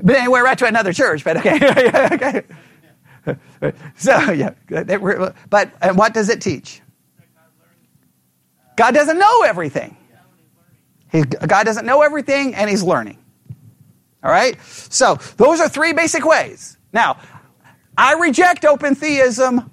But 0.01 0.15
anyway, 0.15 0.43
right 0.43 0.59
to 0.59 0.67
another 0.67 0.93
church, 0.93 1.25
but 1.25 1.39
okay. 1.39 2.45
okay. 3.27 3.33
So, 3.97 4.31
yeah. 4.31 4.51
But 5.51 5.73
and 5.83 5.99
what 5.99 6.15
does 6.15 6.29
it 6.29 6.41
teach? 6.41 6.81
God 8.77 8.95
doesn't 8.95 9.19
know 9.19 9.43
everything. 9.43 9.97
He, 11.11 11.23
God 11.23 11.65
doesn't 11.65 11.85
know 11.85 12.03
everything, 12.03 12.55
and 12.55 12.71
He's 12.71 12.85
learning. 12.85 13.20
All 14.23 14.31
right? 14.31 14.61
So, 14.63 15.17
those 15.37 15.61
are 15.61 15.69
three 15.69 15.93
basic 15.93 16.25
ways. 16.25 16.77
Now, 16.93 17.19
I 17.97 18.15
reject 18.15 18.65
open 18.65 18.95
theism 18.95 19.71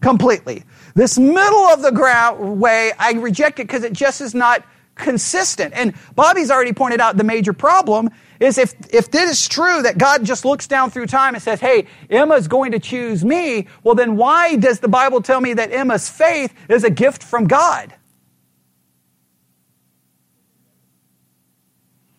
completely. 0.00 0.64
This 0.94 1.18
middle 1.18 1.64
of 1.66 1.82
the 1.82 1.90
ground 1.90 2.60
way, 2.60 2.92
I 2.98 3.12
reject 3.12 3.58
it 3.58 3.66
because 3.66 3.82
it 3.82 3.92
just 3.92 4.20
is 4.20 4.34
not 4.34 4.64
consistent. 4.94 5.74
And 5.74 5.94
Bobby's 6.14 6.50
already 6.50 6.72
pointed 6.72 7.00
out 7.00 7.16
the 7.16 7.24
major 7.24 7.52
problem 7.52 8.10
is 8.38 8.58
if, 8.58 8.74
if 8.92 9.10
this 9.10 9.30
is 9.30 9.48
true 9.48 9.82
that 9.82 9.98
God 9.98 10.24
just 10.24 10.44
looks 10.44 10.66
down 10.66 10.90
through 10.90 11.06
time 11.06 11.34
and 11.34 11.42
says, 11.42 11.60
hey, 11.60 11.86
Emma's 12.10 12.48
going 12.48 12.72
to 12.72 12.78
choose 12.78 13.24
me, 13.24 13.66
well, 13.82 13.94
then 13.94 14.16
why 14.16 14.56
does 14.56 14.80
the 14.80 14.88
Bible 14.88 15.20
tell 15.20 15.40
me 15.40 15.54
that 15.54 15.72
Emma's 15.72 16.08
faith 16.08 16.54
is 16.68 16.84
a 16.84 16.90
gift 16.90 17.22
from 17.22 17.46
God? 17.46 17.94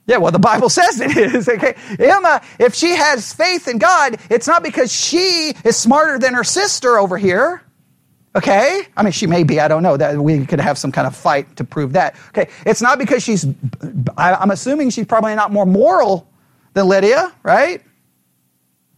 Yeah, 0.08 0.18
well, 0.18 0.32
the 0.32 0.40
Bible 0.40 0.70
says 0.80 1.00
it 1.00 1.16
is. 1.18 1.50
Okay. 1.50 1.76
Emma, 2.00 2.42
if 2.60 2.76
she 2.76 2.96
has 2.96 3.34
faith 3.34 3.68
in 3.68 3.78
God, 3.78 4.18
it's 4.30 4.48
not 4.48 4.64
because 4.64 4.92
she 4.92 5.54
is 5.64 5.76
smarter 5.78 6.20
than 6.20 6.34
her 6.34 6.44
sister 6.44 6.98
over 6.98 7.18
here. 7.18 7.62
Okay? 8.36 8.86
I 8.98 9.04
mean, 9.04 9.14
she 9.14 9.28
may 9.28 9.44
be. 9.44 9.60
I 9.60 9.68
don't 9.68 9.82
know. 9.82 9.96
That 9.96 10.18
we 10.18 10.46
could 10.46 10.60
have 10.60 10.78
some 10.78 10.92
kind 10.92 11.08
of 11.08 11.16
fight 11.16 11.56
to 11.56 11.64
prove 11.64 11.94
that. 11.94 12.16
Okay. 12.30 12.50
It's 12.66 12.82
not 12.82 13.00
because 13.00 13.24
she's, 13.24 13.46
I'm 14.18 14.52
assuming 14.52 14.90
she's 14.90 15.06
probably 15.06 15.36
not 15.36 15.52
more 15.52 15.66
moral 15.66 16.28
than 16.74 16.88
Lydia, 16.88 17.34
right? 17.44 17.82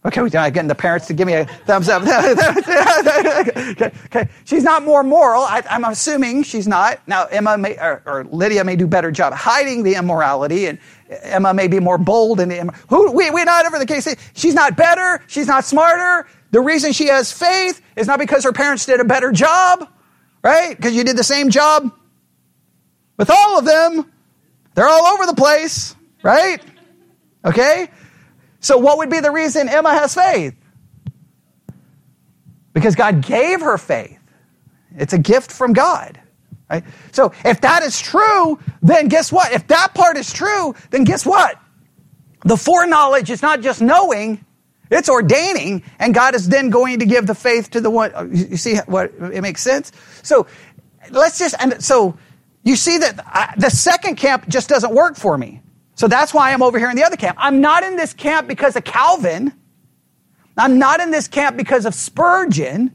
Okay, 0.04 0.22
we're 0.22 0.28
getting 0.28 0.68
the 0.68 0.76
parents 0.76 1.08
to 1.08 1.12
give 1.12 1.26
me 1.26 1.34
a 1.34 1.44
thumbs 1.44 1.88
up. 1.88 2.02
okay, 2.02 3.90
okay, 4.06 4.28
she's 4.44 4.62
not 4.62 4.84
more 4.84 5.02
moral. 5.02 5.42
I, 5.42 5.62
am 5.68 5.84
assuming 5.84 6.44
she's 6.44 6.68
not. 6.68 7.06
Now, 7.08 7.24
Emma 7.24 7.58
may, 7.58 7.76
or, 7.76 8.02
or, 8.06 8.24
Lydia 8.24 8.62
may 8.62 8.76
do 8.76 8.86
better 8.86 9.10
job 9.10 9.34
hiding 9.34 9.82
the 9.82 9.96
immorality, 9.96 10.66
and 10.66 10.78
Emma 11.08 11.54
may 11.54 11.68
be 11.68 11.80
more 11.80 11.98
bold 11.98 12.40
in 12.40 12.48
the. 12.48 12.74
Who 12.88 13.12
we 13.12 13.30
we 13.30 13.44
not 13.44 13.64
ever 13.64 13.78
the 13.78 13.86
case. 13.86 14.14
She's 14.34 14.54
not 14.54 14.76
better. 14.76 15.22
She's 15.26 15.46
not 15.46 15.64
smarter. 15.64 16.28
The 16.50 16.60
reason 16.60 16.92
she 16.92 17.08
has 17.08 17.32
faith 17.32 17.80
is 17.96 18.06
not 18.06 18.18
because 18.18 18.44
her 18.44 18.52
parents 18.52 18.86
did 18.86 19.00
a 19.00 19.04
better 19.04 19.32
job, 19.32 19.88
right? 20.42 20.76
Because 20.76 20.94
you 20.94 21.04
did 21.04 21.16
the 21.16 21.24
same 21.24 21.50
job 21.50 21.92
with 23.16 23.30
all 23.30 23.58
of 23.58 23.64
them. 23.64 24.10
They're 24.74 24.88
all 24.88 25.06
over 25.06 25.26
the 25.26 25.34
place, 25.34 25.94
right? 26.22 26.62
Okay? 27.44 27.88
So, 28.60 28.78
what 28.78 28.98
would 28.98 29.10
be 29.10 29.20
the 29.20 29.30
reason 29.30 29.68
Emma 29.68 29.92
has 29.92 30.14
faith? 30.14 30.54
Because 32.72 32.94
God 32.94 33.22
gave 33.22 33.60
her 33.60 33.76
faith. 33.78 34.18
It's 34.96 35.12
a 35.12 35.18
gift 35.18 35.52
from 35.52 35.72
God. 35.72 36.20
Right? 36.70 36.84
So, 37.12 37.32
if 37.44 37.60
that 37.62 37.82
is 37.82 37.98
true, 38.00 38.58
then 38.82 39.08
guess 39.08 39.32
what? 39.32 39.52
If 39.52 39.66
that 39.68 39.94
part 39.94 40.16
is 40.16 40.32
true, 40.32 40.74
then 40.90 41.04
guess 41.04 41.24
what? 41.24 41.58
The 42.44 42.56
foreknowledge 42.56 43.30
is 43.30 43.40
not 43.40 43.62
just 43.62 43.80
knowing, 43.80 44.44
it's 44.90 45.08
ordaining, 45.08 45.82
and 45.98 46.14
God 46.14 46.34
is 46.34 46.48
then 46.48 46.70
going 46.70 46.98
to 46.98 47.06
give 47.06 47.26
the 47.26 47.34
faith 47.34 47.70
to 47.70 47.80
the 47.80 47.90
one. 47.90 48.12
You 48.34 48.56
see 48.56 48.76
what 48.86 49.12
it 49.32 49.40
makes 49.40 49.62
sense? 49.62 49.92
So, 50.22 50.46
let's 51.10 51.38
just, 51.38 51.54
and 51.58 51.82
so 51.82 52.18
you 52.64 52.76
see 52.76 52.98
that 52.98 53.20
I, 53.26 53.54
the 53.56 53.70
second 53.70 54.16
camp 54.16 54.46
just 54.48 54.68
doesn't 54.68 54.94
work 54.94 55.16
for 55.16 55.38
me. 55.38 55.62
So 55.94 56.06
that's 56.06 56.32
why 56.32 56.52
I'm 56.52 56.62
over 56.62 56.78
here 56.78 56.90
in 56.90 56.96
the 56.96 57.04
other 57.04 57.16
camp. 57.16 57.38
I'm 57.40 57.60
not 57.60 57.82
in 57.82 57.96
this 57.96 58.12
camp 58.12 58.46
because 58.46 58.76
of 58.76 58.84
Calvin. 58.84 59.52
I'm 60.56 60.78
not 60.78 61.00
in 61.00 61.10
this 61.10 61.28
camp 61.28 61.56
because 61.56 61.86
of 61.86 61.94
Spurgeon. 61.94 62.94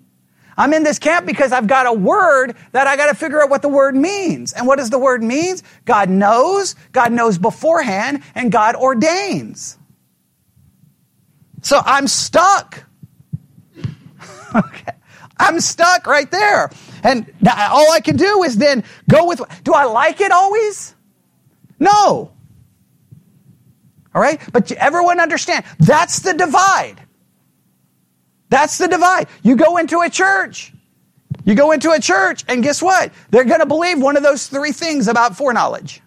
I'm 0.58 0.74
in 0.74 0.84
this 0.84 1.00
camp 1.00 1.26
because 1.26 1.52
I've 1.52 1.68
got 1.68 1.88
a 1.88 1.94
word 1.94 2.56
that 2.72 2.88
I 2.88 2.96
got 2.96 3.08
to 3.08 3.16
figure 3.16 3.42
out 3.42 3.50
what 3.50 3.62
the 3.62 3.70
word 3.70 3.96
means. 3.96 4.54
And 4.54 4.68
what 4.68 4.78
does 4.78 4.90
the 4.90 5.00
word 5.00 5.24
means? 5.24 5.64
God 5.86 6.10
knows, 6.10 6.76
God 6.92 7.12
knows 7.12 7.38
beforehand, 7.38 8.24
and 8.36 8.52
God 8.52 8.76
ordains. 8.76 9.78
So 11.62 11.82
I'm 11.84 12.08
stuck. 12.08 12.84
okay. 14.56 14.92
I'm 15.38 15.60
stuck 15.60 16.06
right 16.08 16.30
there. 16.30 16.70
And 17.04 17.32
all 17.48 17.92
I 17.92 18.00
can 18.02 18.16
do 18.16 18.44
is 18.44 18.58
then 18.58 18.84
go 19.10 19.28
with, 19.28 19.42
do 19.64 19.74
I 19.74 19.86
like 19.86 20.22
it 20.22 20.32
always? 20.32 20.96
No. 21.80 22.32
All 24.16 24.22
right? 24.22 24.40
But 24.52 24.72
everyone 24.74 25.20
understand, 25.20 25.66
that's 25.80 26.20
the 26.20 26.34
divide. 26.34 27.03
That's 28.54 28.78
the 28.78 28.88
divide. 28.88 29.30
You 29.42 29.56
go 29.56 29.78
into 29.78 30.02
a 30.02 30.12
church. 30.12 30.72
You 31.44 31.56
go 31.56 31.72
into 31.72 31.90
a 31.90 32.00
church, 32.00 32.46
and 32.48 32.62
guess 32.62 32.84
what? 32.84 33.12
They're 33.32 33.46
going 33.46 33.62
to 33.62 33.66
believe 33.66 34.00
one 34.00 34.16
of 34.16 34.22
those 34.22 34.46
three 34.46 34.72
things 34.72 35.08
about 35.08 35.36
foreknowledge. 35.36 36.02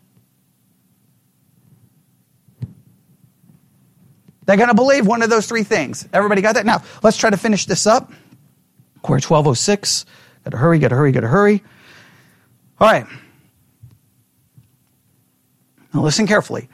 They're 4.44 4.56
going 4.56 4.68
to 4.68 4.76
believe 4.76 5.08
one 5.08 5.22
of 5.22 5.28
those 5.28 5.48
three 5.48 5.64
things. 5.64 6.08
Everybody 6.12 6.40
got 6.40 6.54
that? 6.54 6.64
Now, 6.64 6.84
let's 7.02 7.16
try 7.16 7.30
to 7.30 7.36
finish 7.36 7.66
this 7.66 7.84
up. 7.84 8.12
We're 9.02 9.16
1206. 9.16 10.06
Got 10.44 10.50
to 10.50 10.56
hurry, 10.56 10.78
got 10.78 10.90
to 10.90 10.94
hurry, 10.94 11.10
got 11.10 11.22
to 11.22 11.26
hurry. 11.26 11.64
All 12.78 12.88
right. 12.88 13.06
Now, 15.92 16.02
listen 16.02 16.28
carefully. 16.28 16.68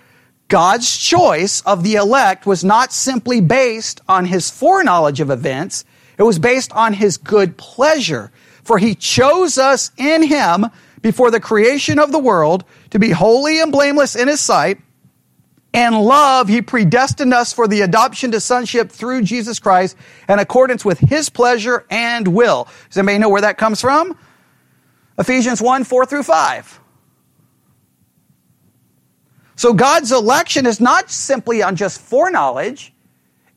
God's 0.53 0.99
choice 0.99 1.63
of 1.63 1.83
the 1.83 1.95
elect 1.95 2.45
was 2.45 2.63
not 2.63 2.93
simply 2.93 3.41
based 3.41 4.03
on 4.07 4.27
his 4.27 4.51
foreknowledge 4.51 5.19
of 5.21 5.31
events, 5.31 5.87
it 6.19 6.25
was 6.25 6.39
based 6.39 6.73
on 6.73 6.93
his 6.93 7.17
good 7.17 7.57
pleasure. 7.57 8.31
For 8.63 8.77
he 8.77 8.95
chose 8.95 9.57
us 9.57 9.93
in 9.97 10.23
him 10.23 10.67
before 11.01 11.31
the 11.31 11.41
creation 11.41 11.99
of 11.99 12.13
the 12.13 12.19
world 12.19 12.67
to 12.91 12.99
be 12.99 13.09
holy 13.09 13.63
and 13.63 13.73
blameless 13.73 14.15
in 14.15 14.29
his 14.29 14.43
sight. 14.43 14.77
And 15.73 15.99
love, 15.99 16.49
he 16.49 16.61
predestined 16.61 17.33
us 17.33 17.55
for 17.55 17.67
the 17.67 17.81
adoption 17.81 18.33
to 18.33 18.39
sonship 18.41 18.93
through 18.93 19.23
Jesus 19.23 19.59
Christ 19.59 19.97
in 20.29 20.39
accordance 20.39 20.85
with 20.85 20.99
his 20.99 21.31
pleasure 21.31 21.87
and 21.89 22.29
will. 22.29 22.69
Does 22.91 22.99
anybody 22.99 23.17
know 23.17 23.31
where 23.31 23.41
that 23.41 23.57
comes 23.57 23.81
from? 23.81 24.19
Ephesians 25.19 25.63
1 25.63 25.85
4 25.85 26.05
through 26.05 26.25
5. 26.25 26.82
So 29.63 29.73
God's 29.73 30.11
election 30.11 30.67
is 30.67 30.81
not 30.81 31.09
simply 31.09 31.63
on 31.63 31.77
just 31.77 32.01
foreknowledge, 32.01 32.93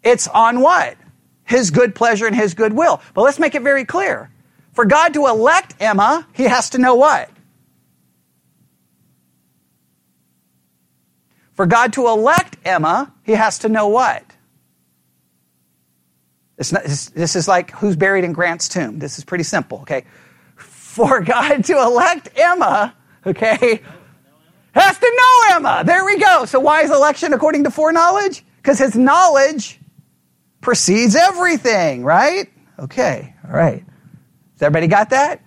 it's 0.04 0.28
on 0.28 0.60
what? 0.62 0.98
His 1.46 1.72
good 1.72 1.96
pleasure 1.96 2.28
and 2.28 2.36
His 2.36 2.54
good 2.54 2.74
will. 2.74 3.02
But 3.16 3.24
let's 3.24 3.40
make 3.40 3.56
it 3.56 3.64
very 3.64 3.86
clear. 3.86 4.30
For 4.74 4.86
God 4.86 5.16
to 5.16 5.26
elect 5.26 5.74
Emma, 5.80 6.28
He 6.34 6.44
has 6.44 6.70
to 6.70 6.78
know 6.78 6.94
what? 6.94 7.32
For 11.54 11.66
God 11.66 11.94
to 11.94 12.06
elect 12.06 12.58
Emma, 12.64 13.12
He 13.24 13.32
has 13.32 13.58
to 13.58 13.68
know 13.68 13.88
what? 13.88 14.24
Not, 16.72 16.84
this 16.84 17.36
is 17.36 17.48
like 17.48 17.72
who's 17.72 17.96
buried 17.96 18.26
in 18.26 18.32
Grant's 18.32 18.70
tomb. 18.70 19.00
This 19.00 19.18
is 19.18 19.24
pretty 19.24 19.44
simple, 19.44 19.80
okay? 19.80 20.06
For 20.56 21.22
God 21.22 21.66
to 21.66 21.82
elect 21.82 22.30
Emma, 22.38 22.96
okay, 23.26 23.82
has 24.82 24.98
to 24.98 25.14
know 25.18 25.56
Emma. 25.56 25.84
There 25.86 26.06
we 26.06 26.18
go. 26.20 26.46
So 26.46 26.60
why 26.60 26.82
is 26.82 26.92
election 26.92 27.34
according 27.34 27.64
to 27.64 27.72
foreknowledge? 27.72 28.44
Because 28.58 28.80
his 28.80 28.96
knowledge 28.96 29.80
precedes 30.62 31.16
everything, 31.16 32.04
right? 32.04 32.50
Okay, 32.80 33.34
all 33.46 33.52
right. 33.56 33.84
Has 34.54 34.62
everybody 34.62 34.88
got 34.88 35.12
that? 35.12 35.42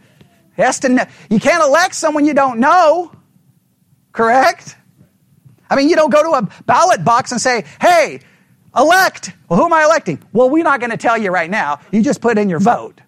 He 0.57 0.63
has 0.63 0.81
to 0.81 0.89
know. 0.89 1.05
You 1.31 1.41
can't 1.41 1.63
elect 1.63 1.95
someone 1.95 2.25
you 2.25 2.35
don't 2.35 2.59
know, 2.59 3.13
correct? 4.13 4.77
I 5.71 5.77
mean, 5.77 5.89
you 5.89 5.97
don't 5.97 6.11
go 6.11 6.23
to 6.23 6.31
a 6.31 6.63
ballot 6.65 7.05
box 7.05 7.33
and 7.33 7.41
say, 7.41 7.65
hey, 7.81 8.21
elect. 8.77 9.33
Well, 9.49 9.59
who 9.59 9.67
am 9.67 9.73
I 9.73 9.85
electing? 9.85 10.23
Well, 10.33 10.49
we're 10.49 10.65
not 10.65 10.81
going 10.81 10.91
to 10.91 10.97
tell 10.97 11.19
you 11.19 11.31
right 11.31 11.51
now. 11.51 11.81
You 11.91 12.03
just 12.03 12.21
put 12.21 12.39
in 12.39 12.49
your 12.49 12.61
vote. 12.61 13.01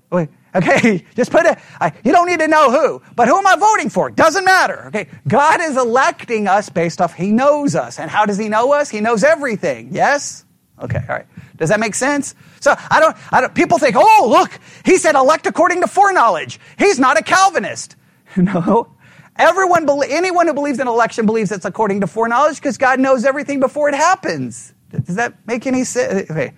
Okay, 0.54 1.04
just 1.16 1.30
put 1.30 1.46
it, 1.46 1.58
you 2.04 2.12
don't 2.12 2.28
need 2.28 2.40
to 2.40 2.48
know 2.48 2.70
who, 2.70 3.02
but 3.14 3.28
who 3.28 3.36
am 3.36 3.46
I 3.46 3.56
voting 3.56 3.90
for? 3.90 4.10
Doesn't 4.10 4.44
matter. 4.44 4.86
Okay, 4.88 5.08
God 5.28 5.60
is 5.60 5.76
electing 5.76 6.48
us 6.48 6.68
based 6.68 7.00
off 7.00 7.14
He 7.14 7.32
knows 7.32 7.74
us. 7.74 7.98
And 7.98 8.10
how 8.10 8.26
does 8.26 8.38
He 8.38 8.48
know 8.48 8.72
us? 8.72 8.90
He 8.90 9.00
knows 9.00 9.22
everything. 9.24 9.90
Yes? 9.92 10.44
Okay, 10.82 10.98
all 10.98 11.16
right. 11.16 11.26
Does 11.56 11.68
that 11.68 11.78
make 11.78 11.94
sense? 11.94 12.34
So 12.60 12.74
I 12.90 13.00
don't, 13.00 13.16
I 13.32 13.40
don't 13.42 13.54
people 13.54 13.78
think, 13.78 13.96
oh, 13.98 14.26
look, 14.30 14.58
he 14.84 14.96
said 14.96 15.14
elect 15.14 15.46
according 15.46 15.82
to 15.82 15.86
foreknowledge. 15.86 16.58
He's 16.78 16.98
not 16.98 17.18
a 17.18 17.22
Calvinist. 17.22 17.96
No. 18.36 18.94
Everyone, 19.36 19.88
anyone 20.08 20.46
who 20.46 20.54
believes 20.54 20.78
in 20.78 20.86
election 20.86 21.26
believes 21.26 21.50
it's 21.50 21.64
according 21.64 22.02
to 22.02 22.06
foreknowledge 22.06 22.56
because 22.56 22.78
God 22.78 23.00
knows 23.00 23.24
everything 23.24 23.58
before 23.58 23.88
it 23.88 23.94
happens. 23.94 24.72
Does 24.90 25.16
that 25.16 25.34
make 25.46 25.66
any 25.66 25.82
sense? 25.82 26.30
Okay. 26.30 26.52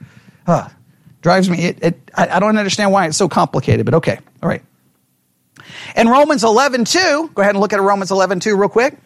Huh. 0.44 0.68
Drives 1.22 1.48
me, 1.48 1.58
it, 1.58 1.78
it, 1.82 2.10
I, 2.14 2.36
I 2.36 2.40
don't 2.40 2.58
understand 2.58 2.90
why 2.90 3.06
it's 3.06 3.16
so 3.16 3.28
complicated, 3.28 3.86
but 3.86 3.94
okay. 3.94 4.18
All 4.42 4.48
right. 4.48 4.62
In 5.96 6.08
Romans 6.08 6.42
11, 6.42 6.84
2, 6.84 7.30
go 7.32 7.42
ahead 7.42 7.54
and 7.54 7.60
look 7.60 7.72
at 7.72 7.80
Romans 7.80 8.10
11, 8.10 8.40
2 8.40 8.56
real 8.56 8.68
quick. 8.68 8.98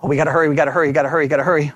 Oh, 0.00 0.06
we 0.06 0.14
got 0.14 0.24
to 0.24 0.30
hurry, 0.30 0.48
we 0.48 0.54
got 0.54 0.66
to 0.66 0.70
hurry, 0.70 0.86
we 0.86 0.92
got 0.92 1.02
to 1.02 1.08
hurry, 1.08 1.24
we 1.24 1.28
got 1.28 1.38
to 1.38 1.44
hurry. 1.44 1.72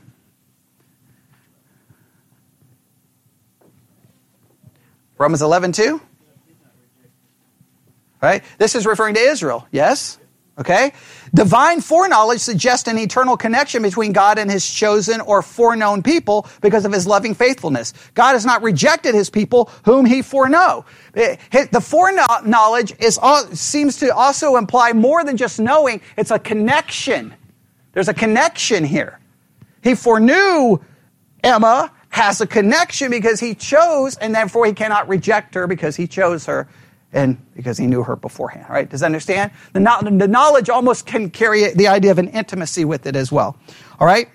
Romans 5.19 5.43
11, 5.43 5.73
2. 5.73 6.01
Right? 8.23 8.45
This 8.59 8.77
is 8.77 8.87
referring 8.87 9.15
to 9.15 9.21
Israel, 9.21 9.67
yes? 9.73 10.19
Okay? 10.59 10.93
Divine 11.35 11.81
foreknowledge 11.81 12.41
suggests 12.41 12.87
an 12.87 12.99
eternal 12.99 13.39
connection 13.39 13.83
between 13.83 14.13
God 14.13 14.39
and 14.39 14.51
his 14.51 14.69
chosen 14.69 15.23
or 15.23 15.41
foreknown 15.41 16.03
people 16.03 16.47
because 16.61 16.85
of 16.85 16.93
his 16.93 17.07
loving 17.07 17.35
faithfulness. 17.35 17.95
God 18.13 18.33
has 18.33 18.45
not 18.45 18.63
rejected 18.63 19.15
his 19.15 19.31
people 19.31 19.71
whom 19.85 20.05
he 20.05 20.21
foreknow. 20.21 20.85
Eh, 21.15 21.37
the 21.71 21.81
foreknowledge 21.81 22.95
is, 23.01 23.19
seems 23.53 23.97
to 23.99 24.15
also 24.15 24.57
imply 24.57 24.93
more 24.93 25.25
than 25.25 25.39
just 25.39 25.59
knowing, 25.59 26.03
it's 26.19 26.31
a 26.31 26.39
connection. 26.39 27.35
There's 27.93 28.09
a 28.09 28.15
connection 28.15 28.85
here. 28.85 29.21
He 29.83 29.95
foreknew 29.95 30.81
Emma 31.43 31.91
has 32.11 32.43
a 32.43 32.47
connection 32.47 33.11
because 33.11 33.41
he 33.41 33.55
chose, 33.55 34.17
and 34.19 34.35
therefore 34.35 34.67
he 34.67 34.75
cannot 34.75 35.09
reject 35.09 35.55
her 35.55 35.67
because 35.67 35.97
he 35.97 36.07
chose 36.07 36.45
her 36.45 36.69
and 37.13 37.39
because 37.55 37.79
he 37.79 37.87
knew 37.87 38.03
her 38.03 38.17
beforehand. 38.17 38.67
Right? 38.69 38.89
Does 38.89 39.01
that 39.01 39.07
understand? 39.07 39.53
The, 39.73 39.81
the 40.19 40.29
knowledge 40.29 40.69
almost 40.69 41.07
can 41.07 41.31
carry 41.31 41.73
the 41.73 41.89
idea 41.89 42.11
of 42.11 42.19
an 42.19 42.29
intimacy 42.29 42.85
with 42.85 43.07
it 43.07 43.17
as 43.17 43.31
well. 43.31 43.57
All 44.01 44.07
right? 44.07 44.29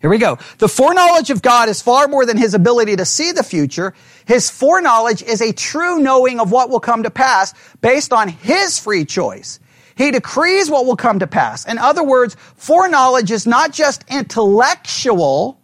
Here 0.00 0.10
we 0.10 0.18
go. 0.18 0.38
The 0.58 0.68
foreknowledge 0.68 1.30
of 1.30 1.40
God 1.40 1.70
is 1.70 1.80
far 1.80 2.08
more 2.08 2.26
than 2.26 2.36
his 2.36 2.52
ability 2.52 2.96
to 2.96 3.06
see 3.06 3.32
the 3.32 3.42
future. 3.42 3.94
His 4.26 4.50
foreknowledge 4.50 5.22
is 5.22 5.40
a 5.40 5.52
true 5.52 5.98
knowing 5.98 6.40
of 6.40 6.50
what 6.50 6.68
will 6.68 6.80
come 6.80 7.04
to 7.04 7.10
pass 7.10 7.54
based 7.80 8.12
on 8.12 8.28
his 8.28 8.78
free 8.78 9.06
choice. 9.06 9.60
He 9.96 10.10
decrees 10.10 10.70
what 10.70 10.84
will 10.84 10.96
come 10.96 11.20
to 11.20 11.26
pass. 11.26 11.64
In 11.64 11.78
other 11.78 12.02
words, 12.02 12.36
foreknowledge 12.56 13.30
is 13.30 13.46
not 13.46 13.72
just 13.72 14.04
intellectual, 14.10 15.58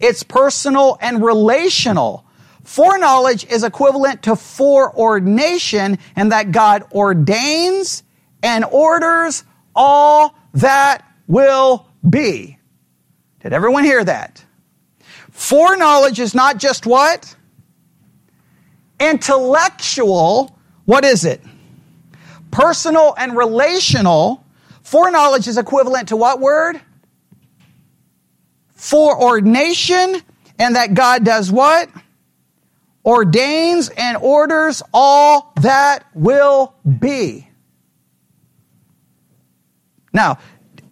it's 0.00 0.22
personal 0.22 0.96
and 1.00 1.22
relational. 1.22 2.25
Foreknowledge 2.66 3.46
is 3.46 3.62
equivalent 3.62 4.24
to 4.24 4.34
foreordination 4.34 5.98
and 6.16 6.32
that 6.32 6.50
God 6.50 6.82
ordains 6.90 8.02
and 8.42 8.64
orders 8.64 9.44
all 9.74 10.34
that 10.54 11.08
will 11.28 11.86
be. 12.08 12.58
Did 13.40 13.52
everyone 13.52 13.84
hear 13.84 14.02
that? 14.02 14.44
Foreknowledge 15.30 16.18
is 16.18 16.34
not 16.34 16.58
just 16.58 16.86
what? 16.86 17.36
Intellectual. 18.98 20.58
What 20.86 21.04
is 21.04 21.24
it? 21.24 21.40
Personal 22.50 23.14
and 23.16 23.36
relational. 23.36 24.44
Foreknowledge 24.82 25.46
is 25.46 25.56
equivalent 25.56 26.08
to 26.08 26.16
what 26.16 26.40
word? 26.40 26.80
Foreordination. 28.74 30.20
And 30.58 30.74
that 30.74 30.94
God 30.94 31.24
does 31.24 31.52
what? 31.52 31.88
Ordains 33.06 33.88
and 33.88 34.18
orders 34.18 34.82
all 34.92 35.52
that 35.60 36.04
will 36.14 36.74
be. 36.98 37.48
Now, 40.12 40.38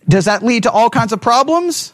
does 0.08 0.26
that 0.26 0.42
lead 0.42 0.62
to 0.62 0.70
all 0.70 0.88
kinds 0.88 1.12
of 1.12 1.20
problems? 1.20 1.92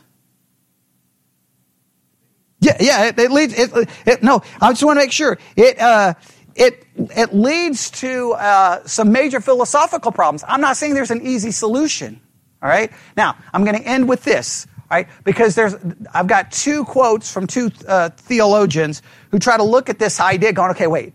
Yeah, 2.61 2.77
yeah, 2.79 3.05
it, 3.07 3.19
it 3.19 3.31
leads. 3.31 3.59
It, 3.59 3.89
it, 4.05 4.23
no, 4.23 4.43
I 4.61 4.71
just 4.71 4.85
want 4.85 4.99
to 4.99 5.03
make 5.03 5.13
sure 5.13 5.39
it. 5.57 5.81
Uh, 5.81 6.15
it 6.55 6.85
it 6.97 7.33
leads 7.33 7.91
to 7.91 8.33
uh, 8.33 8.87
some 8.87 9.13
major 9.13 9.41
philosophical 9.41 10.13
problems. 10.13 10.45
I'm 10.47 10.61
not 10.61 10.77
saying 10.77 10.95
there's 10.95 11.11
an 11.11 11.27
easy 11.27 11.53
solution. 11.53 12.21
All 12.63 12.69
right. 12.69 12.93
Now 13.17 13.37
I'm 13.55 13.65
going 13.65 13.81
to 13.81 13.89
end 13.89 14.09
with 14.09 14.25
this 14.25 14.67
right? 14.91 15.09
Because 15.25 15.55
there's, 15.55 15.75
I've 16.13 16.27
got 16.27 16.51
two 16.51 16.85
quotes 16.85 17.33
from 17.33 17.47
two 17.47 17.71
uh, 17.87 18.11
theologians 18.11 19.03
who 19.31 19.39
try 19.39 19.57
to 19.57 19.63
look 19.63 19.89
at 19.89 19.99
this 19.99 20.21
idea 20.21 20.53
going, 20.53 20.73
okay, 20.73 20.89
wait. 20.89 21.15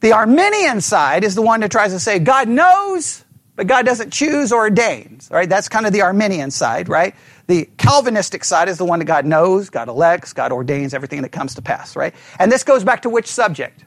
The 0.00 0.12
Arminian 0.12 0.82
side 0.82 1.24
is 1.24 1.34
the 1.34 1.42
one 1.42 1.60
that 1.60 1.70
tries 1.70 1.92
to 1.92 1.98
say 1.98 2.18
God 2.18 2.48
knows, 2.48 3.24
but 3.56 3.66
God 3.66 3.86
doesn't 3.86 4.12
choose 4.12 4.52
or 4.52 4.60
ordains, 4.60 5.28
right? 5.30 5.48
That's 5.48 5.70
kind 5.70 5.86
of 5.86 5.92
the 5.94 6.02
Arminian 6.02 6.50
side, 6.50 6.88
right? 6.90 7.14
The 7.46 7.68
Calvinistic 7.78 8.44
side 8.44 8.68
is 8.68 8.76
the 8.76 8.84
one 8.84 8.98
that 8.98 9.06
God 9.06 9.24
knows, 9.24 9.70
God 9.70 9.88
elects, 9.88 10.34
God 10.34 10.52
ordains 10.52 10.92
everything 10.92 11.22
that 11.22 11.32
comes 11.32 11.54
to 11.54 11.62
pass, 11.62 11.96
right? 11.96 12.14
And 12.38 12.52
this 12.52 12.62
goes 12.62 12.84
back 12.84 13.02
to 13.02 13.10
which 13.10 13.26
subject? 13.26 13.84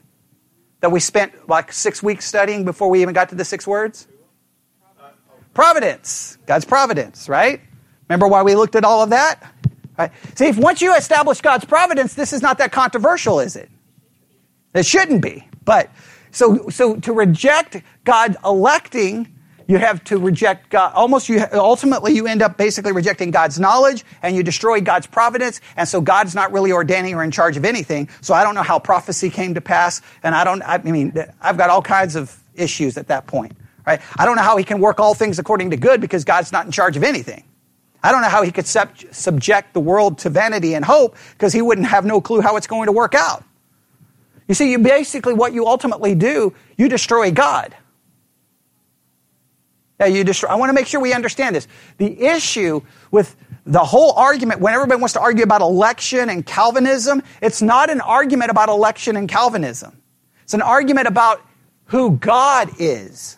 That 0.81 0.91
we 0.91 0.99
spent 0.99 1.47
like 1.47 1.71
six 1.73 2.01
weeks 2.01 2.25
studying 2.25 2.65
before 2.65 2.89
we 2.89 3.01
even 3.01 3.13
got 3.13 3.29
to 3.29 3.35
the 3.35 3.45
six 3.45 3.67
words? 3.67 4.07
Providence. 5.53 6.37
God's 6.45 6.65
providence, 6.65 7.27
right? 7.27 7.61
Remember 8.10 8.28
why 8.28 8.43
we 8.43 8.55
looked 8.55 8.76
at 8.76 8.84
all 8.84 9.03
of 9.03 9.12
that? 9.12 9.53
Right? 9.97 10.12
See, 10.36 10.47
if 10.47 10.57
once 10.57 10.82
you 10.82 10.95
establish 10.95 11.41
God's 11.41 11.66
providence, 11.66 12.16
this 12.16 12.34
is 12.34 12.41
not 12.41 12.57
that 12.57 12.72
controversial, 12.72 13.39
is 13.39 13.55
it? 13.55 13.70
It 14.74 14.86
shouldn't 14.86 15.22
be. 15.22 15.47
But 15.66 15.91
so 16.32 16.70
so 16.70 16.95
to 16.97 17.14
reject 17.14 17.82
God 18.03 18.36
electing, 18.43 19.28
you 19.68 19.78
have 19.78 20.03
to 20.05 20.18
reject 20.18 20.70
God. 20.70 20.93
Almost 20.95 21.30
you 21.30 21.45
ultimately 21.53 22.14
you 22.14 22.28
end 22.28 22.41
up 22.41 22.57
basically 22.57 22.91
rejecting 22.91 23.30
God's 23.30 23.60
knowledge 23.60 24.03
and 24.24 24.36
you 24.36 24.41
destroy 24.41 24.82
God's 24.82 25.05
providence. 25.05 25.62
And 25.78 25.88
so 25.88 26.01
God's 26.01 26.34
not 26.34 26.51
really 26.51 26.72
ordaining 26.72 27.14
or 27.14 27.24
in 27.24 27.32
charge 27.32 27.57
of 27.57 27.66
anything. 27.66 28.10
So 28.22 28.34
I 28.34 28.43
don't 28.43 28.55
know 28.55 28.64
how 28.64 28.80
prophecy 28.80 29.30
came 29.30 29.53
to 29.53 29.62
pass, 29.62 30.01
and 30.24 30.34
I 30.34 30.43
don't. 30.43 30.64
I 30.64 30.80
mean, 30.80 31.14
I've 31.41 31.57
got 31.57 31.70
all 31.70 31.82
kinds 31.82 32.16
of 32.16 32.36
issues 32.55 32.97
at 32.97 33.07
that 33.10 33.28
point. 33.28 33.55
Right? 33.86 34.01
I 34.18 34.26
don't 34.26 34.36
know 34.36 34.43
how 34.43 34.57
He 34.57 34.64
can 34.64 34.80
work 34.80 34.99
all 34.99 35.14
things 35.14 35.39
according 35.39 35.72
to 35.72 35.78
good 35.78 35.99
because 35.99 36.24
God's 36.24 36.51
not 36.51 36.66
in 36.66 36.72
charge 36.72 36.95
of 36.95 37.03
anything. 37.03 37.43
I 38.01 38.11
don't 38.11 38.21
know 38.21 38.29
how 38.29 38.43
he 38.43 38.51
could 38.51 38.65
sub- 38.65 38.97
subject 39.11 39.73
the 39.73 39.79
world 39.79 40.19
to 40.19 40.29
vanity 40.29 40.73
and 40.73 40.85
hope 40.85 41.17
because 41.33 41.51
he 41.51 41.61
wouldn't 41.61 41.87
have 41.87 42.05
no 42.05 42.21
clue 42.21 42.41
how 42.41 42.55
it's 42.55 42.67
going 42.67 42.85
to 42.85 42.91
work 42.91 43.13
out. 43.13 43.43
You 44.47 44.55
see, 44.55 44.71
you 44.71 44.79
basically, 44.79 45.33
what 45.33 45.53
you 45.53 45.67
ultimately 45.67 46.15
do, 46.15 46.53
you 46.77 46.89
destroy 46.89 47.31
God. 47.31 47.75
Yeah, 49.99 50.07
you 50.07 50.23
destroy. 50.23 50.49
I 50.49 50.55
want 50.55 50.69
to 50.69 50.73
make 50.73 50.87
sure 50.87 51.01
we 51.01 51.13
understand 51.13 51.55
this. 51.55 51.67
The 51.97 52.21
issue 52.21 52.81
with 53.11 53.35
the 53.65 53.83
whole 53.83 54.13
argument, 54.13 54.61
when 54.61 54.73
everybody 54.73 54.99
wants 54.99 55.13
to 55.13 55.19
argue 55.19 55.43
about 55.43 55.61
election 55.61 56.29
and 56.29 56.45
Calvinism, 56.45 57.21
it's 57.41 57.61
not 57.61 57.89
an 57.89 58.01
argument 58.01 58.49
about 58.49 58.69
election 58.69 59.17
and 59.17 59.27
Calvinism. 59.27 60.01
It's 60.43 60.53
an 60.53 60.61
argument 60.61 61.07
about 61.07 61.41
who 61.85 62.17
God 62.17 62.69
is. 62.79 63.37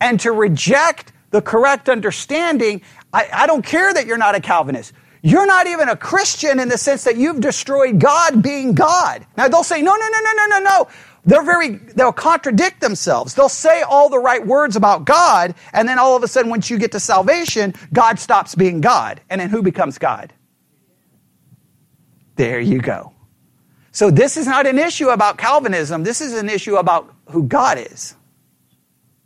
And 0.00 0.20
to 0.20 0.32
reject 0.32 1.12
the 1.30 1.42
correct 1.42 1.88
understanding 1.88 2.82
I, 3.14 3.28
I 3.32 3.46
don't 3.46 3.64
care 3.64 3.94
that 3.94 4.06
you're 4.06 4.18
not 4.18 4.34
a 4.34 4.40
Calvinist. 4.40 4.92
You're 5.22 5.46
not 5.46 5.66
even 5.68 5.88
a 5.88 5.96
Christian 5.96 6.60
in 6.60 6.68
the 6.68 6.76
sense 6.76 7.04
that 7.04 7.16
you've 7.16 7.40
destroyed 7.40 7.98
God 7.98 8.42
being 8.42 8.74
God. 8.74 9.24
Now 9.38 9.48
they'll 9.48 9.62
say, 9.62 9.80
no, 9.80 9.94
no, 9.94 10.08
no, 10.08 10.20
no, 10.20 10.32
no, 10.34 10.46
no, 10.46 10.64
no. 10.64 10.88
They're 11.24 11.44
very, 11.44 11.76
they'll 11.76 12.12
contradict 12.12 12.82
themselves. 12.82 13.34
They'll 13.34 13.48
say 13.48 13.80
all 13.80 14.10
the 14.10 14.18
right 14.18 14.46
words 14.46 14.76
about 14.76 15.06
God, 15.06 15.54
and 15.72 15.88
then 15.88 15.98
all 15.98 16.14
of 16.16 16.22
a 16.22 16.28
sudden, 16.28 16.50
once 16.50 16.68
you 16.68 16.78
get 16.78 16.92
to 16.92 17.00
salvation, 17.00 17.72
God 17.94 18.18
stops 18.18 18.54
being 18.54 18.82
God. 18.82 19.22
And 19.30 19.40
then 19.40 19.48
who 19.48 19.62
becomes 19.62 19.96
God? 19.96 20.34
There 22.36 22.60
you 22.60 22.80
go. 22.80 23.12
So 23.92 24.10
this 24.10 24.36
is 24.36 24.46
not 24.46 24.66
an 24.66 24.78
issue 24.78 25.08
about 25.08 25.38
Calvinism. 25.38 26.02
This 26.02 26.20
is 26.20 26.34
an 26.34 26.50
issue 26.50 26.76
about 26.76 27.14
who 27.30 27.44
God 27.44 27.78
is. 27.78 28.16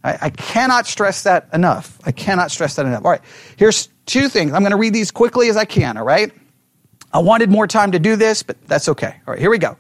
I, 0.05 0.19
I 0.23 0.31
cannot 0.31 0.87
stress 0.87 1.25
that 1.25 1.49
enough. 1.53 1.99
I 2.05 2.13
cannot 2.13 2.51
stress 2.51 2.77
that 2.77 2.87
enough. 2.87 3.05
All 3.05 3.11
right, 3.11 3.23
here's 3.57 3.89
two 4.07 4.29
things. 4.29 4.53
I'm 4.53 4.63
going 4.63 4.71
to 4.71 4.77
read 4.77 4.95
these 4.95 5.11
quickly 5.11 5.49
as 5.49 5.57
I 5.57 5.65
can, 5.65 5.97
all 5.97 6.05
right? 6.05 6.33
I 7.13 7.19
wanted 7.21 7.51
more 7.51 7.67
time 7.67 7.93
to 7.93 7.99
do 7.99 8.17
this, 8.17 8.43
but 8.43 8.57
that's 8.67 8.89
okay. 8.89 9.15
All 9.27 9.35
right, 9.35 9.41
here 9.41 9.51
we 9.51 9.59
go. 9.59 9.77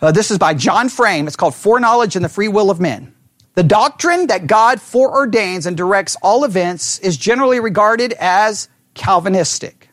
Uh, 0.00 0.12
this 0.12 0.30
is 0.30 0.38
by 0.38 0.54
John 0.54 0.88
Frame. 0.88 1.26
It's 1.26 1.36
called 1.36 1.54
Foreknowledge 1.54 2.14
and 2.14 2.24
the 2.24 2.28
Free 2.28 2.48
Will 2.48 2.70
of 2.70 2.78
Men. 2.78 3.14
The 3.54 3.64
doctrine 3.64 4.28
that 4.28 4.46
God 4.46 4.78
foreordains 4.78 5.66
and 5.66 5.76
directs 5.76 6.16
all 6.22 6.44
events 6.44 7.00
is 7.00 7.16
generally 7.16 7.58
regarded 7.58 8.14
as 8.20 8.68
Calvinistic. 8.94 9.88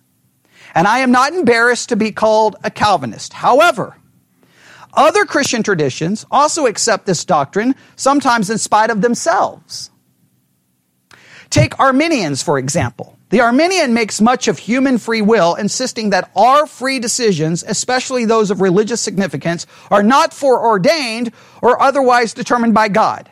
And 0.75 0.87
I 0.87 0.99
am 0.99 1.11
not 1.11 1.33
embarrassed 1.33 1.89
to 1.89 1.95
be 1.95 2.11
called 2.11 2.57
a 2.63 2.69
Calvinist. 2.69 3.33
However, 3.33 3.97
other 4.95 5.25
Christian 5.25 5.63
traditions 5.63 6.25
also 6.31 6.65
accept 6.65 7.05
this 7.05 7.25
doctrine, 7.25 7.75
sometimes 7.95 8.49
in 8.49 8.57
spite 8.57 8.89
of 8.89 9.01
themselves. 9.01 9.91
Take 11.49 11.79
Arminians, 11.79 12.41
for 12.41 12.57
example. 12.57 13.17
The 13.29 13.41
Arminian 13.41 13.93
makes 13.93 14.21
much 14.21 14.47
of 14.47 14.59
human 14.59 14.97
free 14.97 15.21
will, 15.21 15.55
insisting 15.55 16.11
that 16.11 16.31
our 16.35 16.67
free 16.67 16.99
decisions, 16.99 17.63
especially 17.67 18.25
those 18.25 18.51
of 18.51 18.61
religious 18.61 19.01
significance, 19.01 19.65
are 19.89 20.03
not 20.03 20.33
foreordained 20.33 21.31
or 21.61 21.81
otherwise 21.81 22.33
determined 22.33 22.73
by 22.73 22.87
God. 22.87 23.29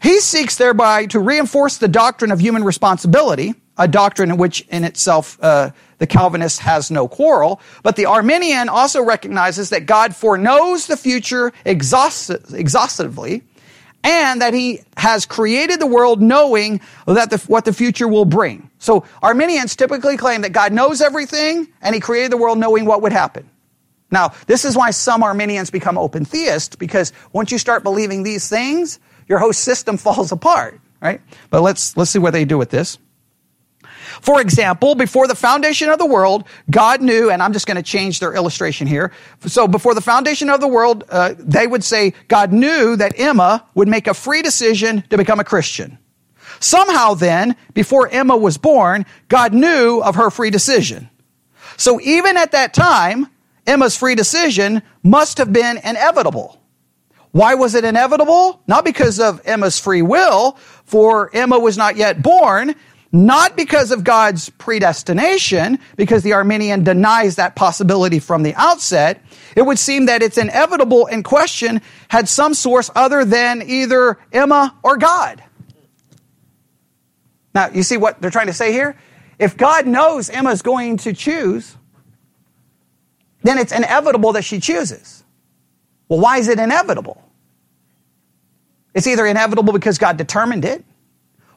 He 0.00 0.20
seeks 0.20 0.56
thereby 0.56 1.06
to 1.06 1.20
reinforce 1.20 1.78
the 1.78 1.88
doctrine 1.88 2.30
of 2.30 2.40
human 2.40 2.64
responsibility, 2.64 3.54
a 3.76 3.88
doctrine 3.88 4.30
in 4.30 4.36
which 4.36 4.60
in 4.68 4.84
itself 4.84 5.38
uh, 5.42 5.70
the 6.02 6.06
Calvinist 6.08 6.58
has 6.58 6.90
no 6.90 7.06
quarrel, 7.06 7.60
but 7.84 7.94
the 7.94 8.06
Arminian 8.06 8.68
also 8.68 9.04
recognizes 9.04 9.70
that 9.70 9.86
God 9.86 10.16
foreknows 10.16 10.88
the 10.88 10.96
future 10.96 11.52
exhaustively 11.64 13.44
and 14.02 14.42
that 14.42 14.52
he 14.52 14.80
has 14.96 15.26
created 15.26 15.78
the 15.78 15.86
world 15.86 16.20
knowing 16.20 16.80
that 17.06 17.30
the, 17.30 17.38
what 17.46 17.64
the 17.64 17.72
future 17.72 18.08
will 18.08 18.24
bring. 18.24 18.68
So 18.80 19.04
Arminians 19.22 19.76
typically 19.76 20.16
claim 20.16 20.40
that 20.40 20.50
God 20.50 20.72
knows 20.72 21.00
everything 21.00 21.68
and 21.80 21.94
he 21.94 22.00
created 22.00 22.32
the 22.32 22.36
world 22.36 22.58
knowing 22.58 22.84
what 22.84 23.00
would 23.02 23.12
happen. 23.12 23.48
Now, 24.10 24.32
this 24.48 24.64
is 24.64 24.76
why 24.76 24.90
some 24.90 25.22
Arminians 25.22 25.70
become 25.70 25.96
open 25.96 26.24
theists 26.24 26.74
because 26.74 27.12
once 27.32 27.52
you 27.52 27.58
start 27.58 27.84
believing 27.84 28.24
these 28.24 28.48
things, 28.48 28.98
your 29.28 29.38
whole 29.38 29.52
system 29.52 29.96
falls 29.98 30.32
apart, 30.32 30.80
right? 31.00 31.20
But 31.50 31.62
let's 31.62 31.96
let's 31.96 32.10
see 32.10 32.18
what 32.18 32.32
they 32.32 32.44
do 32.44 32.58
with 32.58 32.70
this. 32.70 32.98
For 34.22 34.40
example, 34.40 34.94
before 34.94 35.26
the 35.26 35.34
foundation 35.34 35.90
of 35.90 35.98
the 35.98 36.06
world, 36.06 36.44
God 36.70 37.02
knew, 37.02 37.28
and 37.28 37.42
I'm 37.42 37.52
just 37.52 37.66
going 37.66 37.76
to 37.76 37.82
change 37.82 38.20
their 38.20 38.34
illustration 38.34 38.86
here. 38.86 39.12
So 39.46 39.66
before 39.66 39.94
the 39.94 40.00
foundation 40.00 40.48
of 40.48 40.60
the 40.60 40.68
world, 40.68 41.02
uh, 41.10 41.34
they 41.38 41.66
would 41.66 41.82
say 41.82 42.14
God 42.28 42.52
knew 42.52 42.94
that 42.94 43.18
Emma 43.18 43.66
would 43.74 43.88
make 43.88 44.06
a 44.06 44.14
free 44.14 44.40
decision 44.40 45.02
to 45.10 45.18
become 45.18 45.40
a 45.40 45.44
Christian. 45.44 45.98
Somehow 46.60 47.14
then, 47.14 47.56
before 47.74 48.08
Emma 48.08 48.36
was 48.36 48.58
born, 48.58 49.06
God 49.28 49.52
knew 49.52 50.00
of 50.00 50.14
her 50.14 50.30
free 50.30 50.50
decision. 50.50 51.10
So 51.76 52.00
even 52.00 52.36
at 52.36 52.52
that 52.52 52.74
time, 52.74 53.26
Emma's 53.66 53.96
free 53.96 54.14
decision 54.14 54.82
must 55.02 55.38
have 55.38 55.52
been 55.52 55.78
inevitable. 55.78 56.60
Why 57.32 57.54
was 57.54 57.74
it 57.74 57.84
inevitable? 57.84 58.62
Not 58.68 58.84
because 58.84 59.18
of 59.18 59.40
Emma's 59.44 59.80
free 59.80 60.02
will, 60.02 60.58
for 60.84 61.34
Emma 61.34 61.58
was 61.58 61.76
not 61.76 61.96
yet 61.96 62.22
born, 62.22 62.76
not 63.12 63.56
because 63.56 63.90
of 63.90 64.04
God's 64.04 64.48
predestination, 64.48 65.78
because 65.96 66.22
the 66.22 66.32
Arminian 66.32 66.82
denies 66.82 67.36
that 67.36 67.54
possibility 67.54 68.18
from 68.18 68.42
the 68.42 68.54
outset. 68.54 69.22
It 69.54 69.62
would 69.62 69.78
seem 69.78 70.06
that 70.06 70.22
it's 70.22 70.38
inevitable 70.38 71.06
in 71.06 71.22
question 71.22 71.82
had 72.08 72.26
some 72.26 72.54
source 72.54 72.90
other 72.94 73.26
than 73.26 73.62
either 73.62 74.18
Emma 74.32 74.74
or 74.82 74.96
God. 74.96 75.44
Now, 77.54 77.68
you 77.68 77.82
see 77.82 77.98
what 77.98 78.20
they're 78.22 78.30
trying 78.30 78.46
to 78.46 78.54
say 78.54 78.72
here? 78.72 78.96
If 79.38 79.58
God 79.58 79.86
knows 79.86 80.30
Emma's 80.30 80.62
going 80.62 80.96
to 80.98 81.12
choose, 81.12 81.76
then 83.42 83.58
it's 83.58 83.72
inevitable 83.72 84.32
that 84.32 84.44
she 84.44 84.58
chooses. 84.58 85.22
Well, 86.08 86.20
why 86.20 86.38
is 86.38 86.48
it 86.48 86.58
inevitable? 86.58 87.22
It's 88.94 89.06
either 89.06 89.26
inevitable 89.26 89.72
because 89.72 89.98
God 89.98 90.16
determined 90.16 90.64
it, 90.64 90.84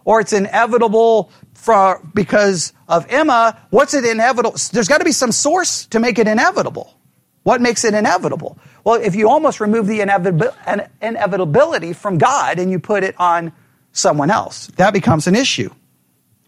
or 0.05 0.21
it's 0.21 0.31
inevitable 0.31 1.31
for, 1.53 2.01
because 2.13 2.71
of 2.87 3.05
Emma. 3.09 3.59
What's 3.71 3.93
it 3.93 4.05
inevitable? 4.05 4.55
There's 4.71 4.87
got 4.87 4.99
to 4.99 5.05
be 5.05 5.11
some 5.11 5.31
source 5.31 5.87
to 5.87 5.99
make 5.99 6.17
it 6.19 6.27
inevitable. 6.27 6.93
What 7.43 7.61
makes 7.61 7.83
it 7.83 7.93
inevitable? 7.93 8.57
Well, 8.83 9.01
if 9.01 9.15
you 9.15 9.29
almost 9.29 9.59
remove 9.59 9.87
the 9.87 10.01
inevitability 10.01 11.93
from 11.93 12.17
God 12.17 12.59
and 12.59 12.71
you 12.71 12.79
put 12.79 13.03
it 13.03 13.19
on 13.19 13.51
someone 13.91 14.31
else, 14.31 14.67
that 14.77 14.93
becomes 14.93 15.27
an 15.27 15.35
issue. 15.35 15.69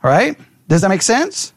All 0.04 0.12
right? 0.12 0.38
Does 0.68 0.82
that 0.82 0.90
make 0.90 1.02
sense? 1.02 1.54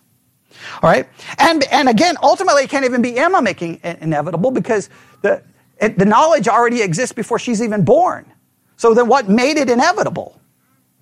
All 0.82 0.90
right? 0.90 1.09
And, 1.38 1.64
and 1.64 1.88
again, 1.88 2.16
ultimately, 2.22 2.64
it 2.64 2.70
can't 2.70 2.84
even 2.84 3.03
be 3.03 3.18
Emma 3.18 3.42
making 3.42 3.80
it 3.82 3.98
inevitable 4.01 4.51
because 4.51 4.88
the, 5.22 5.42
the 5.80 6.05
knowledge 6.05 6.48
already 6.48 6.82
exists 6.82 7.12
before 7.12 7.38
she's 7.38 7.62
even 7.62 7.84
born. 7.84 8.30
So 8.76 8.94
then 8.94 9.09
what 9.09 9.28
made 9.28 9.59
it 9.59 9.68
inevitable? 9.68 10.39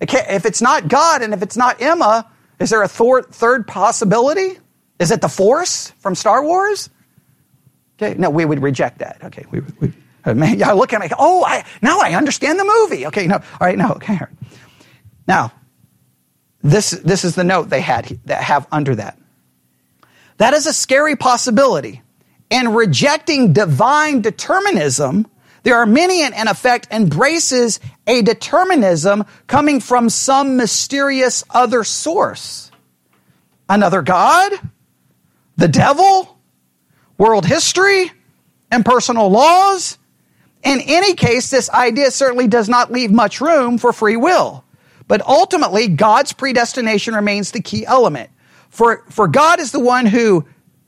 If 0.01 0.45
it's 0.45 0.61
not 0.61 0.87
God 0.87 1.21
and 1.21 1.33
if 1.33 1.41
it's 1.41 1.57
not 1.57 1.81
Emma, 1.81 2.29
is 2.59 2.69
there 2.69 2.83
a 2.83 2.87
third 2.87 3.67
possibility? 3.67 4.57
Is 4.99 5.11
it 5.11 5.21
the 5.21 5.29
Force 5.29 5.91
from 5.99 6.15
Star 6.15 6.43
Wars? 6.43 6.89
Okay, 8.01 8.15
no, 8.17 8.29
we 8.29 8.45
would 8.45 8.61
reject 8.61 8.99
that. 8.99 9.17
Okay, 9.25 9.45
we, 9.51 9.61
we 9.79 9.93
uh, 10.25 10.33
man, 10.33 10.57
yeah, 10.59 10.71
look 10.71 10.93
at 10.93 11.01
me. 11.01 11.09
Oh, 11.17 11.43
I, 11.43 11.65
now 11.81 11.99
I 11.99 12.13
understand 12.13 12.59
the 12.59 12.65
movie. 12.65 13.07
Okay, 13.07 13.27
no, 13.27 13.35
all 13.35 13.43
right, 13.61 13.77
no, 13.77 13.91
okay. 13.91 14.19
Now, 15.27 15.51
this, 16.61 16.91
this 16.91 17.23
is 17.23 17.35
the 17.35 17.43
note 17.43 17.69
they 17.69 17.81
had 17.81 18.19
that 18.25 18.43
have 18.43 18.67
under 18.71 18.95
that. 18.95 19.17
That 20.37 20.53
is 20.53 20.65
a 20.65 20.73
scary 20.73 21.15
possibility. 21.15 22.01
And 22.51 22.75
rejecting 22.75 23.53
divine 23.53 24.21
determinism, 24.21 25.27
the 25.63 25.71
Arminian, 25.71 26.33
in 26.33 26.47
effect, 26.47 26.87
embraces 26.91 27.79
a 28.07 28.21
determinism 28.21 29.25
coming 29.47 29.79
from 29.79 30.09
some 30.09 30.57
mysterious 30.57 31.43
other 31.49 31.83
source. 31.83 32.71
Another 33.67 34.01
God? 34.01 34.53
The 35.57 35.67
devil? 35.67 36.37
World 37.17 37.45
history? 37.45 38.11
Impersonal 38.71 39.29
laws? 39.29 39.97
In 40.63 40.81
any 40.81 41.13
case, 41.13 41.49
this 41.49 41.69
idea 41.69 42.11
certainly 42.11 42.47
does 42.47 42.67
not 42.67 42.91
leave 42.91 43.11
much 43.11 43.41
room 43.41 43.77
for 43.77 43.93
free 43.93 44.17
will. 44.17 44.63
But 45.07 45.21
ultimately, 45.25 45.87
God's 45.87 46.33
predestination 46.33 47.15
remains 47.15 47.51
the 47.51 47.61
key 47.61 47.85
element. 47.85 48.29
For, 48.69 49.03
for 49.09 49.27
God 49.27 49.59
is 49.59 49.71
the 49.71 49.79
one 49.79 50.05
who 50.05 50.45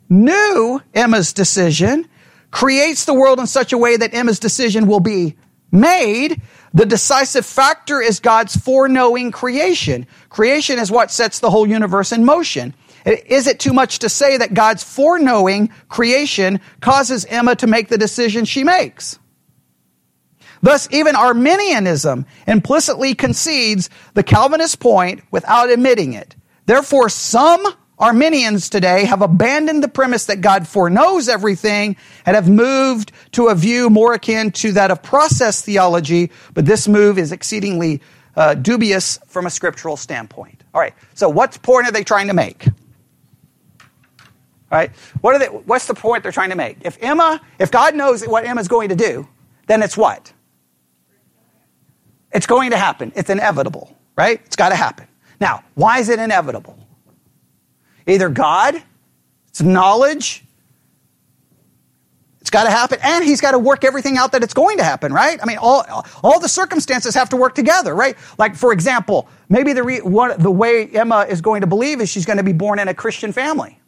knew 0.10 0.82
Emma's 0.94 1.34
decision, 1.34 2.08
creates 2.52 3.06
the 3.06 3.14
world 3.14 3.40
in 3.40 3.48
such 3.48 3.74
a 3.74 3.78
way 3.78 3.98
that 3.98 4.14
Emma's 4.14 4.40
decision 4.40 4.88
will 4.88 5.00
be 5.00 5.38
made. 5.72 6.42
The 6.74 6.86
decisive 6.86 7.46
factor 7.46 8.02
is 8.02 8.20
God's 8.20 8.56
foreknowing 8.56 9.32
creation. 9.32 10.06
Creation 10.30 10.80
is 10.80 10.92
what 10.92 11.12
sets 11.12 11.40
the 11.40 11.50
whole 11.50 11.68
universe 11.68 12.12
in 12.12 12.26
motion. 12.26 12.76
Is 13.06 13.48
it 13.48 13.60
too 13.60 13.74
much 13.74 14.00
to 14.00 14.10
say 14.10 14.38
that 14.38 14.54
God's 14.54 14.84
foreknowing 14.84 15.70
creation 15.90 16.62
causes 16.82 17.26
Emma 17.26 17.56
to 17.56 17.68
make 17.68 17.88
the 17.88 17.98
decision 17.98 18.46
she 18.46 18.64
makes? 18.64 19.18
Thus, 20.62 20.88
even 20.92 21.16
Arminianism 21.16 22.28
implicitly 22.46 23.16
concedes 23.16 23.90
the 24.14 24.24
Calvinist 24.24 24.80
point 24.80 25.24
without 25.32 25.72
admitting 25.72 26.14
it. 26.14 26.36
Therefore, 26.68 27.10
some 27.10 27.66
Arminians 28.02 28.68
today 28.68 29.06
have 29.06 29.22
abandoned 29.22 29.84
the 29.84 29.88
premise 29.88 30.26
that 30.26 30.42
God 30.42 30.68
foreknows 30.68 31.30
everything 31.30 31.96
and 32.26 32.36
have 32.36 32.50
moved 32.50 33.12
to 33.34 33.50
a 33.50 33.56
view 33.56 33.92
more 33.92 34.16
akin 34.16 34.50
to 34.54 34.72
that 34.72 34.90
of 34.90 35.04
process 35.04 35.62
theology, 35.62 36.32
but 36.56 36.66
this 36.66 36.88
move 36.88 37.20
is 37.20 37.32
exceedingly 37.32 38.02
uh, 38.36 38.56
dubious 38.56 39.20
from 39.28 39.46
a 39.46 39.52
scriptural 39.52 39.98
standpoint. 39.98 40.64
All 40.74 40.82
right, 40.82 40.96
so 41.14 41.30
what 41.30 41.62
point 41.62 41.88
are 41.88 41.92
they 41.92 42.04
trying 42.04 42.28
to 42.28 42.34
make? 42.34 42.66
All 44.72 44.78
right, 44.80 44.90
what 45.22 45.36
are 45.36 45.40
they, 45.40 45.46
what's 45.46 45.86
the 45.86 45.94
point 45.94 46.24
they're 46.24 46.32
trying 46.32 46.50
to 46.50 46.56
make? 46.56 46.78
If 46.82 46.98
Emma, 47.02 47.40
if 47.60 47.70
God 47.70 47.94
knows 47.94 48.26
what 48.26 48.46
Emma's 48.46 48.68
going 48.68 48.90
to 48.90 48.96
do, 48.96 49.28
then 49.68 49.84
it's 49.84 49.96
what? 49.96 50.34
It's 52.32 52.48
going 52.48 52.72
to 52.72 52.78
happen. 52.78 53.12
It's 53.16 53.30
inevitable, 53.30 53.96
right? 54.18 54.42
It's 54.46 54.56
got 54.56 54.70
to 54.70 54.76
happen. 54.76 55.08
Now, 55.40 55.64
why 55.76 56.00
is 56.00 56.10
it 56.10 56.18
inevitable? 56.18 56.80
Either 58.08 58.30
God, 58.30 58.82
it's 59.50 59.62
knowledge, 59.62 60.44
it's 62.42 62.50
got 62.50 62.64
to 62.64 62.72
happen, 62.72 63.00
and 63.04 63.24
He's 63.24 63.40
got 63.42 63.52
to 63.52 63.60
work 63.60 63.84
everything 63.84 64.18
out 64.18 64.32
that 64.32 64.44
it's 64.44 64.54
going 64.54 64.78
to 64.78 64.84
happen, 64.84 65.14
right? 65.14 65.40
I 65.42 65.46
mean, 65.46 65.58
all, 65.60 65.86
all 66.24 66.40
the 66.40 66.50
circumstances 66.50 67.14
have 67.16 67.30
to 67.30 67.38
work 67.38 67.54
together, 67.56 67.94
right? 67.94 68.18
Like, 68.38 68.56
for 68.56 68.74
example, 68.74 69.30
maybe 69.48 69.74
the, 69.74 69.84
re, 69.84 70.00
one, 70.00 70.40
the 70.42 70.52
way 70.52 70.88
Emma 70.88 71.28
is 71.30 71.42
going 71.42 71.62
to 71.62 71.68
believe 71.68 72.02
is 72.02 72.10
she's 72.10 72.26
going 72.26 72.38
to 72.38 72.44
be 72.44 72.54
born 72.54 72.80
in 72.80 72.88
a 72.88 72.94
Christian 72.94 73.32
family 73.32 73.80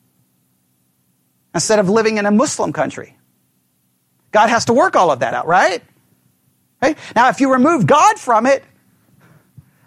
instead 1.55 1.79
of 1.79 1.89
living 1.89 2.17
in 2.17 2.25
a 2.25 2.31
Muslim 2.31 2.73
country. 2.73 3.17
God 4.31 4.49
has 4.49 4.65
to 4.65 4.73
work 4.73 4.95
all 4.95 5.11
of 5.11 5.19
that 5.19 5.33
out, 5.33 5.47
right? 5.47 5.81
Right? 6.81 6.97
Now, 7.15 7.29
if 7.29 7.39
you 7.39 7.53
remove 7.53 7.87
God 7.87 8.19
from 8.19 8.45
it, 8.45 8.63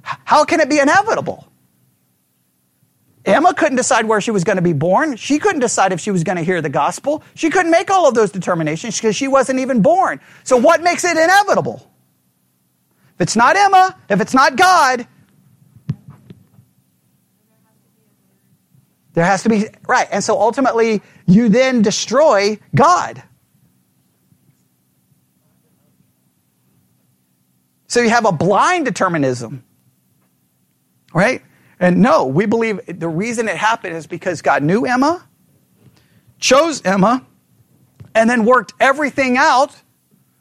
how 0.03 0.45
can 0.45 0.61
it 0.61 0.69
be 0.69 0.79
inevitable? 0.79 1.46
Emma 3.27 3.53
couldn't 3.53 3.77
decide 3.77 4.07
where 4.07 4.21
she 4.21 4.31
was 4.31 4.45
going 4.45 4.57
to 4.57 4.63
be 4.63 4.73
born. 4.73 5.17
She 5.17 5.41
couldn't 5.41 5.61
decide 5.61 5.93
if 5.93 6.01
she 6.01 6.13
was 6.13 6.23
going 6.23 6.37
to 6.37 6.45
hear 6.45 6.63
the 6.63 6.69
gospel. 6.69 7.25
She 7.35 7.51
couldn't 7.51 7.73
make 7.73 7.91
all 7.91 8.09
of 8.09 8.15
those 8.15 8.31
determinations 8.31 8.97
because 8.97 9.17
she 9.17 9.27
wasn't 9.27 9.59
even 9.59 9.83
born. 9.83 10.21
So, 10.45 10.57
what 10.57 10.81
makes 10.81 11.05
it 11.05 11.17
inevitable? 11.17 11.91
If 13.17 13.23
it's 13.23 13.37
not 13.37 13.57
Emma, 13.57 13.97
if 14.09 14.21
it's 14.21 14.33
not 14.33 14.57
God, 14.57 15.09
there 19.15 19.25
has 19.25 19.43
to 19.45 19.49
be, 19.49 19.69
right. 19.89 20.07
And 20.13 20.23
so 20.23 20.39
ultimately, 20.39 21.03
you 21.27 21.49
then 21.49 21.83
destroy 21.83 22.59
God. 22.75 23.23
So 27.89 28.03
you 28.03 28.11
have 28.11 28.27
a 28.27 28.33
blind 28.33 28.85
determinism, 28.85 29.65
right? 31.15 31.43
And 31.79 32.01
no, 32.01 32.27
we 32.27 32.47
believe 32.47 32.81
the 32.87 33.09
reason 33.09 33.49
it 33.49 33.57
happened 33.57 33.97
is 33.97 34.07
because 34.07 34.43
God 34.43 34.63
knew 34.63 34.87
Emma, 34.87 35.27
chose 36.39 36.83
Emma, 36.85 37.25
and 38.15 38.31
then 38.31 38.45
worked 38.45 38.73
everything 38.81 39.37
out 39.37 39.75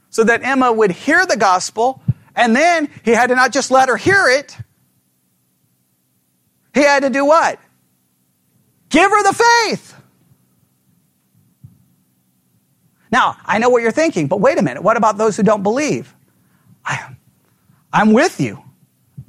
so 0.10 0.24
that 0.24 0.44
Emma 0.44 0.72
would 0.72 0.92
hear 0.92 1.26
the 1.26 1.36
gospel. 1.36 2.02
And 2.36 2.56
then 2.56 2.90
he 3.04 3.12
had 3.12 3.28
to 3.28 3.36
not 3.36 3.52
just 3.52 3.70
let 3.70 3.90
her 3.90 3.98
hear 3.98 4.28
it, 4.28 4.58
he 6.74 6.82
had 6.84 7.04
to 7.04 7.10
do 7.10 7.26
what? 7.26 7.60
Give 8.90 9.10
her 9.10 9.24
the 9.24 9.34
faith. 9.34 9.96
Now, 13.12 13.38
I 13.46 13.60
know 13.60 13.70
what 13.70 13.82
you're 13.82 13.92
thinking, 13.92 14.28
but 14.28 14.42
wait 14.42 14.58
a 14.58 14.62
minute. 14.62 14.84
What 14.84 14.98
about 14.98 15.18
those 15.18 15.38
who 15.38 15.44
don't 15.44 15.64
believe? 15.64 16.14
I, 16.84 17.16
I'm 17.94 18.12
with 18.12 18.42
you. 18.42 18.64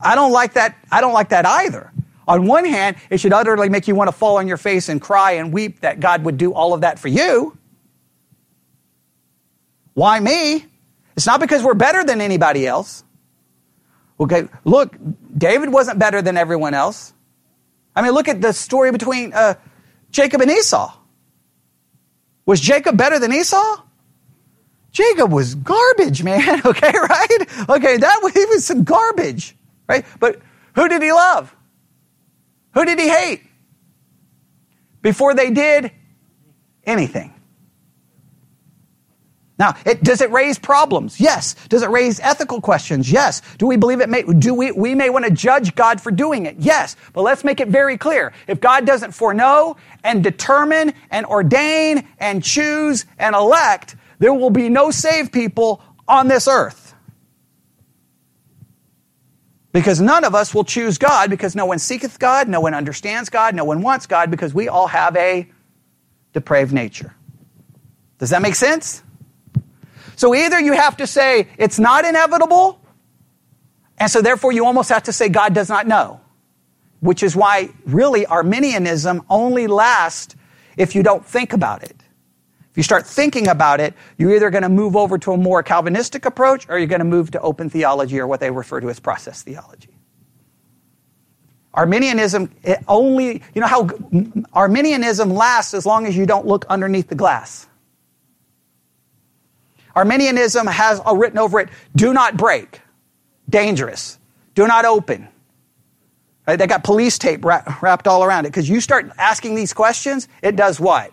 I 0.00 0.14
don't 0.14 0.32
like 0.32 0.54
that. 0.54 0.76
I 0.90 1.00
don't 1.00 1.12
like 1.12 1.30
that 1.30 1.46
either. 1.46 1.92
On 2.28 2.46
one 2.46 2.64
hand, 2.64 2.96
it 3.08 3.20
should 3.20 3.32
utterly 3.32 3.68
make 3.68 3.86
you 3.86 3.94
want 3.94 4.08
to 4.08 4.12
fall 4.12 4.38
on 4.38 4.48
your 4.48 4.56
face 4.56 4.88
and 4.88 5.00
cry 5.00 5.32
and 5.32 5.52
weep 5.52 5.80
that 5.80 6.00
God 6.00 6.24
would 6.24 6.36
do 6.36 6.52
all 6.52 6.74
of 6.74 6.80
that 6.80 6.98
for 6.98 7.08
you. 7.08 7.56
Why 9.94 10.20
me? 10.20 10.66
It's 11.16 11.26
not 11.26 11.40
because 11.40 11.62
we're 11.62 11.74
better 11.74 12.04
than 12.04 12.20
anybody 12.20 12.66
else. 12.66 13.04
Okay, 14.20 14.48
look, 14.64 14.96
David 15.36 15.72
wasn't 15.72 15.98
better 15.98 16.20
than 16.20 16.36
everyone 16.36 16.74
else. 16.74 17.12
I 17.94 18.02
mean, 18.02 18.12
look 18.12 18.28
at 18.28 18.42
the 18.42 18.52
story 18.52 18.92
between 18.92 19.32
uh, 19.32 19.54
Jacob 20.10 20.42
and 20.42 20.50
Esau. 20.50 20.92
Was 22.44 22.60
Jacob 22.60 22.96
better 22.96 23.18
than 23.18 23.32
Esau? 23.32 23.82
Jacob 24.92 25.32
was 25.32 25.54
garbage, 25.54 26.22
man. 26.22 26.62
Okay, 26.66 26.92
right? 26.92 27.68
Okay, 27.68 27.96
that 27.96 28.30
he 28.34 28.44
was 28.46 28.66
some 28.66 28.84
garbage, 28.84 29.55
right? 29.88 30.04
But 30.18 30.40
who 30.74 30.88
did 30.88 31.02
he 31.02 31.12
love? 31.12 31.54
Who 32.74 32.84
did 32.84 32.98
he 32.98 33.08
hate? 33.08 33.42
Before 35.02 35.34
they 35.34 35.50
did 35.50 35.92
anything. 36.84 37.32
Now, 39.58 39.74
it, 39.86 40.02
does 40.02 40.20
it 40.20 40.30
raise 40.30 40.58
problems? 40.58 41.18
Yes. 41.18 41.54
Does 41.68 41.82
it 41.82 41.88
raise 41.88 42.20
ethical 42.20 42.60
questions? 42.60 43.10
Yes. 43.10 43.40
Do 43.56 43.66
we 43.66 43.76
believe 43.76 44.00
it 44.00 44.08
may, 44.10 44.22
do 44.22 44.52
we, 44.52 44.70
we 44.70 44.94
may 44.94 45.08
want 45.08 45.24
to 45.24 45.30
judge 45.30 45.74
God 45.74 46.00
for 46.00 46.10
doing 46.10 46.44
it? 46.44 46.56
Yes. 46.58 46.94
But 47.14 47.22
let's 47.22 47.42
make 47.42 47.60
it 47.60 47.68
very 47.68 47.96
clear. 47.96 48.34
If 48.46 48.60
God 48.60 48.84
doesn't 48.84 49.12
foreknow 49.12 49.78
and 50.04 50.22
determine 50.22 50.92
and 51.10 51.24
ordain 51.24 52.06
and 52.18 52.44
choose 52.44 53.06
and 53.18 53.34
elect, 53.34 53.96
there 54.18 54.34
will 54.34 54.50
be 54.50 54.68
no 54.68 54.90
saved 54.90 55.32
people 55.32 55.82
on 56.06 56.28
this 56.28 56.46
earth. 56.48 56.85
Because 59.76 60.00
none 60.00 60.24
of 60.24 60.34
us 60.34 60.54
will 60.54 60.64
choose 60.64 60.96
God 60.96 61.28
because 61.28 61.54
no 61.54 61.66
one 61.66 61.78
seeketh 61.78 62.18
God, 62.18 62.48
no 62.48 62.60
one 62.62 62.72
understands 62.72 63.28
God, 63.28 63.54
no 63.54 63.62
one 63.62 63.82
wants 63.82 64.06
God 64.06 64.30
because 64.30 64.54
we 64.54 64.68
all 64.68 64.86
have 64.86 65.14
a 65.16 65.46
depraved 66.32 66.72
nature. 66.72 67.14
Does 68.16 68.30
that 68.30 68.40
make 68.40 68.54
sense? 68.54 69.02
So 70.16 70.34
either 70.34 70.58
you 70.58 70.72
have 70.72 70.96
to 70.96 71.06
say 71.06 71.48
it's 71.58 71.78
not 71.78 72.06
inevitable, 72.06 72.80
and 73.98 74.10
so 74.10 74.22
therefore 74.22 74.50
you 74.50 74.64
almost 74.64 74.88
have 74.88 75.02
to 75.02 75.12
say 75.12 75.28
God 75.28 75.52
does 75.52 75.68
not 75.68 75.86
know, 75.86 76.22
which 77.00 77.22
is 77.22 77.36
why 77.36 77.68
really 77.84 78.24
Arminianism 78.24 79.26
only 79.28 79.66
lasts 79.66 80.36
if 80.78 80.94
you 80.94 81.02
don't 81.02 81.22
think 81.22 81.52
about 81.52 81.82
it. 81.82 82.02
If 82.76 82.80
you 82.80 82.82
start 82.82 83.06
thinking 83.06 83.48
about 83.48 83.80
it, 83.80 83.94
you're 84.18 84.36
either 84.36 84.50
going 84.50 84.62
to 84.62 84.68
move 84.68 84.96
over 84.96 85.16
to 85.16 85.32
a 85.32 85.36
more 85.38 85.62
Calvinistic 85.62 86.26
approach 86.26 86.68
or 86.68 86.76
you're 86.76 86.86
going 86.86 86.98
to 86.98 87.06
move 87.06 87.30
to 87.30 87.40
open 87.40 87.70
theology 87.70 88.20
or 88.20 88.26
what 88.26 88.38
they 88.38 88.50
refer 88.50 88.80
to 88.80 88.90
as 88.90 89.00
process 89.00 89.40
theology. 89.40 89.96
Arminianism 91.72 92.50
only, 92.86 93.42
you 93.54 93.62
know 93.62 93.66
how 93.66 93.88
Arminianism 94.52 95.30
lasts 95.30 95.72
as 95.72 95.86
long 95.86 96.04
as 96.04 96.14
you 96.14 96.26
don't 96.26 96.46
look 96.46 96.66
underneath 96.66 97.08
the 97.08 97.14
glass. 97.14 97.66
Arminianism 99.94 100.66
has 100.66 101.00
written 101.10 101.38
over 101.38 101.60
it, 101.60 101.70
do 101.94 102.12
not 102.12 102.36
break, 102.36 102.82
dangerous, 103.48 104.18
do 104.54 104.66
not 104.66 104.84
open. 104.84 105.28
Right? 106.46 106.58
They 106.58 106.66
got 106.66 106.84
police 106.84 107.16
tape 107.16 107.42
wrapped 107.42 108.06
all 108.06 108.22
around 108.22 108.44
it 108.44 108.50
because 108.50 108.68
you 108.68 108.82
start 108.82 109.10
asking 109.16 109.54
these 109.54 109.72
questions, 109.72 110.28
it 110.42 110.56
does 110.56 110.78
what? 110.78 111.10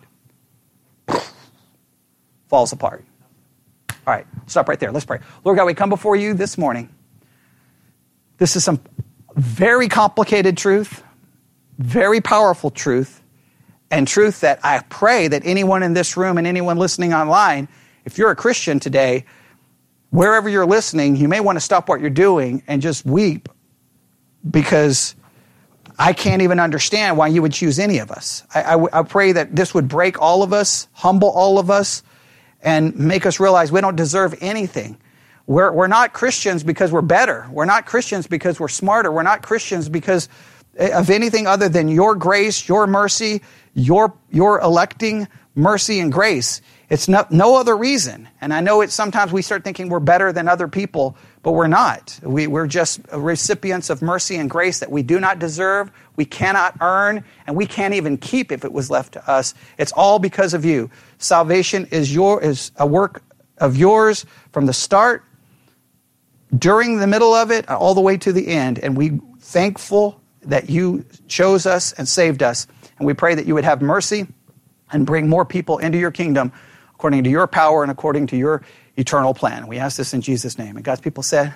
Falls 2.48 2.72
apart. 2.72 3.04
All 3.90 4.14
right, 4.14 4.26
stop 4.46 4.68
right 4.68 4.78
there. 4.78 4.92
Let's 4.92 5.06
pray. 5.06 5.20
Lord 5.44 5.56
God, 5.56 5.64
we 5.64 5.74
come 5.74 5.88
before 5.88 6.16
you 6.16 6.34
this 6.34 6.58
morning. 6.58 6.88
This 8.38 8.56
is 8.56 8.64
some 8.64 8.80
very 9.34 9.88
complicated 9.88 10.56
truth, 10.56 11.02
very 11.78 12.20
powerful 12.20 12.70
truth, 12.70 13.22
and 13.90 14.06
truth 14.06 14.40
that 14.40 14.60
I 14.62 14.80
pray 14.88 15.28
that 15.28 15.42
anyone 15.44 15.82
in 15.82 15.94
this 15.94 16.16
room 16.16 16.36
and 16.36 16.46
anyone 16.46 16.78
listening 16.78 17.14
online, 17.14 17.68
if 18.04 18.18
you're 18.18 18.30
a 18.30 18.36
Christian 18.36 18.80
today, 18.80 19.24
wherever 20.10 20.48
you're 20.48 20.66
listening, 20.66 21.16
you 21.16 21.28
may 21.28 21.40
want 21.40 21.56
to 21.56 21.60
stop 21.60 21.88
what 21.88 22.00
you're 22.00 22.10
doing 22.10 22.62
and 22.66 22.82
just 22.82 23.06
weep 23.06 23.48
because 24.50 25.14
I 25.98 26.12
can't 26.12 26.42
even 26.42 26.60
understand 26.60 27.16
why 27.16 27.28
you 27.28 27.40
would 27.42 27.52
choose 27.52 27.78
any 27.78 27.98
of 27.98 28.10
us. 28.10 28.42
I, 28.54 28.62
I, 28.62 29.00
I 29.00 29.02
pray 29.02 29.32
that 29.32 29.54
this 29.54 29.72
would 29.74 29.88
break 29.88 30.20
all 30.20 30.42
of 30.42 30.52
us, 30.52 30.88
humble 30.92 31.30
all 31.30 31.58
of 31.58 31.70
us, 31.70 32.02
and 32.64 32.98
make 32.98 33.26
us 33.26 33.38
realize 33.38 33.70
we 33.70 33.80
don't 33.80 33.94
deserve 33.94 34.34
anything. 34.40 34.98
We're, 35.46 35.70
we're 35.70 35.86
not 35.86 36.14
Christians 36.14 36.64
because 36.64 36.90
we're 36.90 37.02
better. 37.02 37.46
We're 37.50 37.66
not 37.66 37.84
Christians 37.84 38.26
because 38.26 38.58
we're 38.58 38.68
smarter. 38.68 39.12
We're 39.12 39.22
not 39.22 39.42
Christians 39.42 39.90
because 39.90 40.30
eh, 40.78 40.98
of 40.98 41.10
anything 41.10 41.46
other 41.46 41.68
than 41.68 41.88
your 41.88 42.14
grace, 42.14 42.66
your 42.66 42.86
mercy, 42.86 43.42
your, 43.74 44.14
your 44.30 44.58
electing 44.60 45.28
mercy 45.54 46.00
and 46.00 46.10
grace. 46.10 46.62
It's 46.88 47.08
no, 47.08 47.26
no 47.30 47.56
other 47.56 47.76
reason. 47.76 48.28
And 48.40 48.54
I 48.54 48.60
know 48.60 48.80
it's 48.80 48.94
sometimes 48.94 49.32
we 49.32 49.42
start 49.42 49.64
thinking 49.64 49.90
we're 49.90 50.00
better 50.00 50.32
than 50.32 50.48
other 50.48 50.66
people, 50.66 51.16
but 51.44 51.52
we're 51.52 51.68
not. 51.68 52.18
We, 52.22 52.46
we're 52.46 52.66
just 52.66 53.00
recipients 53.12 53.90
of 53.90 54.00
mercy 54.00 54.36
and 54.36 54.48
grace 54.48 54.80
that 54.80 54.90
we 54.90 55.02
do 55.02 55.20
not 55.20 55.38
deserve, 55.38 55.92
we 56.16 56.24
cannot 56.24 56.74
earn, 56.80 57.22
and 57.46 57.54
we 57.54 57.66
can't 57.66 57.92
even 57.92 58.16
keep 58.16 58.50
if 58.50 58.64
it 58.64 58.72
was 58.72 58.90
left 58.90 59.12
to 59.12 59.30
us. 59.30 59.54
It's 59.76 59.92
all 59.92 60.18
because 60.18 60.54
of 60.54 60.64
you. 60.64 60.90
Salvation 61.18 61.86
is, 61.90 62.12
your, 62.14 62.42
is 62.42 62.72
a 62.76 62.86
work 62.86 63.22
of 63.58 63.76
yours 63.76 64.24
from 64.52 64.64
the 64.64 64.72
start, 64.72 65.22
during 66.58 66.98
the 66.98 67.06
middle 67.06 67.34
of 67.34 67.50
it, 67.50 67.68
all 67.68 67.94
the 67.94 68.00
way 68.00 68.16
to 68.16 68.32
the 68.32 68.48
end. 68.48 68.78
And 68.78 68.96
we 68.96 69.20
thankful 69.40 70.20
that 70.42 70.70
you 70.70 71.04
chose 71.28 71.66
us 71.66 71.92
and 71.92 72.08
saved 72.08 72.42
us. 72.42 72.66
And 72.98 73.06
we 73.06 73.12
pray 73.12 73.34
that 73.34 73.44
you 73.44 73.54
would 73.54 73.64
have 73.64 73.82
mercy 73.82 74.26
and 74.92 75.04
bring 75.04 75.28
more 75.28 75.44
people 75.44 75.76
into 75.78 75.98
your 75.98 76.10
kingdom 76.10 76.52
according 76.94 77.24
to 77.24 77.30
your 77.30 77.46
power 77.46 77.82
and 77.82 77.90
according 77.90 78.28
to 78.28 78.36
your 78.36 78.62
eternal 78.96 79.34
plan. 79.34 79.66
We 79.66 79.78
ask 79.78 79.96
this 79.96 80.14
in 80.14 80.20
Jesus' 80.20 80.58
name. 80.58 80.76
And 80.76 80.84
God's 80.84 81.00
people 81.00 81.22
said, 81.22 81.54